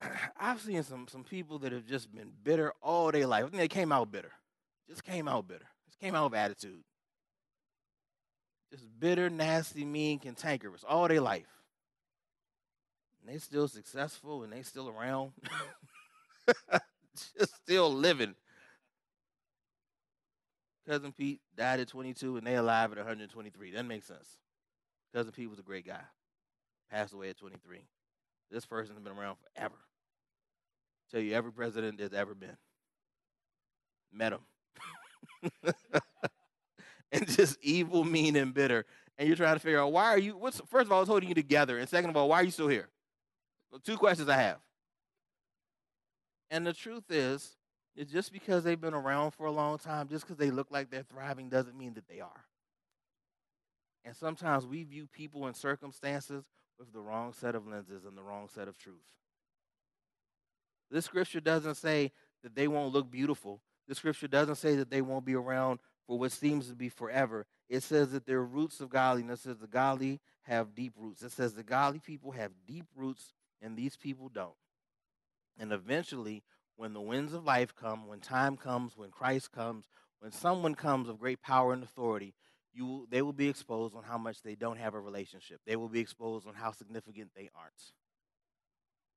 I've 0.40 0.60
seen 0.60 0.82
some 0.82 1.06
some 1.08 1.24
people 1.24 1.58
that 1.60 1.72
have 1.72 1.86
just 1.86 2.12
been 2.14 2.32
bitter 2.42 2.72
all 2.82 3.12
their 3.12 3.26
life. 3.26 3.44
I 3.44 3.48
think 3.48 3.60
they 3.60 3.68
came 3.68 3.92
out 3.92 4.10
bitter. 4.10 4.32
Just 4.88 5.04
came 5.04 5.28
out 5.28 5.46
bitter. 5.46 5.66
Just 5.86 5.98
came 6.00 6.14
out 6.14 6.30
with 6.32 6.38
attitude. 6.38 6.82
Just 8.72 8.84
bitter, 8.98 9.28
nasty, 9.28 9.84
mean, 9.84 10.18
cantankerous 10.18 10.84
all 10.88 11.06
their 11.06 11.20
life. 11.20 11.46
And 13.20 13.32
they 13.32 13.38
still 13.38 13.68
successful 13.68 14.42
and 14.42 14.52
they 14.52 14.62
still 14.62 14.88
around. 14.88 15.32
just 17.38 17.54
still 17.62 17.92
living. 17.92 18.34
Cousin 20.86 21.12
Pete 21.12 21.40
died 21.56 21.80
at 21.80 21.88
22 21.88 22.36
and 22.36 22.46
they 22.46 22.56
alive 22.56 22.92
at 22.92 22.98
123. 22.98 23.70
That 23.72 23.84
makes 23.84 24.06
sense. 24.06 24.38
Cousin 25.14 25.32
Pete 25.32 25.50
was 25.50 25.58
a 25.58 25.62
great 25.62 25.86
guy. 25.86 26.00
Passed 26.90 27.12
away 27.12 27.30
at 27.30 27.38
23. 27.38 27.78
This 28.50 28.66
person 28.66 28.94
has 28.94 29.02
been 29.02 29.16
around 29.16 29.36
forever. 29.54 29.76
Tell 31.10 31.20
you 31.20 31.34
every 31.34 31.52
president 31.52 31.98
there's 31.98 32.12
ever 32.12 32.34
been. 32.34 32.56
Met 34.12 34.32
him. 34.32 35.52
and 37.12 37.28
just 37.28 37.58
evil, 37.62 38.04
mean, 38.04 38.36
and 38.36 38.52
bitter. 38.52 38.84
And 39.18 39.28
you're 39.28 39.36
trying 39.36 39.54
to 39.54 39.60
figure 39.60 39.80
out 39.80 39.92
why 39.92 40.06
are 40.06 40.18
you 40.18 40.36
what's 40.36 40.60
first 40.68 40.86
of 40.86 40.92
all, 40.92 41.00
it's 41.00 41.08
holding 41.08 41.28
you 41.28 41.34
together. 41.34 41.78
And 41.78 41.88
second 41.88 42.10
of 42.10 42.16
all, 42.16 42.28
why 42.28 42.40
are 42.40 42.44
you 42.44 42.50
still 42.50 42.68
here? 42.68 42.88
So 43.70 43.78
two 43.78 43.96
questions 43.96 44.28
I 44.28 44.36
have. 44.36 44.58
And 46.50 46.66
the 46.66 46.72
truth 46.72 47.04
is, 47.10 47.56
it's 47.94 48.12
just 48.12 48.32
because 48.32 48.64
they've 48.64 48.80
been 48.80 48.94
around 48.94 49.32
for 49.32 49.46
a 49.46 49.50
long 49.50 49.78
time, 49.78 50.08
just 50.08 50.24
because 50.24 50.38
they 50.38 50.50
look 50.50 50.70
like 50.70 50.90
they're 50.90 51.02
thriving 51.02 51.48
doesn't 51.48 51.76
mean 51.76 51.94
that 51.94 52.08
they 52.08 52.20
are. 52.20 52.44
And 54.04 54.16
sometimes 54.16 54.66
we 54.66 54.82
view 54.82 55.06
people 55.06 55.46
and 55.46 55.56
circumstances 55.56 56.44
with 56.78 56.92
the 56.92 57.00
wrong 57.00 57.32
set 57.32 57.54
of 57.54 57.66
lenses 57.66 58.04
and 58.04 58.16
the 58.16 58.22
wrong 58.22 58.48
set 58.52 58.66
of 58.66 58.78
truth. 58.78 58.96
This 60.90 61.04
scripture 61.04 61.40
doesn't 61.40 61.76
say 61.76 62.12
that 62.42 62.54
they 62.54 62.66
won't 62.66 62.92
look 62.92 63.10
beautiful. 63.10 63.60
The 63.88 63.94
scripture 63.94 64.28
doesn't 64.28 64.56
say 64.56 64.74
that 64.76 64.90
they 64.90 65.02
won't 65.02 65.24
be 65.24 65.34
around 65.34 65.78
for 66.06 66.18
what 66.18 66.32
seems 66.32 66.68
to 66.68 66.74
be 66.74 66.88
forever. 66.88 67.46
It 67.68 67.82
says 67.82 68.12
that 68.12 68.26
their 68.26 68.42
roots 68.42 68.80
of 68.80 68.90
godliness 68.90 69.42
says 69.42 69.58
the 69.58 69.66
godly 69.66 70.20
have 70.42 70.74
deep 70.74 70.94
roots. 70.98 71.22
It 71.22 71.32
says 71.32 71.54
the 71.54 71.62
godly 71.62 72.00
people 72.00 72.32
have 72.32 72.50
deep 72.66 72.86
roots 72.96 73.32
and 73.60 73.76
these 73.76 73.96
people 73.96 74.28
don't. 74.28 74.54
And 75.58 75.72
eventually, 75.72 76.42
when 76.82 76.94
the 76.94 77.00
winds 77.00 77.32
of 77.32 77.44
life 77.44 77.72
come, 77.76 78.08
when 78.08 78.18
time 78.18 78.56
comes, 78.56 78.96
when 78.96 79.12
Christ 79.12 79.52
comes, 79.52 79.84
when 80.18 80.32
someone 80.32 80.74
comes 80.74 81.08
of 81.08 81.20
great 81.20 81.40
power 81.40 81.72
and 81.72 81.84
authority, 81.84 82.34
you 82.74 83.06
they 83.08 83.22
will 83.22 83.32
be 83.32 83.48
exposed 83.48 83.94
on 83.94 84.02
how 84.02 84.18
much 84.18 84.42
they 84.42 84.56
don't 84.56 84.80
have 84.80 84.94
a 84.94 85.00
relationship. 85.00 85.60
They 85.64 85.76
will 85.76 85.88
be 85.88 86.00
exposed 86.00 86.44
on 86.44 86.54
how 86.54 86.72
significant 86.72 87.30
they 87.36 87.50
aren't. 87.56 87.92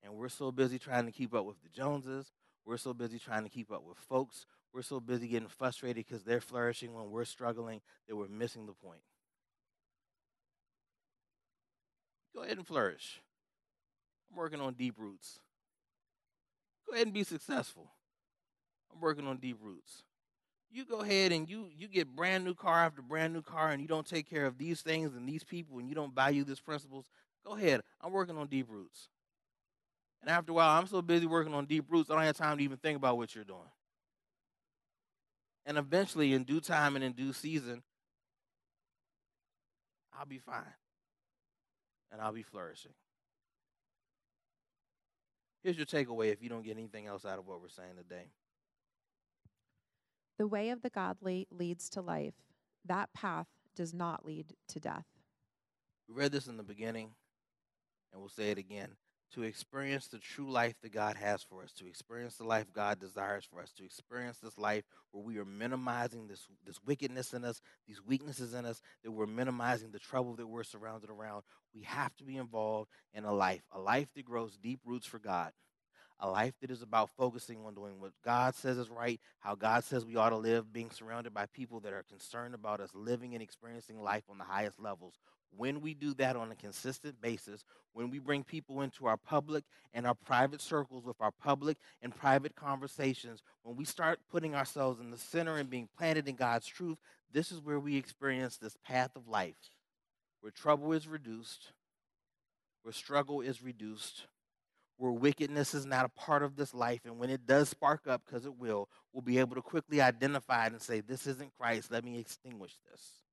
And 0.04 0.14
we're 0.14 0.30
so 0.30 0.52
busy 0.52 0.78
trying 0.78 1.08
to 1.08 1.12
keep 1.12 1.34
up 1.34 1.44
with 1.44 1.60
the 1.64 1.70
Joneses. 1.70 2.32
We're 2.68 2.78
so 2.78 2.94
busy 2.94 3.18
trying 3.18 3.42
to 3.46 3.50
keep 3.50 3.72
up 3.72 3.84
with 3.84 3.98
folks. 3.98 4.46
We're 4.72 4.84
so 4.84 5.00
busy 5.00 5.28
getting 5.28 5.50
frustrated 5.50 6.06
because 6.06 6.24
they're 6.24 6.42
flourishing 6.42 6.94
when 6.94 7.10
we're 7.10 7.26
struggling 7.26 7.82
that 8.08 8.16
we're 8.16 8.28
missing 8.28 8.68
the 8.68 8.74
point. 8.74 9.02
Go 12.36 12.44
ahead 12.44 12.58
and 12.58 12.68
flourish. 12.68 13.22
I'm 14.30 14.38
working 14.38 14.62
on 14.62 14.76
deep 14.76 14.94
roots. 15.00 15.40
Go 16.88 16.94
ahead 16.94 17.08
and 17.08 17.14
be 17.14 17.24
successful. 17.24 17.92
I'm 18.94 19.02
working 19.02 19.28
on 19.28 19.38
deep 19.38 19.58
roots. 19.62 20.04
You 20.72 20.86
go 20.86 21.00
ahead 21.02 21.32
and 21.32 21.50
you 21.50 21.70
you 21.76 21.88
get 21.88 22.16
brand 22.16 22.44
new 22.44 22.54
car 22.54 22.86
after 22.86 23.02
brand 23.02 23.34
new 23.34 23.42
car 23.42 23.70
and 23.70 23.82
you 23.82 23.88
don't 23.88 24.06
take 24.06 24.30
care 24.30 24.46
of 24.46 24.58
these 24.58 24.82
things 24.82 25.16
and 25.16 25.28
these 25.28 25.44
people 25.44 25.80
and 25.80 25.88
you 25.88 25.96
don't 25.96 26.14
value 26.14 26.44
these 26.44 26.60
principles. 26.60 27.06
Go 27.46 27.56
ahead. 27.56 27.82
I'm 28.02 28.12
working 28.12 28.38
on 28.38 28.48
deep 28.48 28.68
roots. 28.70 29.10
And 30.22 30.30
after 30.30 30.52
a 30.52 30.56
while, 30.56 30.78
I'm 30.78 30.88
so 30.88 31.02
busy 31.02 31.28
working 31.28 31.54
on 31.54 31.66
deep 31.66 31.86
roots, 31.88 32.10
I 32.10 32.16
don't 32.16 32.24
have 32.24 32.36
time 32.36 32.58
to 32.58 32.64
even 32.64 32.78
think 32.78 32.98
about 32.98 33.16
what 33.18 33.36
you're 33.36 33.44
doing. 33.44 33.60
And 35.68 35.78
eventually, 35.78 36.34
in 36.34 36.44
due 36.44 36.60
time 36.60 36.96
and 36.96 37.06
in 37.06 37.12
due 37.14 37.32
season, 37.32 37.84
I'll 40.18 40.26
be 40.26 40.40
fine. 40.40 40.64
And 42.12 42.20
I'll 42.22 42.34
be 42.34 42.44
flourishing. 42.44 42.94
Here's 45.66 45.78
your 45.78 45.88
takeaway 45.88 46.32
if 46.32 46.44
you 46.44 46.50
don't 46.50 46.64
get 46.64 46.78
anything 46.78 47.08
else 47.08 47.26
out 47.26 47.40
of 47.40 47.48
what 47.48 47.60
we're 47.60 47.70
saying 47.70 47.96
today. 47.98 48.28
The 50.38 50.46
way 50.46 50.70
of 50.70 50.84
the 50.84 50.92
godly 50.92 51.48
leads 51.50 51.90
to 51.90 52.04
life. 52.04 52.36
That 52.86 53.12
path 53.16 53.48
does 53.76 53.92
not 53.92 54.24
lead 54.24 54.54
to 54.68 54.80
death. 54.80 55.08
We 56.08 56.14
read 56.14 56.32
this 56.32 56.46
in 56.46 56.58
the 56.58 56.64
beginning, 56.64 57.10
and 58.14 58.22
we'll 58.22 58.30
say 58.30 58.52
it 58.52 58.60
again. 58.60 58.90
To 59.36 59.44
experience 59.44 60.08
the 60.08 60.18
true 60.18 60.50
life 60.50 60.76
that 60.82 60.94
God 60.94 61.18
has 61.18 61.44
for 61.44 61.62
us, 61.62 61.74
to 61.74 61.86
experience 61.86 62.38
the 62.38 62.46
life 62.46 62.72
God 62.74 63.02
desires 63.02 63.44
for 63.44 63.62
us, 63.62 63.72
to 63.74 63.84
experience 63.84 64.38
this 64.38 64.58
life 64.58 64.86
where 65.12 65.24
we 65.24 65.38
are 65.38 65.46
minimizing 65.46 66.28
this, 66.28 66.48
this 66.66 66.80
wickedness 66.86 67.34
in 67.34 67.44
us, 67.44 67.62
these 67.86 68.02
weaknesses 68.02 68.54
in 68.54 68.66
us, 68.66 68.82
that 69.04 69.12
we're 69.12 69.26
minimizing 69.26 69.92
the 69.92 70.00
trouble 70.00 70.36
that 70.38 70.48
we're 70.48 70.64
surrounded 70.64 71.10
around, 71.10 71.44
we 71.74 71.82
have 71.82 72.16
to 72.16 72.24
be 72.24 72.38
involved 72.38 72.90
in 73.14 73.26
a 73.26 73.34
life, 73.34 73.64
a 73.74 73.80
life 73.80 74.08
that 74.16 74.24
grows 74.24 74.58
deep 74.58 74.80
roots 74.86 75.06
for 75.06 75.20
God 75.20 75.52
a 76.20 76.30
life 76.30 76.54
that 76.62 76.72
is 76.72 76.82
about 76.82 77.10
focusing 77.18 77.66
on 77.66 77.74
doing 77.74 78.00
what 78.00 78.12
God 78.24 78.56
says 78.56 78.78
is 78.78 78.90
right, 78.90 79.20
how 79.40 79.56
God 79.56 79.84
says 79.84 80.06
we 80.06 80.16
ought 80.16 80.30
to 80.30 80.38
live, 80.38 80.72
being 80.72 80.90
surrounded 80.90 81.34
by 81.34 81.46
people 81.48 81.82
that 81.82 81.94
are 81.94 82.04
concerned 82.04 82.56
about 82.56 82.80
us 82.80 82.92
living 82.94 83.34
and 83.34 83.44
experiencing 83.44 84.02
life 84.02 84.24
on 84.30 84.38
the 84.38 84.44
highest 84.46 84.80
levels. 84.80 85.16
When 85.58 85.82
we 85.82 85.94
do 85.94 86.14
that 86.16 86.36
on 86.36 86.52
a 86.52 86.56
consistent 86.56 87.22
basis, 87.22 87.64
when 87.94 88.10
we 88.10 88.20
bring 88.20 88.44
people 88.44 88.82
into 88.82 89.06
our 89.06 89.18
public 89.18 89.64
and 89.94 90.06
our 90.06 90.16
private 90.16 90.62
circles 90.62 91.06
with 91.06 91.16
our 91.22 91.32
public 91.32 91.78
and 92.02 92.16
private 92.16 92.56
conversations, 92.56 93.42
when 93.64 93.76
we 93.76 93.86
start 93.86 94.20
putting 94.30 94.54
ourselves 94.54 95.00
in 95.00 95.12
the 95.12 95.18
center 95.18 95.58
and 95.58 95.70
being 95.70 95.88
planted 95.98 96.28
in 96.28 96.36
God's 96.36 96.68
truth, 96.68 96.98
this 97.32 97.52
is 97.52 97.62
where 97.62 97.80
we 97.80 97.96
experience 97.96 98.58
this 98.58 98.78
path 98.86 99.12
of 99.16 99.28
life 99.28 99.56
where 100.46 100.52
trouble 100.52 100.94
is 100.94 101.08
reduced, 101.08 101.72
where 102.84 102.94
struggle 102.94 103.42
is 103.42 103.64
reduced, 103.64 104.28
where 104.98 105.12
wickedness 105.12 105.74
is 105.74 105.88
not 105.88 106.06
a 106.06 106.10
part 106.10 106.44
of 106.44 106.56
this 106.56 106.72
life. 106.72 107.02
And 107.04 107.18
when 107.18 107.32
it 107.32 107.48
does 107.48 107.70
spark 107.70 108.06
up, 108.08 108.22
because 108.24 108.46
it 108.46 108.56
will, 108.56 108.88
we'll 109.12 109.24
be 109.24 109.40
able 109.40 109.56
to 109.56 109.62
quickly 109.64 110.02
identify 110.02 110.68
it 110.68 110.74
and 110.74 110.82
say, 110.82 111.00
This 111.00 111.26
isn't 111.26 111.52
Christ. 111.58 111.92
Let 111.92 112.06
me 112.06 112.20
extinguish 112.20 112.76
this. 112.92 113.25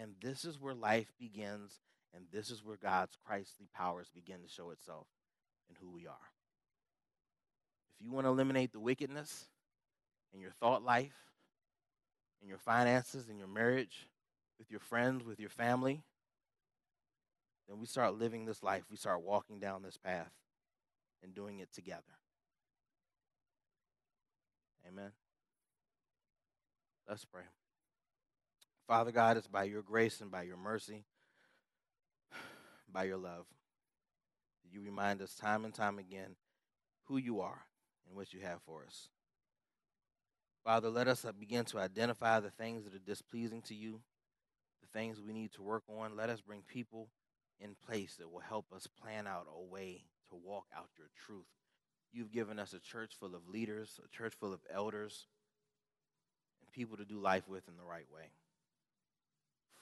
And 0.00 0.14
this 0.22 0.46
is 0.46 0.58
where 0.58 0.72
life 0.72 1.12
begins, 1.18 1.78
and 2.14 2.24
this 2.32 2.50
is 2.50 2.64
where 2.64 2.78
God's 2.82 3.18
Christly 3.26 3.68
powers 3.74 4.08
begin 4.14 4.40
to 4.40 4.48
show 4.48 4.70
itself 4.70 5.06
in 5.68 5.76
who 5.78 5.90
we 5.90 6.06
are. 6.06 6.14
If 7.98 8.06
you 8.06 8.10
want 8.10 8.24
to 8.24 8.30
eliminate 8.30 8.72
the 8.72 8.80
wickedness 8.80 9.46
in 10.32 10.40
your 10.40 10.52
thought 10.52 10.82
life, 10.82 11.12
in 12.40 12.48
your 12.48 12.56
finances, 12.56 13.28
in 13.28 13.36
your 13.36 13.46
marriage, 13.46 14.08
with 14.58 14.70
your 14.70 14.80
friends, 14.80 15.22
with 15.22 15.38
your 15.38 15.50
family, 15.50 16.00
then 17.68 17.78
we 17.78 17.86
start 17.86 18.18
living 18.18 18.46
this 18.46 18.62
life. 18.62 18.84
We 18.90 18.96
start 18.96 19.20
walking 19.20 19.60
down 19.60 19.82
this 19.82 19.98
path 19.98 20.32
and 21.22 21.34
doing 21.34 21.58
it 21.58 21.74
together. 21.74 22.00
Amen. 24.88 25.10
Let's 27.06 27.26
pray. 27.26 27.42
Father 28.90 29.12
God, 29.12 29.36
it's 29.36 29.46
by 29.46 29.62
your 29.62 29.82
grace 29.82 30.20
and 30.20 30.32
by 30.32 30.42
your 30.42 30.56
mercy, 30.56 31.04
by 32.92 33.04
your 33.04 33.18
love, 33.18 33.46
you 34.68 34.82
remind 34.82 35.22
us 35.22 35.36
time 35.36 35.64
and 35.64 35.72
time 35.72 36.00
again 36.00 36.34
who 37.04 37.16
you 37.16 37.40
are 37.40 37.62
and 38.04 38.16
what 38.16 38.32
you 38.32 38.40
have 38.40 38.60
for 38.66 38.82
us. 38.84 39.08
Father, 40.64 40.90
let 40.90 41.06
us 41.06 41.24
begin 41.38 41.64
to 41.66 41.78
identify 41.78 42.40
the 42.40 42.50
things 42.50 42.82
that 42.82 42.92
are 42.92 43.06
displeasing 43.06 43.62
to 43.62 43.76
you, 43.76 44.00
the 44.80 44.98
things 44.98 45.20
we 45.20 45.32
need 45.32 45.52
to 45.52 45.62
work 45.62 45.84
on. 45.88 46.16
Let 46.16 46.28
us 46.28 46.40
bring 46.40 46.62
people 46.66 47.10
in 47.60 47.76
place 47.86 48.16
that 48.16 48.28
will 48.28 48.40
help 48.40 48.72
us 48.74 48.88
plan 49.00 49.28
out 49.28 49.46
a 49.56 49.62
way 49.72 50.02
to 50.30 50.34
walk 50.34 50.64
out 50.76 50.88
your 50.98 51.10
truth. 51.24 51.46
You've 52.12 52.32
given 52.32 52.58
us 52.58 52.72
a 52.72 52.80
church 52.80 53.12
full 53.20 53.36
of 53.36 53.46
leaders, 53.48 54.00
a 54.04 54.08
church 54.08 54.34
full 54.34 54.52
of 54.52 54.62
elders, 54.68 55.28
and 56.60 56.72
people 56.72 56.96
to 56.96 57.04
do 57.04 57.20
life 57.20 57.46
with 57.46 57.68
in 57.68 57.76
the 57.76 57.84
right 57.84 58.10
way. 58.12 58.32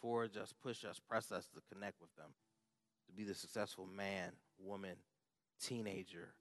Forge 0.00 0.36
us, 0.36 0.54
push 0.62 0.84
us, 0.84 1.00
press 1.00 1.32
us 1.32 1.48
to 1.54 1.60
connect 1.72 2.00
with 2.00 2.14
them, 2.16 2.30
to 3.06 3.12
be 3.12 3.24
the 3.24 3.34
successful 3.34 3.86
man, 3.86 4.32
woman, 4.58 4.96
teenager, 5.60 6.34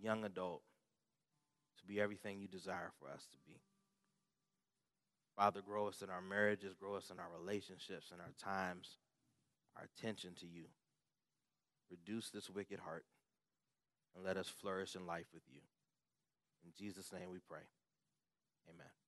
young 0.00 0.24
adult, 0.24 0.62
to 1.78 1.86
be 1.86 2.00
everything 2.00 2.40
you 2.40 2.48
desire 2.48 2.90
for 2.98 3.08
us 3.08 3.26
to 3.30 3.38
be. 3.46 3.60
Father, 5.36 5.60
grow 5.62 5.88
us 5.88 6.02
in 6.02 6.10
our 6.10 6.20
marriages, 6.20 6.74
grow 6.74 6.96
us 6.96 7.10
in 7.10 7.18
our 7.18 7.28
relationships, 7.38 8.12
in 8.12 8.20
our 8.20 8.32
times, 8.38 8.98
our 9.76 9.84
attention 9.96 10.34
to 10.40 10.46
you. 10.46 10.64
Reduce 11.90 12.30
this 12.30 12.50
wicked 12.50 12.80
heart 12.80 13.04
and 14.14 14.24
let 14.24 14.36
us 14.36 14.48
flourish 14.48 14.94
in 14.94 15.06
life 15.06 15.26
with 15.32 15.42
you. 15.50 15.60
In 16.64 16.72
Jesus' 16.78 17.12
name 17.12 17.30
we 17.30 17.38
pray. 17.38 17.64
Amen. 18.68 19.01